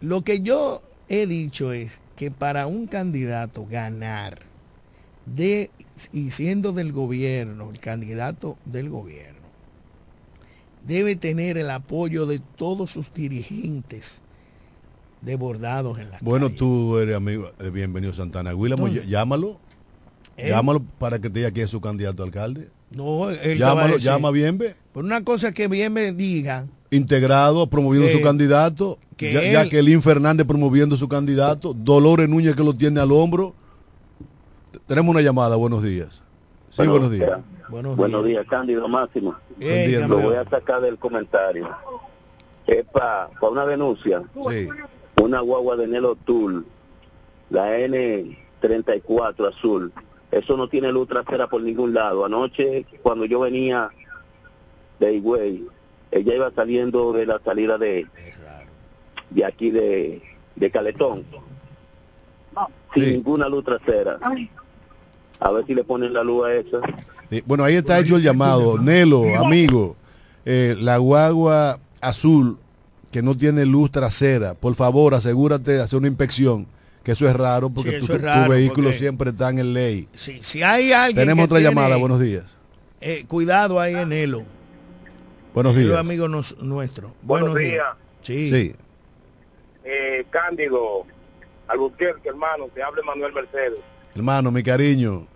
Lo 0.00 0.22
que 0.22 0.40
yo 0.40 0.82
he 1.08 1.26
dicho 1.26 1.72
es 1.72 2.00
que 2.16 2.30
para 2.30 2.66
un 2.66 2.86
candidato 2.86 3.66
ganar 3.66 4.40
de 5.26 5.70
y 6.12 6.30
siendo 6.30 6.72
del 6.72 6.92
gobierno, 6.92 7.70
el 7.70 7.80
candidato 7.80 8.56
del 8.64 8.90
gobierno, 8.90 9.40
debe 10.86 11.16
tener 11.16 11.58
el 11.58 11.70
apoyo 11.70 12.26
de 12.26 12.38
todos 12.38 12.92
sus 12.92 13.12
dirigentes 13.12 14.20
desbordados 15.26 15.98
en 15.98 16.10
la 16.10 16.18
Bueno, 16.22 16.46
calle. 16.46 16.58
tú 16.58 16.96
eres 16.98 17.16
amigo 17.16 17.50
de 17.58 17.70
Bienvenido 17.70 18.12
Santana. 18.14 18.52
Guillermo, 18.54 18.86
llámalo. 18.88 19.58
Él- 20.36 20.50
Llámalo 20.50 20.82
para 20.98 21.18
que 21.18 21.28
te 21.28 21.40
diga 21.40 21.50
quién 21.50 21.64
es 21.64 21.70
su 21.70 21.80
candidato 21.80 22.22
a 22.22 22.26
alcalde. 22.26 22.68
No, 22.92 23.28
él 23.30 23.62
a 23.62 23.68
Llámalo, 23.68 23.94
decir. 23.94 24.02
llama 24.02 24.30
bien, 24.30 24.56
ve. 24.58 24.76
Por 24.92 25.04
una 25.04 25.24
cosa 25.24 25.52
que 25.52 25.66
bien 25.68 25.92
me 25.92 26.12
diga, 26.12 26.66
Integrado, 26.90 27.66
promoviendo 27.66 28.06
Que- 28.08 28.14
su 28.16 28.22
candidato. 28.22 28.98
que 29.16 29.32
ya, 29.32 29.40
él- 29.42 29.52
Jacqueline 29.52 30.00
Fernández 30.00 30.46
promoviendo 30.46 30.96
su 30.96 31.08
candidato. 31.08 31.74
Dolores 31.74 32.28
Núñez 32.28 32.54
que 32.54 32.62
lo 32.62 32.74
tiene 32.74 33.00
al 33.00 33.10
hombro. 33.10 33.54
Tenemos 34.86 35.10
una 35.10 35.22
llamada, 35.22 35.56
buenos 35.56 35.82
días. 35.82 36.22
Sí, 36.70 36.86
buenos 36.86 37.10
días. 37.10 37.40
buenos, 37.68 37.96
Buenos 37.96 38.24
días. 38.24 38.42
días, 38.42 38.50
Cándido 38.50 38.86
Máximo. 38.88 39.34
Lo 39.58 40.18
voy 40.20 40.36
a 40.36 40.44
sacar 40.48 40.80
del 40.82 40.96
comentario. 40.98 41.68
Es 42.66 42.84
para 42.92 43.28
una 43.42 43.64
denuncia. 43.66 44.22
Sí. 44.48 44.68
Una 45.22 45.40
guagua 45.40 45.76
de 45.76 45.86
Nelo 45.86 46.14
Tool, 46.24 46.64
la 47.50 47.78
N34 47.78 49.48
azul. 49.48 49.92
Eso 50.30 50.56
no 50.56 50.68
tiene 50.68 50.92
luz 50.92 51.08
trasera 51.08 51.46
por 51.46 51.62
ningún 51.62 51.94
lado. 51.94 52.24
Anoche, 52.24 52.84
cuando 53.02 53.24
yo 53.24 53.40
venía 53.40 53.88
de 54.98 55.14
Higüey, 55.14 55.66
ella 56.10 56.34
iba 56.34 56.50
saliendo 56.52 57.12
de 57.12 57.26
la 57.26 57.40
salida 57.44 57.78
de, 57.78 58.06
de 59.30 59.44
aquí 59.44 59.70
de, 59.70 60.22
de 60.54 60.70
Caletón. 60.70 61.24
Sin 62.94 63.04
Sí. 63.04 63.10
ninguna 63.12 63.48
luz 63.48 63.64
trasera. 63.64 64.18
A 65.40 65.50
ver 65.52 65.66
si 65.66 65.74
le 65.74 65.84
ponen 65.84 66.14
la 66.14 66.24
luz 66.24 66.46
a 66.46 66.54
esa. 66.54 66.80
Sí, 67.30 67.42
Bueno, 67.44 67.64
ahí 67.64 67.74
está 67.76 67.98
hecho 67.98 68.16
el 68.16 68.22
llamado. 68.22 68.78
Nelo, 68.78 69.22
amigo, 69.36 69.96
eh, 70.46 70.74
la 70.80 70.96
guagua 70.96 71.78
azul 72.00 72.56
que 73.10 73.22
no 73.22 73.36
tiene 73.36 73.64
luz 73.64 73.90
trasera, 73.90 74.54
por 74.54 74.74
favor, 74.74 75.14
asegúrate 75.14 75.72
de 75.72 75.82
hacer 75.82 75.98
una 75.98 76.08
inspección, 76.08 76.66
que 77.02 77.12
eso 77.12 77.28
es 77.28 77.34
raro 77.36 77.70
porque 77.70 78.00
Sí, 78.00 78.06
tu, 78.06 78.12
es 78.14 78.48
vehículo 78.48 78.88
porque- 78.88 78.98
siempre 78.98 79.30
está 79.30 79.50
en 79.50 79.72
ley. 79.72 80.08
Si, 80.14 80.42
si 80.42 80.62
hay 80.62 80.92
alguien 80.92 81.16
Tenemos 81.16 81.42
que 81.42 81.46
otra 81.46 81.58
tiene, 81.58 81.70
llamada, 81.74 81.96
buenos 81.96 82.20
días. 82.20 82.44
eh, 83.00 83.24
cuidado 83.28 83.78
ahí 83.80 83.94
en 83.94 84.12
Elo. 84.12 84.42
Buenos 85.54 85.76
Elo 85.76 85.88
días. 85.88 86.00
amigo 86.00 86.28
nos- 86.28 86.58
nuestro. 86.58 87.14
Buenos 87.22 87.50
Buenos 87.52 87.70
días. 87.72 87.86
Sí. 88.22 88.50
Sí, 88.50 88.74
Eh, 89.84 90.24
Cándido, 90.30 91.06
Albuquerque, 91.68 92.28
hermano, 92.28 92.68
te 92.74 92.82
habla 92.82 93.02
Manuel 93.04 93.32
Mercedes. 93.32 93.78
hermano, 94.14 94.50
mi 94.50 94.62
cariño. 94.62 95.26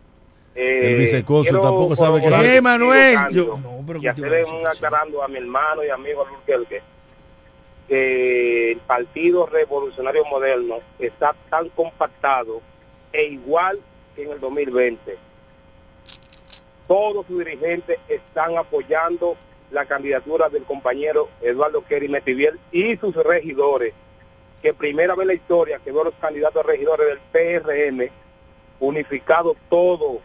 Eh, 0.56 0.92
El 0.94 0.98
vicecónsul 0.98 1.60
tampoco 1.60 1.94
sabe 1.94 2.20
que- 2.20 2.26
Eh, 2.26 2.30
contigo, 2.30 2.62
Manuel, 2.62 3.18
yo- 3.30 3.58
no, 3.62 3.84
pero 3.86 4.02
y 4.02 4.06
hacerle 4.08 4.44
un 4.44 4.66
aclarando 4.66 5.22
a 5.22 5.28
mi 5.28 5.36
hermano 5.36 5.84
y 5.84 5.90
amigo 5.90 6.26
Albuquerque 6.26 6.82
que 7.90 8.70
el 8.70 8.78
Partido 8.78 9.46
Revolucionario 9.46 10.24
Moderno 10.26 10.78
está 11.00 11.34
tan 11.50 11.68
compactado 11.70 12.60
e 13.12 13.24
igual 13.24 13.80
que 14.14 14.22
en 14.22 14.30
el 14.30 14.38
2020. 14.38 15.18
Todos 16.86 17.26
sus 17.26 17.38
dirigentes 17.40 17.98
están 18.06 18.56
apoyando 18.56 19.36
la 19.72 19.86
candidatura 19.86 20.48
del 20.48 20.62
compañero 20.62 21.30
Eduardo 21.40 21.84
Kerry 21.84 22.08
Metiviel 22.08 22.60
y 22.70 22.96
sus 22.96 23.12
regidores, 23.16 23.92
que 24.62 24.72
primera 24.72 25.16
vez 25.16 25.22
en 25.22 25.28
la 25.28 25.34
historia 25.34 25.80
quedó 25.80 26.04
los 26.04 26.14
candidatos 26.20 26.64
a 26.64 26.68
regidores 26.68 27.08
del 27.08 27.18
PRM 27.32 28.08
unificados 28.78 29.56
todos, 29.68 30.20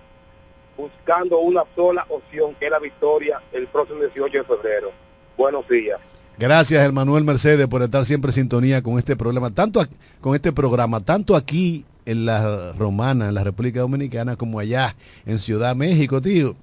buscando 0.78 1.39
una 1.39 1.63
sola 1.76 2.05
opción, 2.09 2.53
que 2.59 2.66
es 2.66 2.72
la 2.72 2.80
victoria 2.80 3.41
el 3.51 3.66
próximo 3.66 4.01
18 4.01 4.38
de 4.38 4.43
febrero. 4.43 4.91
Buenos 5.36 5.68
días. 5.68 5.99
Gracias, 6.38 6.86
Emanuel 6.86 7.23
Mercedes, 7.23 7.65
por 7.67 7.81
estar 7.81 8.05
siempre 8.05 8.29
en 8.29 8.33
sintonía 8.33 8.81
con 8.81 8.99
este 8.99 9.15
problema, 9.15 9.51
tanto 9.51 9.86
con 10.19 10.36
este 10.36 10.51
programa, 10.51 10.99
tanto 10.99 11.33
aquí 11.33 11.86
en 12.05 12.25
la 12.25 12.73
Romana, 12.73 13.29
en 13.29 13.33
la 13.33 13.43
República 13.45 13.79
Dominicana, 13.79 14.36
como 14.36 14.59
allá 14.59 14.95
en 15.25 15.39
Ciudad 15.39 15.75
México, 15.77 16.21
tío. 16.21 16.57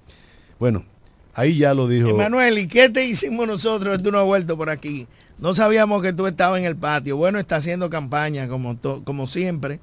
Bueno, 0.58 0.84
ahí 1.32 1.56
ya 1.56 1.72
lo 1.72 1.88
dijo. 1.88 2.10
Emanuel, 2.10 2.58
¿y 2.58 2.68
qué 2.68 2.90
te 2.90 3.06
hicimos 3.06 3.46
nosotros? 3.46 4.02
Tú 4.02 4.12
no 4.12 4.18
has 4.18 4.26
vuelto 4.26 4.58
por 4.58 4.68
aquí. 4.68 5.06
No 5.38 5.54
sabíamos 5.54 6.02
que 6.02 6.12
tú 6.12 6.26
estabas 6.26 6.60
en 6.60 6.66
el 6.66 6.76
patio. 6.76 7.16
Bueno, 7.16 7.38
está 7.38 7.56
haciendo 7.56 7.88
campaña 7.88 8.48
como, 8.48 8.78
como 9.04 9.26
siempre. 9.26 9.80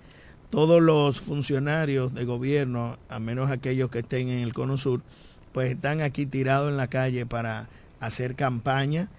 Todos 0.51 0.81
los 0.83 1.19
funcionarios 1.19 2.13
de 2.13 2.25
gobierno, 2.25 2.97
a 3.09 3.17
menos 3.19 3.49
aquellos 3.49 3.89
que 3.89 3.99
estén 3.99 4.29
en 4.29 4.39
el 4.39 4.53
Cono 4.53 4.77
Sur, 4.77 5.01
pues 5.51 5.71
están 5.71 6.01
aquí 6.01 6.27
tirados 6.27 6.69
en 6.69 6.77
la 6.77 6.87
calle 6.87 7.25
para 7.25 7.69
hacer 7.99 8.35
campaña 8.35 9.09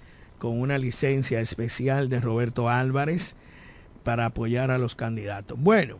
con 0.40 0.58
una 0.60 0.78
licencia 0.78 1.38
especial 1.40 2.08
de 2.08 2.18
Roberto 2.20 2.68
Álvarez 2.68 3.36
para 4.02 4.24
apoyar 4.26 4.70
a 4.72 4.78
los 4.78 4.96
candidatos. 4.96 5.56
Bueno, 5.60 5.98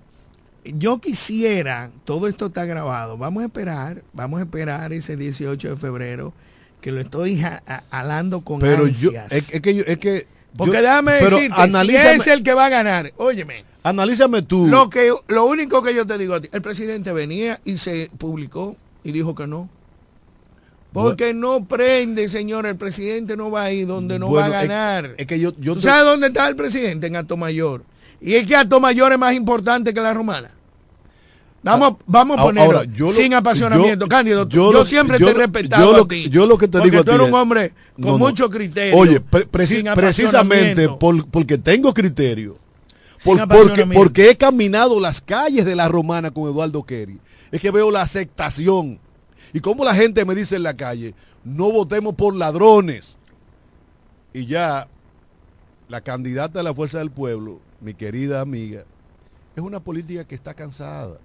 yo 0.64 0.98
quisiera, 0.98 1.90
todo 2.04 2.26
esto 2.26 2.46
está 2.46 2.64
grabado, 2.64 3.16
vamos 3.18 3.42
a 3.42 3.46
esperar, 3.46 4.02
vamos 4.14 4.40
a 4.40 4.44
esperar 4.44 4.92
ese 4.92 5.16
18 5.16 5.68
de 5.70 5.76
febrero 5.76 6.32
que 6.80 6.90
lo 6.90 7.00
estoy 7.00 7.44
alando 7.90 8.40
con 8.40 8.58
Pero 8.60 8.86
yo, 8.86 9.10
ansias. 9.10 9.30
es, 9.32 9.52
es 9.54 9.60
que 9.60 9.74
yo, 9.74 9.84
es 9.86 9.98
que. 9.98 10.26
Porque 10.56 10.76
yo- 10.76 10.82
déjame 10.82 11.12
pero 11.20 11.36
decirte, 11.36 11.70
si 11.70 11.96
es 11.96 12.26
el 12.26 12.42
que 12.42 12.54
va 12.54 12.66
a 12.66 12.68
ganar, 12.70 13.12
óyeme, 13.18 13.64
analízame 13.82 14.42
tú. 14.42 14.66
lo 14.66 14.88
que 14.90 15.12
lo 15.28 15.44
único 15.44 15.82
que 15.82 15.94
yo 15.94 16.06
te 16.06 16.16
digo 16.18 16.34
a 16.34 16.40
ti, 16.40 16.48
el 16.52 16.62
presidente 16.62 17.12
venía 17.12 17.60
y 17.64 17.76
se 17.76 18.10
publicó 18.18 18.74
y 19.04 19.12
dijo 19.12 19.34
que 19.34 19.46
no. 19.46 19.68
Porque 20.92 21.32
no 21.34 21.64
prende, 21.66 22.28
señor, 22.28 22.66
el 22.66 22.76
presidente 22.76 23.36
no 23.36 23.50
va 23.50 23.64
a 23.64 23.72
ir 23.72 23.86
donde 23.86 24.18
no 24.18 24.26
Bueno, 24.28 24.50
va 24.50 24.58
a 24.58 24.62
es- 24.62 24.68
ganar. 24.68 25.14
Es, 25.18 25.26
que 25.26 25.38
yo, 25.38 25.52
yo 25.58 25.74
¿Tú 25.74 25.80
te- 25.80 25.88
sabes 25.88 26.04
dónde 26.04 26.26
está 26.28 26.48
el 26.48 26.56
presidente? 26.56 27.06
En 27.06 27.14
Alto 27.16 27.36
Mayor. 27.36 27.84
Y 28.20 28.34
es 28.34 28.46
que 28.46 28.56
Alto 28.56 28.80
Mayor 28.80 29.12
es 29.12 29.18
más 29.18 29.32
importante 29.34 29.94
que 29.94 30.00
la 30.00 30.12
romana. 30.12 30.50
Vamos, 31.62 31.96
vamos 32.06 32.38
a 32.38 32.40
Ah, 32.40 32.44
ponerlo 32.44 32.78
ahora, 32.78 32.90
yo 32.96 33.06
lo- 33.06 33.12
sin 33.12 33.34
apasionamiento. 33.34 34.06
yo- 34.06 34.08
Cándido, 34.08 34.48
yo 34.48 34.84
siempre 34.86 35.18
te 35.18 35.26
he 35.28 35.34
respetado 35.34 35.90
yo 35.90 35.96
lo- 35.98 36.04
a 36.04 36.08
ti. 36.08 36.28
yo 36.30 36.46
lo 36.46 36.56
que 36.56 36.68
te 36.68 36.80
digo 36.80 36.96
a 36.96 37.04
tú 37.04 37.10
ti 37.10 37.14
eres 37.16 37.26
es- 37.26 37.32
un 37.32 37.38
hombre 37.38 37.72
con 37.96 38.04
No, 38.04 38.12
no. 38.12 38.18
mucho 38.18 38.48
criterio. 38.48 38.96
Oye, 38.96 39.20
pre- 39.20 39.46
preci- 39.46 39.66
sin 39.84 39.84
precisamente 39.94 40.88
por- 40.88 41.26
porque 41.28 41.58
tengo 41.58 41.92
criterio, 41.92 42.56
por- 43.22 43.46
porque, 43.46 43.84
porque 43.86 44.30
he 44.30 44.36
caminado 44.38 44.98
las 45.00 45.20
calles 45.20 45.66
de 45.66 45.76
la 45.76 45.86
Romana 45.88 46.30
con 46.30 46.44
Eduardo 46.44 46.82
Kerry, 46.82 47.18
es 47.52 47.60
que 47.60 47.70
veo 47.70 47.90
la 47.90 48.00
aceptación. 48.02 48.98
Y 49.52 49.60
como 49.60 49.84
la 49.84 49.94
gente 49.94 50.24
me 50.24 50.34
dice 50.34 50.56
en 50.56 50.62
la 50.62 50.76
calle, 50.76 51.14
no 51.44 51.72
votemos 51.72 52.14
por 52.14 52.34
ladrones. 52.34 53.16
Y 54.32 54.46
ya 54.46 54.88
la 55.88 56.00
candidata 56.00 56.60
de 56.60 56.62
la 56.62 56.74
Fuerza 56.74 56.98
del 56.98 57.10
Pueblo, 57.10 57.60
mi 57.80 57.94
querida 57.94 58.40
amiga, 58.40 58.84
es 59.56 59.62
una 59.62 59.80
política 59.80 60.24
que 60.24 60.34
está 60.34 60.54
cansada. 60.54 61.18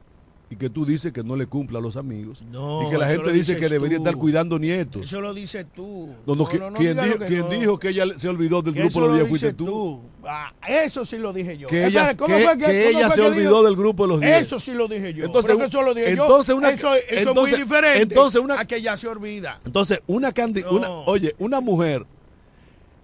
Y 0.47 0.57
que 0.57 0.69
tú 0.69 0.85
dices 0.85 1.11
que 1.11 1.23
no 1.23 1.35
le 1.35 1.47
cumple 1.47 1.79
a 1.79 1.81
los 1.81 1.95
amigos. 1.97 2.43
No, 2.51 2.87
y 2.87 2.91
que 2.91 2.99
la 2.99 3.07
gente 3.07 3.31
dice 3.31 3.57
que 3.57 3.67
debería 3.67 3.97
tú. 3.97 4.03
estar 4.03 4.15
cuidando 4.15 4.59
nietos. 4.59 5.03
Eso 5.03 5.19
lo 5.19 5.33
dices 5.33 5.65
tú. 5.75 6.13
No, 6.27 6.35
no, 6.35 6.45
¿qui- 6.45 6.59
¿quién, 6.77 6.91
digas 6.91 7.05
dijo, 7.05 7.79
que 7.79 7.87
dijo 7.89 8.03
ella 8.03 8.19
se 8.19 8.29
olvidó 8.29 8.61
del 8.61 8.73
Que 8.75 8.81
grupo 8.81 8.89
eso 8.91 8.99
los 9.01 9.09
lo 9.09 9.15
días 9.15 9.27
fuiste 9.27 9.53
tú? 9.53 10.01
Ah, 10.23 10.53
eso 10.67 11.03
sí 11.03 11.17
lo 11.17 11.33
dije 11.33 11.57
yo. 11.57 11.67
Que 11.67 11.87
ella, 11.87 12.11
Espera, 12.11 12.17
¿cómo 12.17 12.37
que- 12.37 12.43
fue 12.43 12.57
que 12.59 12.63
cómo 12.63 12.99
ella 12.99 13.09
se 13.09 13.21
olvidó 13.21 13.63
del 13.63 13.75
grupo 13.75 14.03
de 14.03 14.09
los 14.13 14.21
días. 14.21 14.41
Eso 14.45 14.59
sí 14.59 14.73
lo 14.75 14.87
dije 14.87 15.15
yo. 15.15 15.25
Entonces, 15.25 15.57
eso 15.59 15.81
lo 15.81 15.93
dije 15.95 16.11
entonces 16.11 16.47
yo. 16.53 16.57
una- 16.57 16.69
eso, 16.69 16.93
eso 16.93 17.29
es 17.31 17.35
muy 17.35 17.51
diferente 17.51 18.01
entonces 18.03 18.39
una- 18.39 18.59
a 18.59 18.65
que 18.65 18.79
ya 18.81 18.95
se 18.97 19.07
olvida. 19.07 19.59
Entonces, 19.65 19.99
una, 20.05 20.31
una 20.69 20.89
oye, 20.89 21.35
una 21.39 21.59
mujer 21.59 22.05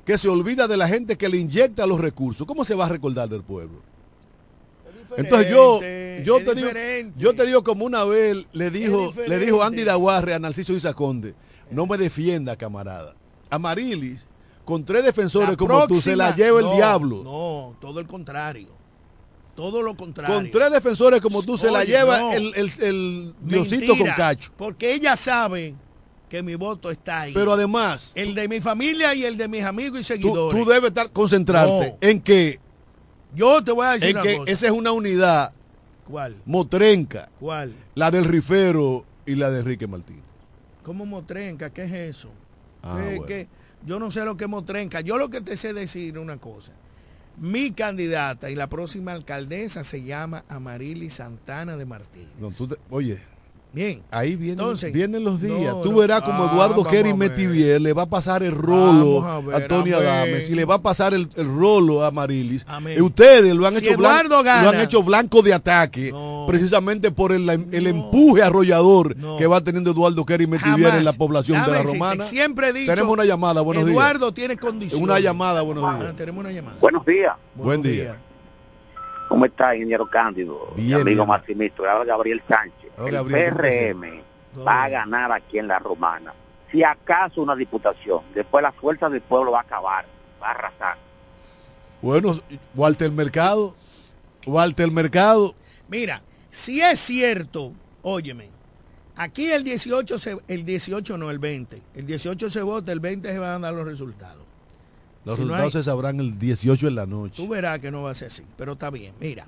que 0.05 0.15
se 0.19 0.29
olvida 0.29 0.67
de 0.67 0.77
la 0.77 0.87
gente 0.87 1.17
que 1.17 1.27
le 1.27 1.37
inyecta 1.37 1.87
los 1.87 1.99
recursos, 1.99 2.45
¿cómo 2.45 2.63
se 2.65 2.75
va 2.75 2.85
a 2.85 2.89
recordar 2.89 3.29
del 3.29 3.41
pueblo? 3.43 3.81
Entonces 5.17 5.49
yo, 5.51 5.79
yo 6.23 6.43
te 6.43 6.55
digo, 6.55 6.69
yo 7.17 7.33
te 7.35 7.45
digo 7.45 7.63
como 7.63 7.85
una 7.85 8.03
vez 8.05 8.45
le 8.53 8.69
dijo, 8.71 9.13
le 9.27 9.39
dijo 9.39 9.63
Andy 9.63 9.83
Daguarre 9.83 10.33
a 10.33 10.39
Narciso 10.39 10.73
Isaconde, 10.73 11.33
no 11.69 11.85
me 11.85 11.97
defienda, 11.97 12.55
camarada. 12.55 13.15
A 13.49 13.59
Marilis, 13.59 14.21
con 14.65 14.85
tres 14.85 15.03
defensores 15.03 15.49
La 15.49 15.57
como 15.57 15.87
tú, 15.87 15.95
se 15.95 16.15
la 16.15 16.33
lleva 16.35 16.59
el 16.59 16.71
diablo. 16.75 17.21
No, 17.23 17.75
todo 17.81 17.99
el 17.99 18.07
contrario. 18.07 18.69
Todo 19.55 19.81
lo 19.81 19.95
contrario. 19.97 20.33
Con 20.35 20.49
tres 20.49 20.71
defensores 20.71 21.19
como 21.19 21.43
tú, 21.43 21.57
se 21.57 21.69
la 21.69 21.83
lleva 21.83 22.19
no. 22.19 22.33
el, 22.33 22.53
el, 22.55 22.71
el 22.79 23.33
Diosito 23.41 23.97
con 23.97 24.07
cacho. 24.07 24.51
Porque 24.55 24.93
ella 24.93 25.15
sabe 25.17 25.75
que 26.29 26.41
mi 26.41 26.55
voto 26.55 26.89
está 26.89 27.21
ahí. 27.21 27.33
Pero 27.33 27.51
además, 27.51 28.13
el 28.15 28.33
de 28.33 28.47
mi 28.47 28.61
familia 28.61 29.13
y 29.13 29.25
el 29.25 29.35
de 29.35 29.49
mis 29.49 29.63
amigos 29.65 29.99
y 29.99 30.01
tú, 30.01 30.07
seguidores. 30.07 30.57
tú 30.63 30.69
debes 30.69 30.87
estar 30.89 31.11
concentrarte 31.11 31.97
No. 32.01 32.07
en 32.07 32.21
que, 32.21 32.61
Yo 33.33 33.63
te 33.63 33.71
voy 33.71 33.85
a 33.85 33.91
decir 33.91 34.13
una 34.15 34.23
que 34.23 34.37
cosa. 34.37 34.51
esa 34.51 34.65
es 34.67 34.71
una 34.71 34.91
unidad 34.91 35.53
¿Cuál? 36.07 36.35
motrenca, 36.45 37.29
¿Cuál? 37.39 37.73
la 37.95 38.11
del 38.11 38.25
Rifero 38.25 39.05
y 39.25 39.35
la 39.35 39.49
de 39.49 39.59
Enrique 39.59 39.87
Martín. 39.87 40.21
¿Cómo 40.83 41.05
motrenca? 41.05 41.69
¿Qué 41.69 41.83
es 41.83 41.93
eso? 42.17 42.29
Ah. 42.83 42.99
Yo 43.85 43.99
no 43.99 44.11
sé 44.11 44.23
lo 44.25 44.35
que 44.37 44.43
es 44.45 44.49
motrenca. 44.49 45.01
Yo 45.01 45.17
lo 45.17 45.29
que 45.29 45.41
te 45.41 45.55
sé 45.55 45.73
decir 45.73 46.17
una 46.19 46.37
cosa. 46.37 46.71
Mi 47.37 47.71
candidata 47.71 48.49
y 48.49 48.55
la 48.55 48.67
próxima 48.67 49.11
alcaldesa 49.13 49.83
se 49.83 50.03
llama 50.03 50.43
Amarili 50.49 51.09
Santana 51.09 51.77
de 51.77 51.85
Martín. 51.85 52.27
No, 52.39 52.49
tú 52.51 52.67
te- 52.67 52.77
oye, 52.89 53.21
Bien. 53.73 54.03
ahí 54.11 54.35
vienen, 54.35 54.59
Entonces, 54.59 54.91
vienen 54.91 55.23
los 55.23 55.41
días. 55.41 55.73
no, 55.73 55.81
tú 55.81 55.91
no. 55.93 55.99
verás 55.99 56.21
como 56.23 56.43
Ah, 56.43 56.49
Eduardo 56.51 56.83
Kerry. 56.83 57.13
Metivier 57.13 57.79
le 57.79 57.93
va 57.93 58.01
a 58.01 58.05
pasar 58.05 58.43
el 58.43 58.51
rolo 58.51 59.23
a 59.25 59.39
ver, 59.39 59.55
a 59.55 59.67
Tony 59.67 59.91
a. 59.93 59.97
Adames 59.97 60.49
y 60.49 60.55
le 60.55 60.65
va 60.65 60.75
a 60.75 60.81
pasar 60.81 61.13
el, 61.13 61.29
el 61.37 61.45
rolo 61.47 62.03
a 62.03 62.11
Marilis. 62.11 62.65
Amén. 62.67 62.97
Y 62.97 63.01
ustedes 63.01 63.55
lo 63.55 63.65
han, 63.65 63.73
Si 63.73 63.79
hecho 63.79 63.91
blan- 63.97 63.99
Eduardo 64.25 64.43
gana- 64.43 64.63
lo 64.63 64.69
han 64.71 64.79
hecho 64.81 65.01
blanco 65.03 65.41
de 65.41 65.53
ataque 65.53 66.11
No. 66.11 66.45
precisamente 66.49 67.11
por 67.11 67.31
el, 67.31 67.49
el 67.49 67.83
No. 67.85 67.89
empuje 67.89 68.43
arrollador 68.43 69.15
No. 69.15 69.37
que 69.37 69.47
va 69.47 69.61
teniendo 69.61 69.91
Eduardo 69.91 70.25
Kerry 70.25 70.47
Metivier 70.47 70.77
Jamás. 70.89 70.97
en 70.99 71.05
la 71.05 71.13
población 71.13 71.61
de 71.61 71.67
la 71.71 71.77
decirte, 71.77 71.93
Romana. 71.97 72.23
Siempre 72.25 72.67
he 72.69 72.73
dicho. 72.73 72.91
Tenemos 72.91 73.13
una 73.13 73.23
llamada, 73.23 73.61
buenos 73.61 73.85
días. 73.85 73.95
Eduardo 73.95 74.33
tiene 74.33 74.57
condiciones. 74.57 75.01
Una 75.01 75.19
llamada, 75.21 75.61
buenos 75.61 75.85
Ah, 75.87 75.97
días. 75.97 76.15
tenemos 76.17 76.41
una 76.43 76.51
llamada. 76.51 76.75
Buenos 76.81 77.05
días. 77.05 77.35
Buen 77.55 77.81
día. 77.81 78.17
¿Cómo 79.29 79.45
está, 79.45 79.73
ingeniero 79.75 80.05
Cándido? 80.09 80.73
Mi 80.75 80.87
Bien, 80.87 80.99
amigo. 81.01 81.25
Maximito, 81.25 81.83
Gabriel 82.05 82.41
Sánchez. 82.49 82.80
El 83.07 83.13
Gabriel, 83.13 83.49
¿cómo 83.51 83.61
PRM 83.61 84.21
va 84.65 84.83
a 84.83 84.89
ganar 84.89 85.31
aquí 85.31 85.59
en 85.59 85.67
la 85.67 85.79
Romana. 85.79 86.33
Si 86.71 86.83
acaso 86.83 87.41
una 87.41 87.55
diputación, 87.55 88.21
después 88.33 88.61
la 88.63 88.71
fuerza 88.71 89.09
del 89.09 89.21
pueblo 89.21 89.51
va 89.51 89.59
a 89.59 89.61
acabar, 89.63 90.05
va 90.41 90.47
a 90.47 90.51
arrasar. 90.51 90.97
Bueno, 92.01 92.39
Walter 92.75 93.11
Mercado. 93.11 93.75
Walter 94.45 94.89
Mercado. 94.91 95.53
Mira, 95.87 96.21
si 96.49 96.81
es 96.81 96.99
cierto, 96.99 97.73
óyeme, 98.01 98.49
aquí 99.15 99.51
el 99.51 99.63
18, 99.63 100.17
se- 100.17 100.37
el 100.47 100.65
18 100.65 101.17
no, 101.17 101.29
el 101.29 101.39
20. 101.39 101.81
El 101.93 102.05
18 102.07 102.49
se 102.49 102.61
vota, 102.63 102.91
el 102.91 102.99
20 102.99 103.31
se 103.31 103.37
van 103.39 103.49
a 103.63 103.67
dar 103.67 103.73
los 103.73 103.85
resultados. 103.85 104.43
Los 105.23 105.35
Si 105.35 105.41
no 105.41 105.47
resultados 105.49 105.75
hay- 105.75 105.83
se 105.83 105.89
sabrán 105.89 106.19
el 106.19 106.39
18 106.39 106.87
en 106.87 106.95
la 106.95 107.05
noche. 107.05 107.35
Tú 107.35 107.47
verás 107.47 107.77
que 107.79 107.91
no 107.91 108.01
va 108.03 108.11
a 108.11 108.15
ser 108.15 108.27
así, 108.29 108.43
pero 108.57 108.73
está 108.73 108.89
bien. 108.89 109.13
Mira, 109.19 109.45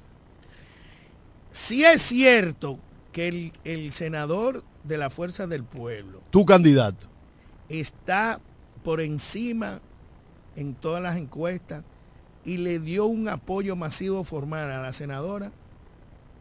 si 1.52 1.84
es 1.84 2.02
cierto 2.02 2.78
que 3.14 3.30
el, 3.30 3.54
el 3.64 3.94
senador 3.94 4.64
de 4.84 4.98
la 4.98 5.10
Fuerza 5.10 5.48
del 5.48 5.64
Pueblo 5.64 6.22
Tu 6.32 6.46
candidato. 6.46 7.08
está 7.70 8.42
por 8.84 9.00
encima 9.00 9.80
en 10.58 10.76
todas 10.76 11.02
las 11.02 11.16
encuestas 11.16 11.86
y 12.44 12.58
le 12.58 12.80
dio 12.80 13.06
un 13.06 13.30
apoyo 13.30 13.78
masivo 13.78 14.26
formal 14.26 14.70
a 14.70 14.82
la 14.82 14.92
senadora, 14.92 15.54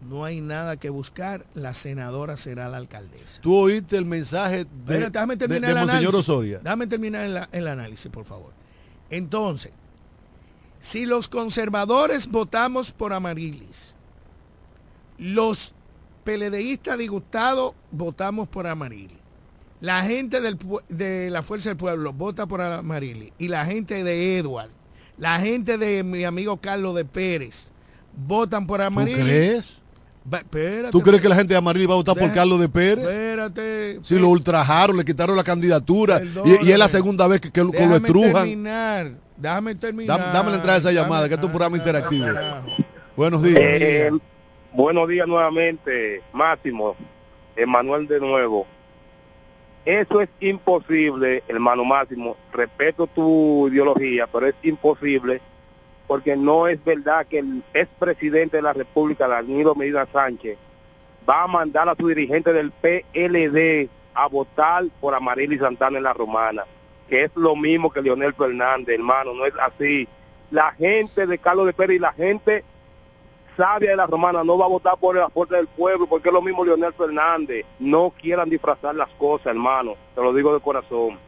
no 0.00 0.24
hay 0.24 0.40
nada 0.40 0.76
que 0.76 0.90
buscar, 0.90 1.46
la 1.54 1.74
senadora 1.74 2.36
será 2.36 2.68
la 2.68 2.78
alcaldesa. 2.78 3.40
Tú 3.40 3.54
oíste 3.56 3.96
el 3.96 4.04
mensaje 4.04 4.64
de, 4.64 4.68
Pero 4.84 5.10
déjame 5.10 5.36
terminar 5.36 5.66
de 5.66 5.70
el 5.70 5.88
análisis. 5.88 6.14
Osoria. 6.14 6.58
Déjame 6.58 6.88
terminar 6.88 7.24
el, 7.24 7.40
el 7.52 7.68
análisis, 7.68 8.10
por 8.10 8.24
favor. 8.24 8.52
Entonces, 9.10 9.70
si 10.80 11.06
los 11.06 11.28
conservadores 11.28 12.26
votamos 12.28 12.90
por 12.90 13.12
Amarilis, 13.12 13.94
los 15.18 15.76
peledeístas 16.24 16.98
disgustados 16.98 17.74
votamos 17.90 18.48
por 18.48 18.66
Amarilis, 18.66 19.18
la 19.80 20.02
gente 20.02 20.40
del 20.40 20.58
de 20.88 21.30
la 21.30 21.42
Fuerza 21.42 21.70
del 21.70 21.76
Pueblo 21.76 22.12
vota 22.12 22.46
por 22.46 22.60
Amarilis 22.60 23.32
y 23.38 23.48
la 23.48 23.64
gente 23.64 24.02
de 24.04 24.38
Edward, 24.38 24.70
la 25.18 25.38
gente 25.40 25.78
de 25.78 26.02
mi 26.02 26.24
amigo 26.24 26.56
Carlos 26.58 26.94
de 26.94 27.04
Pérez 27.04 27.72
votan 28.26 28.66
por 28.66 28.80
¿Tú 28.80 28.86
Amarilis. 28.86 29.18
crees? 29.22 29.78
Va- 30.32 30.38
espérate, 30.38 30.92
¿Tú 30.92 31.00
crees 31.00 31.20
que 31.20 31.28
la 31.28 31.34
gente 31.34 31.52
de 31.54 31.58
Amarillo 31.58 31.88
va 31.88 31.94
a 31.94 31.96
votar 31.96 32.16
por 32.16 32.32
Carlos 32.32 32.60
de 32.60 32.68
Pérez? 32.68 33.04
Espérate. 33.04 33.98
Si 34.02 34.16
lo 34.18 34.28
ultrajaron, 34.28 34.96
le 34.96 35.04
quitaron 35.04 35.36
la 35.36 35.42
candidatura 35.42 36.22
y, 36.44 36.68
y 36.68 36.70
es 36.72 36.78
la 36.78 36.86
segunda 36.88 37.26
vez 37.26 37.40
que, 37.40 37.50
que 37.50 37.64
lo- 37.64 37.72
que 37.72 37.82
estrujan. 37.82 38.32
terminar. 38.32 39.12
Déjame 39.36 39.74
terminar. 39.74 40.20
Dame, 40.20 40.32
dame 40.32 40.50
la 40.50 40.56
entrada 40.56 40.74
de 40.74 40.80
esa 40.80 40.88
Dame- 40.92 41.00
llamada, 41.02 41.26
que 41.28 41.34
esto 41.34 41.46
es 41.46 41.48
un 41.48 41.52
programa 41.52 41.76
interactivo. 41.76 42.26
Buenos 43.16 43.42
días. 43.42 43.58
Eh, 43.60 44.10
buenos 44.72 45.06
días 45.08 45.26
nuevamente, 45.26 46.22
Máximo, 46.32 46.96
Emanuel 47.56 48.06
de 48.06 48.20
nuevo. 48.20 48.66
Eso 49.84 50.20
es 50.20 50.28
imposible, 50.40 51.42
hermano 51.48 51.84
Máximo. 51.84 52.36
Respeto 52.52 53.06
tu 53.06 53.68
ideología, 53.68 54.26
pero 54.26 54.46
es 54.46 54.54
imposible 54.62 55.40
porque 56.06 56.36
no 56.36 56.68
es 56.68 56.82
verdad 56.84 57.26
que 57.26 57.38
el 57.38 57.62
expresidente 57.74 58.58
de 58.58 58.62
la 58.62 58.72
República, 58.72 59.28
Danilo 59.28 59.74
Medina 59.74 60.06
Sánchez, 60.12 60.58
va 61.28 61.44
a 61.44 61.48
mandar 61.48 61.88
a 61.88 61.96
su 61.96 62.08
dirigente 62.08 62.52
del 62.52 62.70
PLD 62.70 63.88
a 64.14 64.28
votar 64.28 64.84
por 65.00 65.14
Amarili 65.14 65.58
Santana 65.58 65.98
en 65.98 66.04
la 66.04 66.12
Romana, 66.12 66.64
que 67.08 67.24
es 67.24 67.30
lo 67.34 67.56
mismo 67.56 67.90
que 67.90 68.02
Leonel 68.02 68.34
Fernández, 68.34 68.94
hermano, 68.94 69.32
no 69.34 69.46
es 69.46 69.54
así. 69.58 70.08
La 70.50 70.72
gente 70.72 71.26
de 71.26 71.38
Carlos 71.38 71.66
de 71.66 71.72
Pérez 71.72 71.96
y 71.96 72.00
la 72.00 72.12
gente 72.12 72.64
sabia 73.56 73.90
de 73.90 73.96
la 73.96 74.06
romana 74.06 74.42
no 74.44 74.56
va 74.58 74.66
a 74.66 74.68
votar 74.68 74.96
por 74.98 75.16
la 75.16 75.28
fuerza 75.30 75.56
del 75.56 75.66
pueblo 75.68 76.06
porque 76.06 76.28
es 76.28 76.32
lo 76.32 76.42
mismo 76.42 76.64
Leonel 76.64 76.92
Fernández. 76.94 77.64
No 77.78 78.12
quieran 78.20 78.48
disfrazar 78.50 78.94
las 78.94 79.08
cosas, 79.18 79.46
hermano. 79.48 79.94
Te 80.14 80.22
lo 80.22 80.32
digo 80.32 80.52
de 80.54 80.60
corazón. 80.60 81.18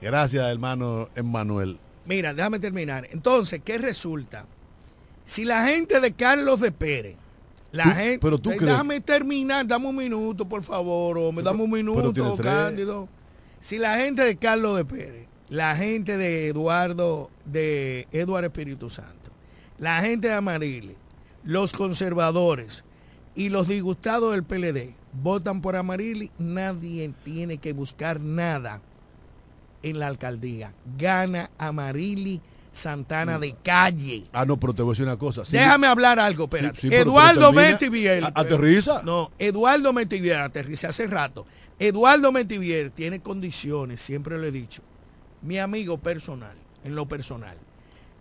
Gracias, 0.00 0.44
hermano 0.50 1.08
Emmanuel. 1.14 1.78
Mira, 2.04 2.32
déjame 2.32 2.58
terminar. 2.58 3.06
Entonces, 3.10 3.60
¿qué 3.64 3.78
resulta? 3.78 4.46
Si 5.24 5.44
la 5.44 5.66
gente 5.66 6.00
de 6.00 6.12
Carlos 6.12 6.60
de 6.60 6.72
Pérez, 6.72 7.16
la 7.72 7.84
Tú- 7.84 7.90
gente. 7.90 8.18
pero 8.20 8.38
tú 8.38 8.50
Eh, 8.50 8.56
crees- 8.56 8.70
déjame 8.72 9.00
terminar, 9.00 9.66
dame 9.66 9.88
un 9.88 9.96
minuto, 9.96 10.48
por 10.48 10.62
favor, 10.62 11.18
o 11.18 11.32
me 11.32 11.42
dame 11.42 11.62
un 11.64 11.70
pero 11.70 11.84
minuto, 11.94 12.34
tres. 12.36 12.46
Cándido. 12.54 13.08
Si 13.60 13.78
la 13.78 13.96
gente 13.98 14.22
de 14.22 14.36
Carlos 14.36 14.76
de 14.76 14.84
Pérez, 14.84 15.26
la 15.50 15.74
gente 15.76 16.16
de 16.16 16.48
Eduardo, 16.48 17.28
de 17.44 18.06
Eduardo 18.12 18.46
Espíritu 18.46 18.88
Santo, 18.88 19.17
la 19.78 20.00
gente 20.00 20.28
de 20.28 20.96
los 21.44 21.72
conservadores 21.72 22.84
y 23.34 23.48
los 23.48 23.68
disgustados 23.68 24.32
del 24.32 24.44
PLD 24.44 24.94
votan 25.12 25.60
por 25.62 25.76
Amarili, 25.76 26.30
nadie 26.38 27.12
tiene 27.24 27.58
que 27.58 27.72
buscar 27.72 28.20
nada 28.20 28.80
en 29.82 29.98
la 29.98 30.08
alcaldía. 30.08 30.74
Gana 30.98 31.50
Amarili 31.58 32.40
Santana 32.72 33.38
de 33.38 33.54
calle. 33.62 34.24
Ah, 34.32 34.44
no, 34.44 34.58
pero 34.58 34.72
te 34.74 34.82
voy 34.82 34.90
a 34.90 34.92
decir 34.92 35.04
una 35.06 35.16
cosa. 35.16 35.44
Sí, 35.44 35.56
Déjame 35.56 35.86
hablar 35.88 36.18
algo, 36.20 36.44
espérate. 36.44 36.76
Sí, 36.76 36.82
sí, 36.82 36.88
pero- 36.90 37.02
Eduardo. 37.02 37.52
Mentivier. 37.52 38.24
A- 38.24 38.32
aterriza. 38.34 39.02
No, 39.02 39.32
Eduardo 39.38 39.92
Mentivier, 39.92 40.36
aterriza 40.38 40.88
hace 40.88 41.06
rato. 41.06 41.44
Eduardo 41.80 42.30
Mentivier 42.30 42.90
tiene 42.90 43.20
condiciones, 43.20 44.00
siempre 44.00 44.38
lo 44.38 44.44
he 44.46 44.52
dicho. 44.52 44.82
Mi 45.42 45.58
amigo 45.58 45.98
personal, 45.98 46.56
en 46.84 46.94
lo 46.94 47.06
personal. 47.06 47.56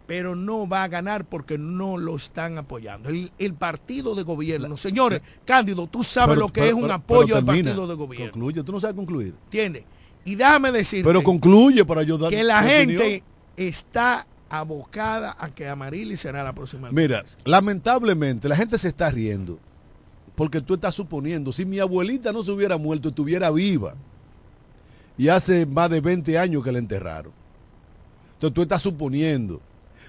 Pero 0.08 0.36
no 0.36 0.68
va 0.70 0.84
a 0.84 0.88
ganar 0.88 1.26
porque 1.26 1.58
no 1.58 1.98
lo 1.98 2.16
están 2.16 2.58
apoyando. 2.58 3.10
El, 3.10 3.30
el 3.38 3.54
partido 3.54 4.16
de 4.16 4.24
gobierno, 4.24 4.78
señores, 4.78 5.22
Cándido, 5.46 5.86
tú 5.88 6.02
sabes 6.02 6.30
Pero- 6.36 6.40
lo 6.40 6.48
que 6.48 6.62
pero- 6.62 6.68
es 6.70 6.74
un 6.74 6.82
pero- 6.84 6.94
apoyo 6.94 7.36
al 7.36 7.46
partido 7.46 7.86
de 7.88 7.94
gobierno. 7.96 8.32
Concluye, 8.32 8.64
tú 8.64 8.72
no 8.72 8.80
sabes 8.80 8.96
concluir. 8.96 9.34
¿Entiendes? 9.46 9.84
Y 10.24 10.36
déjame 10.36 10.72
decirte 10.72 11.08
Pero 11.08 11.22
concluye 11.24 11.84
para 11.86 12.02
ayudar. 12.02 12.30
que 12.30 12.44
la 12.44 12.64
gente 12.64 13.22
está 13.58 14.26
abocada 14.50 15.36
a 15.38 15.50
que 15.50 15.68
Amarili 15.68 16.16
será 16.16 16.42
la 16.44 16.54
próxima. 16.54 16.90
Mira, 16.92 17.26
lamentablemente 17.44 18.48
la 18.48 18.56
gente 18.56 18.78
se 18.78 18.88
está 18.88 19.10
riendo 19.10 19.60
porque 20.36 20.62
tú 20.62 20.76
estás 20.76 20.96
suponiendo, 20.96 21.52
si 21.52 21.66
mi 21.66 21.80
abuelita 21.80 22.32
no 22.32 22.44
se 22.44 22.52
hubiera 22.52 22.78
muerto, 22.78 23.10
estuviera 23.10 23.50
viva, 23.52 23.96
y 25.18 25.28
hace 25.30 25.66
más 25.66 25.90
de 25.90 26.00
20 26.00 26.38
años 26.38 26.64
que 26.64 26.72
la 26.72 26.80
enterraron. 26.80 27.34
Entonces 28.36 28.54
tú 28.54 28.62
estás 28.62 28.82
suponiendo, 28.84 29.60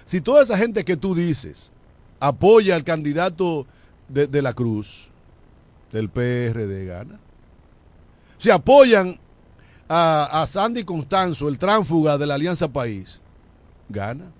si 0.09 0.21
toda 0.21 0.41
esa 0.41 0.57
gente 0.57 0.83
que 0.83 0.97
tú 0.97 1.13
dices 1.13 1.69
apoya 2.19 2.73
al 2.73 2.83
candidato 2.83 3.67
de, 4.07 4.25
de 4.25 4.41
la 4.41 4.53
Cruz, 4.53 5.07
del 5.91 6.09
PRD, 6.09 6.87
gana. 6.87 7.19
Si 8.39 8.49
apoyan 8.49 9.19
a, 9.87 10.41
a 10.41 10.47
Sandy 10.47 10.83
Constanzo, 10.83 11.47
el 11.47 11.59
tránsfuga 11.59 12.17
de 12.17 12.25
la 12.25 12.33
Alianza 12.33 12.67
País, 12.67 13.21
gana. 13.87 14.31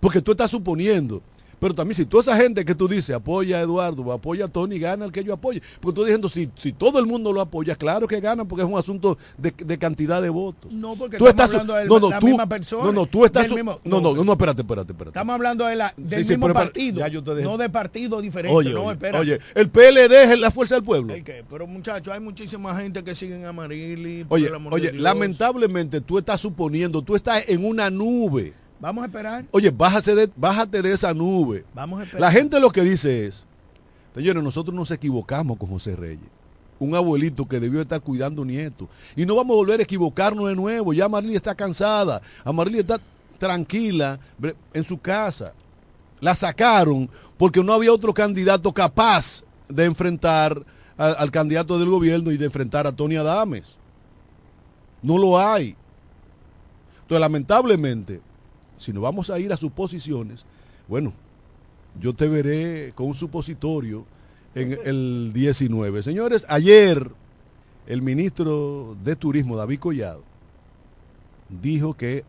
Porque 0.00 0.22
tú 0.22 0.30
estás 0.32 0.50
suponiendo. 0.50 1.20
Pero 1.60 1.74
también 1.74 1.96
si 1.96 2.06
toda 2.06 2.22
esa 2.22 2.36
gente 2.36 2.64
que 2.64 2.74
tú 2.74 2.86
dices 2.88 3.14
apoya 3.14 3.58
a 3.58 3.60
Eduardo 3.62 4.12
apoya 4.12 4.44
a 4.44 4.48
Tony, 4.48 4.78
gana 4.78 5.04
el 5.04 5.12
que 5.12 5.24
yo 5.24 5.32
apoye. 5.34 5.60
Porque 5.80 5.96
tú 5.96 6.04
diciendo, 6.04 6.28
si, 6.28 6.48
si 6.56 6.72
todo 6.72 6.98
el 6.98 7.06
mundo 7.06 7.32
lo 7.32 7.40
apoya, 7.40 7.74
claro 7.76 8.06
que 8.06 8.20
ganan 8.20 8.46
porque 8.46 8.62
es 8.62 8.68
un 8.68 8.78
asunto 8.78 9.18
de, 9.36 9.52
de 9.56 9.78
cantidad 9.78 10.22
de 10.22 10.28
votos. 10.30 10.72
No, 10.72 10.94
porque 10.96 11.16
tú 11.18 11.26
estás, 11.26 11.50
hablando 11.50 11.74
de 11.74 11.86
no, 11.86 11.98
no, 12.00 12.10
la 12.10 12.18
tú, 12.20 12.26
misma 12.26 12.46
persona. 12.48 12.84
No, 12.84 12.92
no, 12.92 13.06
tú 13.06 13.24
estás... 13.24 13.50
mismo- 13.50 13.80
no, 13.84 14.00
no, 14.00 14.14
no, 14.14 14.24
no, 14.24 14.32
espérate, 14.32 14.62
espérate, 14.62 14.92
espérate. 14.92 15.10
Estamos 15.10 15.34
hablando 15.34 15.66
de 15.66 15.76
la, 15.76 15.92
del 15.96 16.20
Sí, 16.20 16.24
sí, 16.24 16.30
mismo 16.32 16.46
pero 16.46 16.54
partido, 16.54 17.04
no 17.42 17.56
de 17.58 17.68
partido 17.70 18.20
diferente. 18.20 18.56
Oye, 18.56 18.72
no, 18.72 18.84
oye, 18.86 19.18
oye, 19.18 19.38
el 19.54 19.68
PLD 19.68 20.32
es 20.32 20.40
la 20.40 20.50
fuerza 20.50 20.76
del 20.76 20.84
pueblo. 20.84 21.14
Pero 21.50 21.66
muchachos, 21.66 22.12
hay 22.12 22.20
muchísima 22.20 22.74
gente 22.76 23.02
que 23.02 23.14
siguen 23.14 23.44
a 23.44 23.52
Marili. 23.52 24.24
Oye, 24.28 24.50
oye, 24.70 24.92
lamentablemente 24.92 26.00
tú 26.00 26.18
estás 26.18 26.40
suponiendo, 26.40 27.02
tú 27.02 27.16
estás 27.16 27.44
en 27.48 27.64
una 27.64 27.90
nube. 27.90 28.52
Vamos 28.80 29.02
a 29.02 29.06
esperar. 29.06 29.44
Oye, 29.50 29.70
bájate 29.70 30.14
de, 30.14 30.30
bájate 30.36 30.82
de 30.82 30.92
esa 30.92 31.12
nube. 31.12 31.64
Vamos 31.74 32.00
a 32.00 32.02
esperar. 32.04 32.20
La 32.20 32.30
gente 32.30 32.60
lo 32.60 32.70
que 32.70 32.82
dice 32.82 33.26
es, 33.26 33.44
señores, 34.14 34.42
nosotros 34.42 34.74
nos 34.74 34.90
equivocamos 34.90 35.56
con 35.58 35.68
José 35.68 35.96
Reyes. 35.96 36.28
Un 36.78 36.94
abuelito 36.94 37.46
que 37.46 37.58
debió 37.58 37.80
estar 37.80 38.00
cuidando 38.00 38.44
nietos. 38.44 38.88
Y 39.16 39.26
no 39.26 39.34
vamos 39.34 39.54
a 39.54 39.56
volver 39.56 39.80
a 39.80 39.82
equivocarnos 39.82 40.48
de 40.48 40.54
nuevo. 40.54 40.92
Ya 40.92 41.08
Marley 41.08 41.34
está 41.34 41.54
cansada. 41.54 42.22
Amarili 42.44 42.78
está 42.78 43.00
tranquila 43.36 44.20
en 44.72 44.84
su 44.84 44.98
casa. 44.98 45.52
La 46.20 46.36
sacaron 46.36 47.10
porque 47.36 47.62
no 47.62 47.72
había 47.72 47.92
otro 47.92 48.14
candidato 48.14 48.72
capaz 48.72 49.42
de 49.68 49.84
enfrentar 49.86 50.64
al, 50.96 51.16
al 51.18 51.30
candidato 51.32 51.78
del 51.80 51.88
gobierno 51.88 52.30
y 52.30 52.36
de 52.36 52.44
enfrentar 52.44 52.86
a 52.86 52.92
Tony 52.92 53.16
Adames. 53.16 53.76
No 55.02 55.18
lo 55.18 55.38
hay. 55.38 55.74
Entonces, 57.02 57.20
lamentablemente, 57.20 58.20
si 58.78 58.92
nos 58.92 59.02
vamos 59.02 59.30
a 59.30 59.38
ir 59.38 59.52
a 59.52 59.56
suposiciones, 59.56 60.44
bueno, 60.88 61.12
yo 62.00 62.14
te 62.14 62.28
veré 62.28 62.92
con 62.94 63.06
un 63.06 63.14
supositorio 63.14 64.06
en 64.54 64.78
el 64.84 65.32
19. 65.32 66.02
Señores, 66.02 66.44
ayer 66.48 67.10
el 67.86 68.02
ministro 68.02 68.96
de 69.02 69.16
Turismo, 69.16 69.56
David 69.56 69.78
Collado, 69.78 70.22
dijo 71.48 71.94
que 71.94 72.24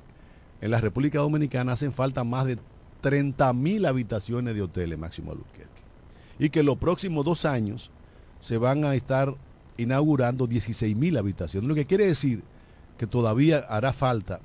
en 0.61 0.71
la 0.71 0.81
República 0.81 1.19
Dominicana 1.19 1.73
hacen 1.73 1.91
falta 1.91 2.23
más 2.23 2.45
de 2.45 2.57
30 3.01 3.53
mil 3.53 3.85
habitaciones 3.85 4.55
de 4.55 4.61
hoteles 4.61 4.97
Máximo 4.97 5.31
Albuquerque. 5.31 5.67
Y 6.37 6.49
que 6.49 6.61
en 6.61 6.65
los 6.65 6.77
próximos 6.77 7.25
dos 7.25 7.45
años 7.45 7.91
se 8.39 8.57
van 8.57 8.85
a 8.85 8.95
estar 8.95 9.35
inaugurando 9.77 10.47
16 10.47 10.95
mil 10.95 11.17
habitaciones. 11.17 11.67
Lo 11.67 11.75
que 11.75 11.85
quiere 11.85 12.07
decir 12.07 12.43
que 12.97 13.07
todavía 13.07 13.59
hará 13.59 13.93
falta 13.93 14.41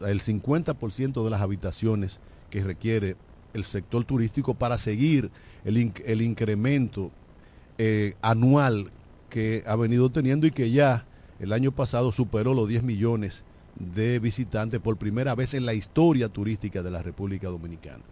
el 0.00 0.20
50% 0.20 1.24
de 1.24 1.30
las 1.30 1.40
habitaciones 1.40 2.20
que 2.50 2.62
requiere 2.62 3.16
el 3.54 3.64
sector 3.64 4.04
turístico 4.04 4.54
para 4.54 4.78
seguir 4.78 5.30
el, 5.64 5.92
el 6.04 6.22
incremento 6.22 7.10
eh, 7.78 8.14
anual 8.22 8.90
que 9.30 9.64
ha 9.66 9.76
venido 9.76 10.10
teniendo 10.10 10.46
y 10.46 10.50
que 10.50 10.70
ya 10.70 11.06
el 11.40 11.52
año 11.52 11.72
pasado 11.72 12.12
superó 12.12 12.54
los 12.54 12.68
10 12.68 12.82
millones 12.82 13.44
de 13.76 14.18
visitantes 14.18 14.80
por 14.80 14.96
primera 14.96 15.34
vez 15.34 15.54
en 15.54 15.66
la 15.66 15.74
historia 15.74 16.28
turística 16.28 16.82
de 16.82 16.90
la 16.90 17.02
República 17.02 17.48
Dominicana. 17.48 18.02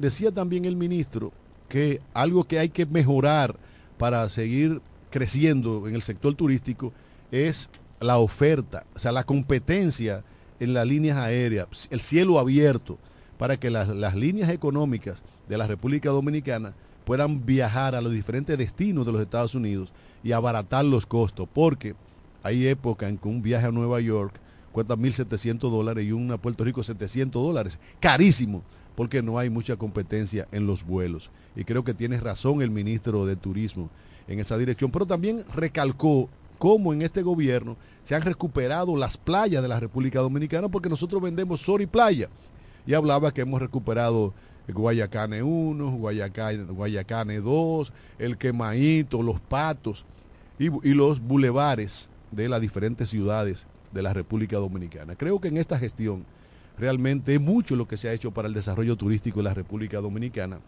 Decía 0.00 0.32
también 0.32 0.64
el 0.64 0.76
ministro 0.76 1.32
que 1.68 2.00
algo 2.12 2.44
que 2.44 2.58
hay 2.58 2.70
que 2.70 2.86
mejorar 2.86 3.56
para 3.98 4.28
seguir 4.28 4.80
creciendo 5.10 5.86
en 5.86 5.94
el 5.94 6.02
sector 6.02 6.34
turístico 6.34 6.92
es 7.30 7.68
la 8.04 8.18
oferta, 8.18 8.84
o 8.94 8.98
sea, 8.98 9.12
la 9.12 9.24
competencia 9.24 10.22
en 10.60 10.74
las 10.74 10.86
líneas 10.86 11.16
aéreas, 11.16 11.88
el 11.90 12.00
cielo 12.00 12.38
abierto, 12.38 12.98
para 13.38 13.58
que 13.58 13.70
las, 13.70 13.88
las 13.88 14.14
líneas 14.14 14.50
económicas 14.50 15.22
de 15.48 15.58
la 15.58 15.66
República 15.66 16.10
Dominicana 16.10 16.74
puedan 17.04 17.44
viajar 17.44 17.94
a 17.94 18.00
los 18.00 18.12
diferentes 18.12 18.56
destinos 18.56 19.06
de 19.06 19.12
los 19.12 19.20
Estados 19.20 19.54
Unidos 19.54 19.90
y 20.22 20.32
abaratar 20.32 20.84
los 20.84 21.06
costos, 21.06 21.48
porque 21.52 21.94
hay 22.42 22.66
época 22.66 23.08
en 23.08 23.16
que 23.16 23.28
un 23.28 23.42
viaje 23.42 23.66
a 23.66 23.72
Nueva 23.72 24.00
York 24.00 24.34
cuesta 24.70 24.96
1.700 24.96 25.58
dólares 25.70 26.04
y 26.04 26.12
un 26.12 26.30
a 26.30 26.36
Puerto 26.36 26.64
Rico 26.64 26.82
700 26.82 27.42
dólares. 27.42 27.78
Carísimo, 28.00 28.62
porque 28.94 29.22
no 29.22 29.38
hay 29.38 29.48
mucha 29.48 29.76
competencia 29.76 30.46
en 30.52 30.66
los 30.66 30.84
vuelos. 30.84 31.30
Y 31.56 31.64
creo 31.64 31.84
que 31.84 31.94
tiene 31.94 32.18
razón 32.20 32.60
el 32.60 32.70
ministro 32.70 33.24
de 33.24 33.36
Turismo 33.36 33.88
en 34.28 34.40
esa 34.40 34.58
dirección. 34.58 34.90
Pero 34.90 35.06
también 35.06 35.44
recalcó 35.54 36.28
cómo 36.58 36.92
en 36.92 37.02
este 37.02 37.22
gobierno 37.22 37.76
se 38.02 38.14
han 38.14 38.22
recuperado 38.22 38.96
las 38.96 39.16
playas 39.16 39.62
de 39.62 39.68
la 39.68 39.80
República 39.80 40.20
Dominicana, 40.20 40.68
porque 40.68 40.88
nosotros 40.88 41.22
vendemos 41.22 41.60
sol 41.60 41.82
y 41.82 41.86
playa. 41.86 42.28
Y 42.86 42.94
hablaba 42.94 43.32
que 43.32 43.40
hemos 43.40 43.60
recuperado 43.60 44.34
Guayacane 44.68 45.42
1, 45.42 45.90
Guayacane, 45.92 46.64
Guayacane 46.64 47.40
2, 47.40 47.92
el 48.18 48.36
Quemaíto, 48.36 49.22
los 49.22 49.40
Patos 49.40 50.04
y, 50.58 50.66
y 50.88 50.94
los 50.94 51.20
bulevares 51.20 52.08
de 52.30 52.48
las 52.48 52.60
diferentes 52.60 53.08
ciudades 53.08 53.66
de 53.92 54.02
la 54.02 54.12
República 54.12 54.56
Dominicana. 54.56 55.16
Creo 55.16 55.40
que 55.40 55.48
en 55.48 55.56
esta 55.56 55.78
gestión 55.78 56.24
realmente 56.76 57.34
es 57.34 57.40
mucho 57.40 57.76
lo 57.76 57.86
que 57.86 57.96
se 57.96 58.08
ha 58.08 58.12
hecho 58.12 58.32
para 58.32 58.48
el 58.48 58.54
desarrollo 58.54 58.96
turístico 58.96 59.40
de 59.40 59.44
la 59.44 59.54
República 59.54 60.00
Dominicana 60.00 60.60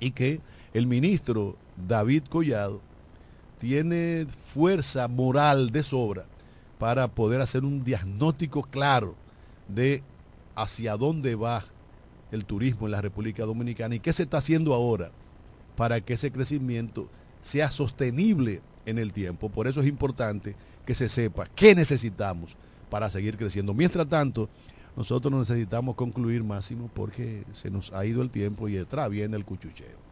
y 0.00 0.12
que 0.12 0.40
el 0.72 0.86
ministro 0.86 1.56
David 1.88 2.24
Collado 2.28 2.80
tiene 3.62 4.26
fuerza 4.52 5.06
moral 5.06 5.70
de 5.70 5.84
sobra 5.84 6.24
para 6.80 7.06
poder 7.06 7.40
hacer 7.40 7.64
un 7.64 7.84
diagnóstico 7.84 8.64
claro 8.64 9.14
de 9.68 10.02
hacia 10.56 10.96
dónde 10.96 11.36
va 11.36 11.64
el 12.32 12.44
turismo 12.44 12.88
en 12.88 12.90
la 12.90 13.00
República 13.00 13.44
Dominicana 13.44 13.94
y 13.94 14.00
qué 14.00 14.12
se 14.12 14.24
está 14.24 14.38
haciendo 14.38 14.74
ahora 14.74 15.12
para 15.76 16.00
que 16.00 16.14
ese 16.14 16.32
crecimiento 16.32 17.08
sea 17.40 17.70
sostenible 17.70 18.62
en 18.84 18.98
el 18.98 19.12
tiempo. 19.12 19.48
Por 19.48 19.68
eso 19.68 19.80
es 19.80 19.86
importante 19.86 20.56
que 20.84 20.96
se 20.96 21.08
sepa 21.08 21.48
qué 21.54 21.76
necesitamos 21.76 22.56
para 22.90 23.10
seguir 23.10 23.36
creciendo. 23.36 23.74
Mientras 23.74 24.08
tanto, 24.08 24.48
nosotros 24.96 25.32
necesitamos 25.32 25.94
concluir, 25.94 26.42
Máximo, 26.42 26.90
porque 26.92 27.44
se 27.52 27.70
nos 27.70 27.92
ha 27.92 28.04
ido 28.06 28.22
el 28.22 28.30
tiempo 28.30 28.66
y 28.66 28.72
detrás 28.72 29.08
viene 29.08 29.36
el 29.36 29.44
cuchucheo. 29.44 30.11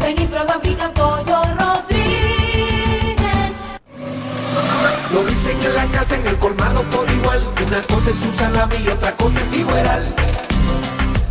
Ven 0.00 0.20
y 0.20 0.26
prueba 0.26 0.60
pica 0.62 0.92
pollo 0.92 1.42
Rodríguez. 1.58 3.20
Lo 5.12 5.24
dicen 5.24 5.56
en 5.62 5.74
la 5.74 5.86
casa, 5.86 6.16
en 6.16 6.26
el 6.26 6.36
colmado 6.36 6.82
por 6.84 7.08
igual. 7.10 7.42
Una 7.66 7.82
cosa 7.82 8.10
es 8.10 8.16
su 8.16 8.32
salami 8.32 8.76
y 8.84 8.88
otra 8.88 9.12
cosa 9.12 9.40
es 9.40 9.56
igual. 9.56 10.14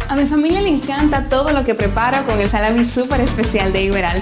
A 0.10 0.16
mi 0.16 0.26
familia 0.26 0.62
le 0.62 0.70
encanta 0.70 1.28
todo 1.30 1.52
lo 1.52 1.64
que 1.64 1.74
preparo 1.74 2.26
con 2.26 2.40
el 2.40 2.50
salami 2.50 2.84
súper 2.84 3.22
especial 3.22 3.72
de 3.72 3.84
Iberal. 3.84 4.22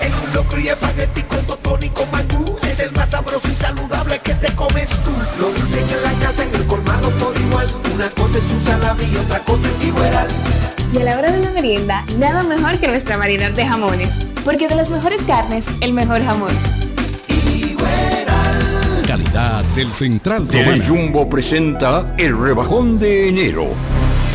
En 0.00 0.12
un 0.12 0.34
locro 0.34 0.58
y 0.58 0.68
espagueti 0.68 1.22
con 1.22 1.40
totón 1.46 1.82
y 1.82 1.88
con 1.90 2.10
mangú. 2.10 2.56
Es 2.62 2.80
el 2.80 2.90
más 2.92 3.10
sabroso 3.10 3.48
y 3.48 3.54
saludable 3.54 4.18
que 4.18 4.34
te 4.34 4.52
comes 4.54 4.90
tú. 5.04 5.12
Y 10.94 10.98
a 10.98 11.02
la 11.02 11.18
hora 11.18 11.32
de 11.32 11.38
la 11.42 11.50
merienda, 11.50 12.04
nada 12.20 12.44
mejor 12.44 12.78
que 12.78 12.86
nuestra 12.86 13.16
variedad 13.16 13.50
de 13.50 13.66
jamones. 13.66 14.14
Porque 14.44 14.68
de 14.68 14.76
las 14.76 14.90
mejores 14.90 15.20
carnes, 15.22 15.66
el 15.80 15.92
mejor 15.92 16.22
jamón. 16.24 16.52
Calidad 19.04 19.64
del 19.74 19.92
Central 19.92 20.46
El 20.52 20.64
Romana. 20.64 20.84
Jumbo 20.86 21.28
presenta 21.28 22.14
el 22.16 22.38
rebajón 22.38 22.96
de 23.00 23.28
enero. 23.28 23.66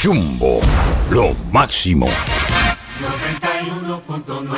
Jumbo, 0.00 0.60
lo 1.10 1.34
máximo. 1.50 2.06
91.9 2.06 4.57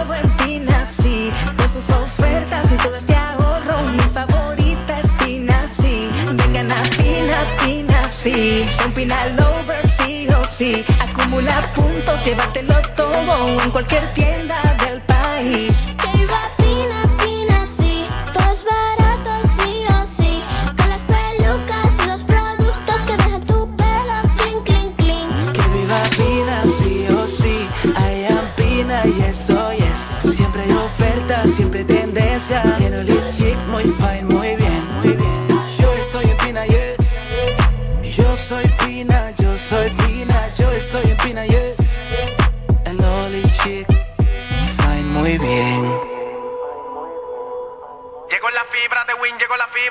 sí. 8.21 8.65
Son 8.77 8.91
Pina 8.93 9.27
lovers, 9.29 9.93
sí 9.99 10.27
o 10.29 10.45
sí. 10.45 10.85
Acumula 10.99 11.59
puntos, 11.75 12.23
llévatelo 12.25 12.75
todo 12.95 13.61
en 13.63 13.71
cualquier 13.71 14.13
tienda 14.13 14.61
del 14.85 15.01
país. 15.01 15.90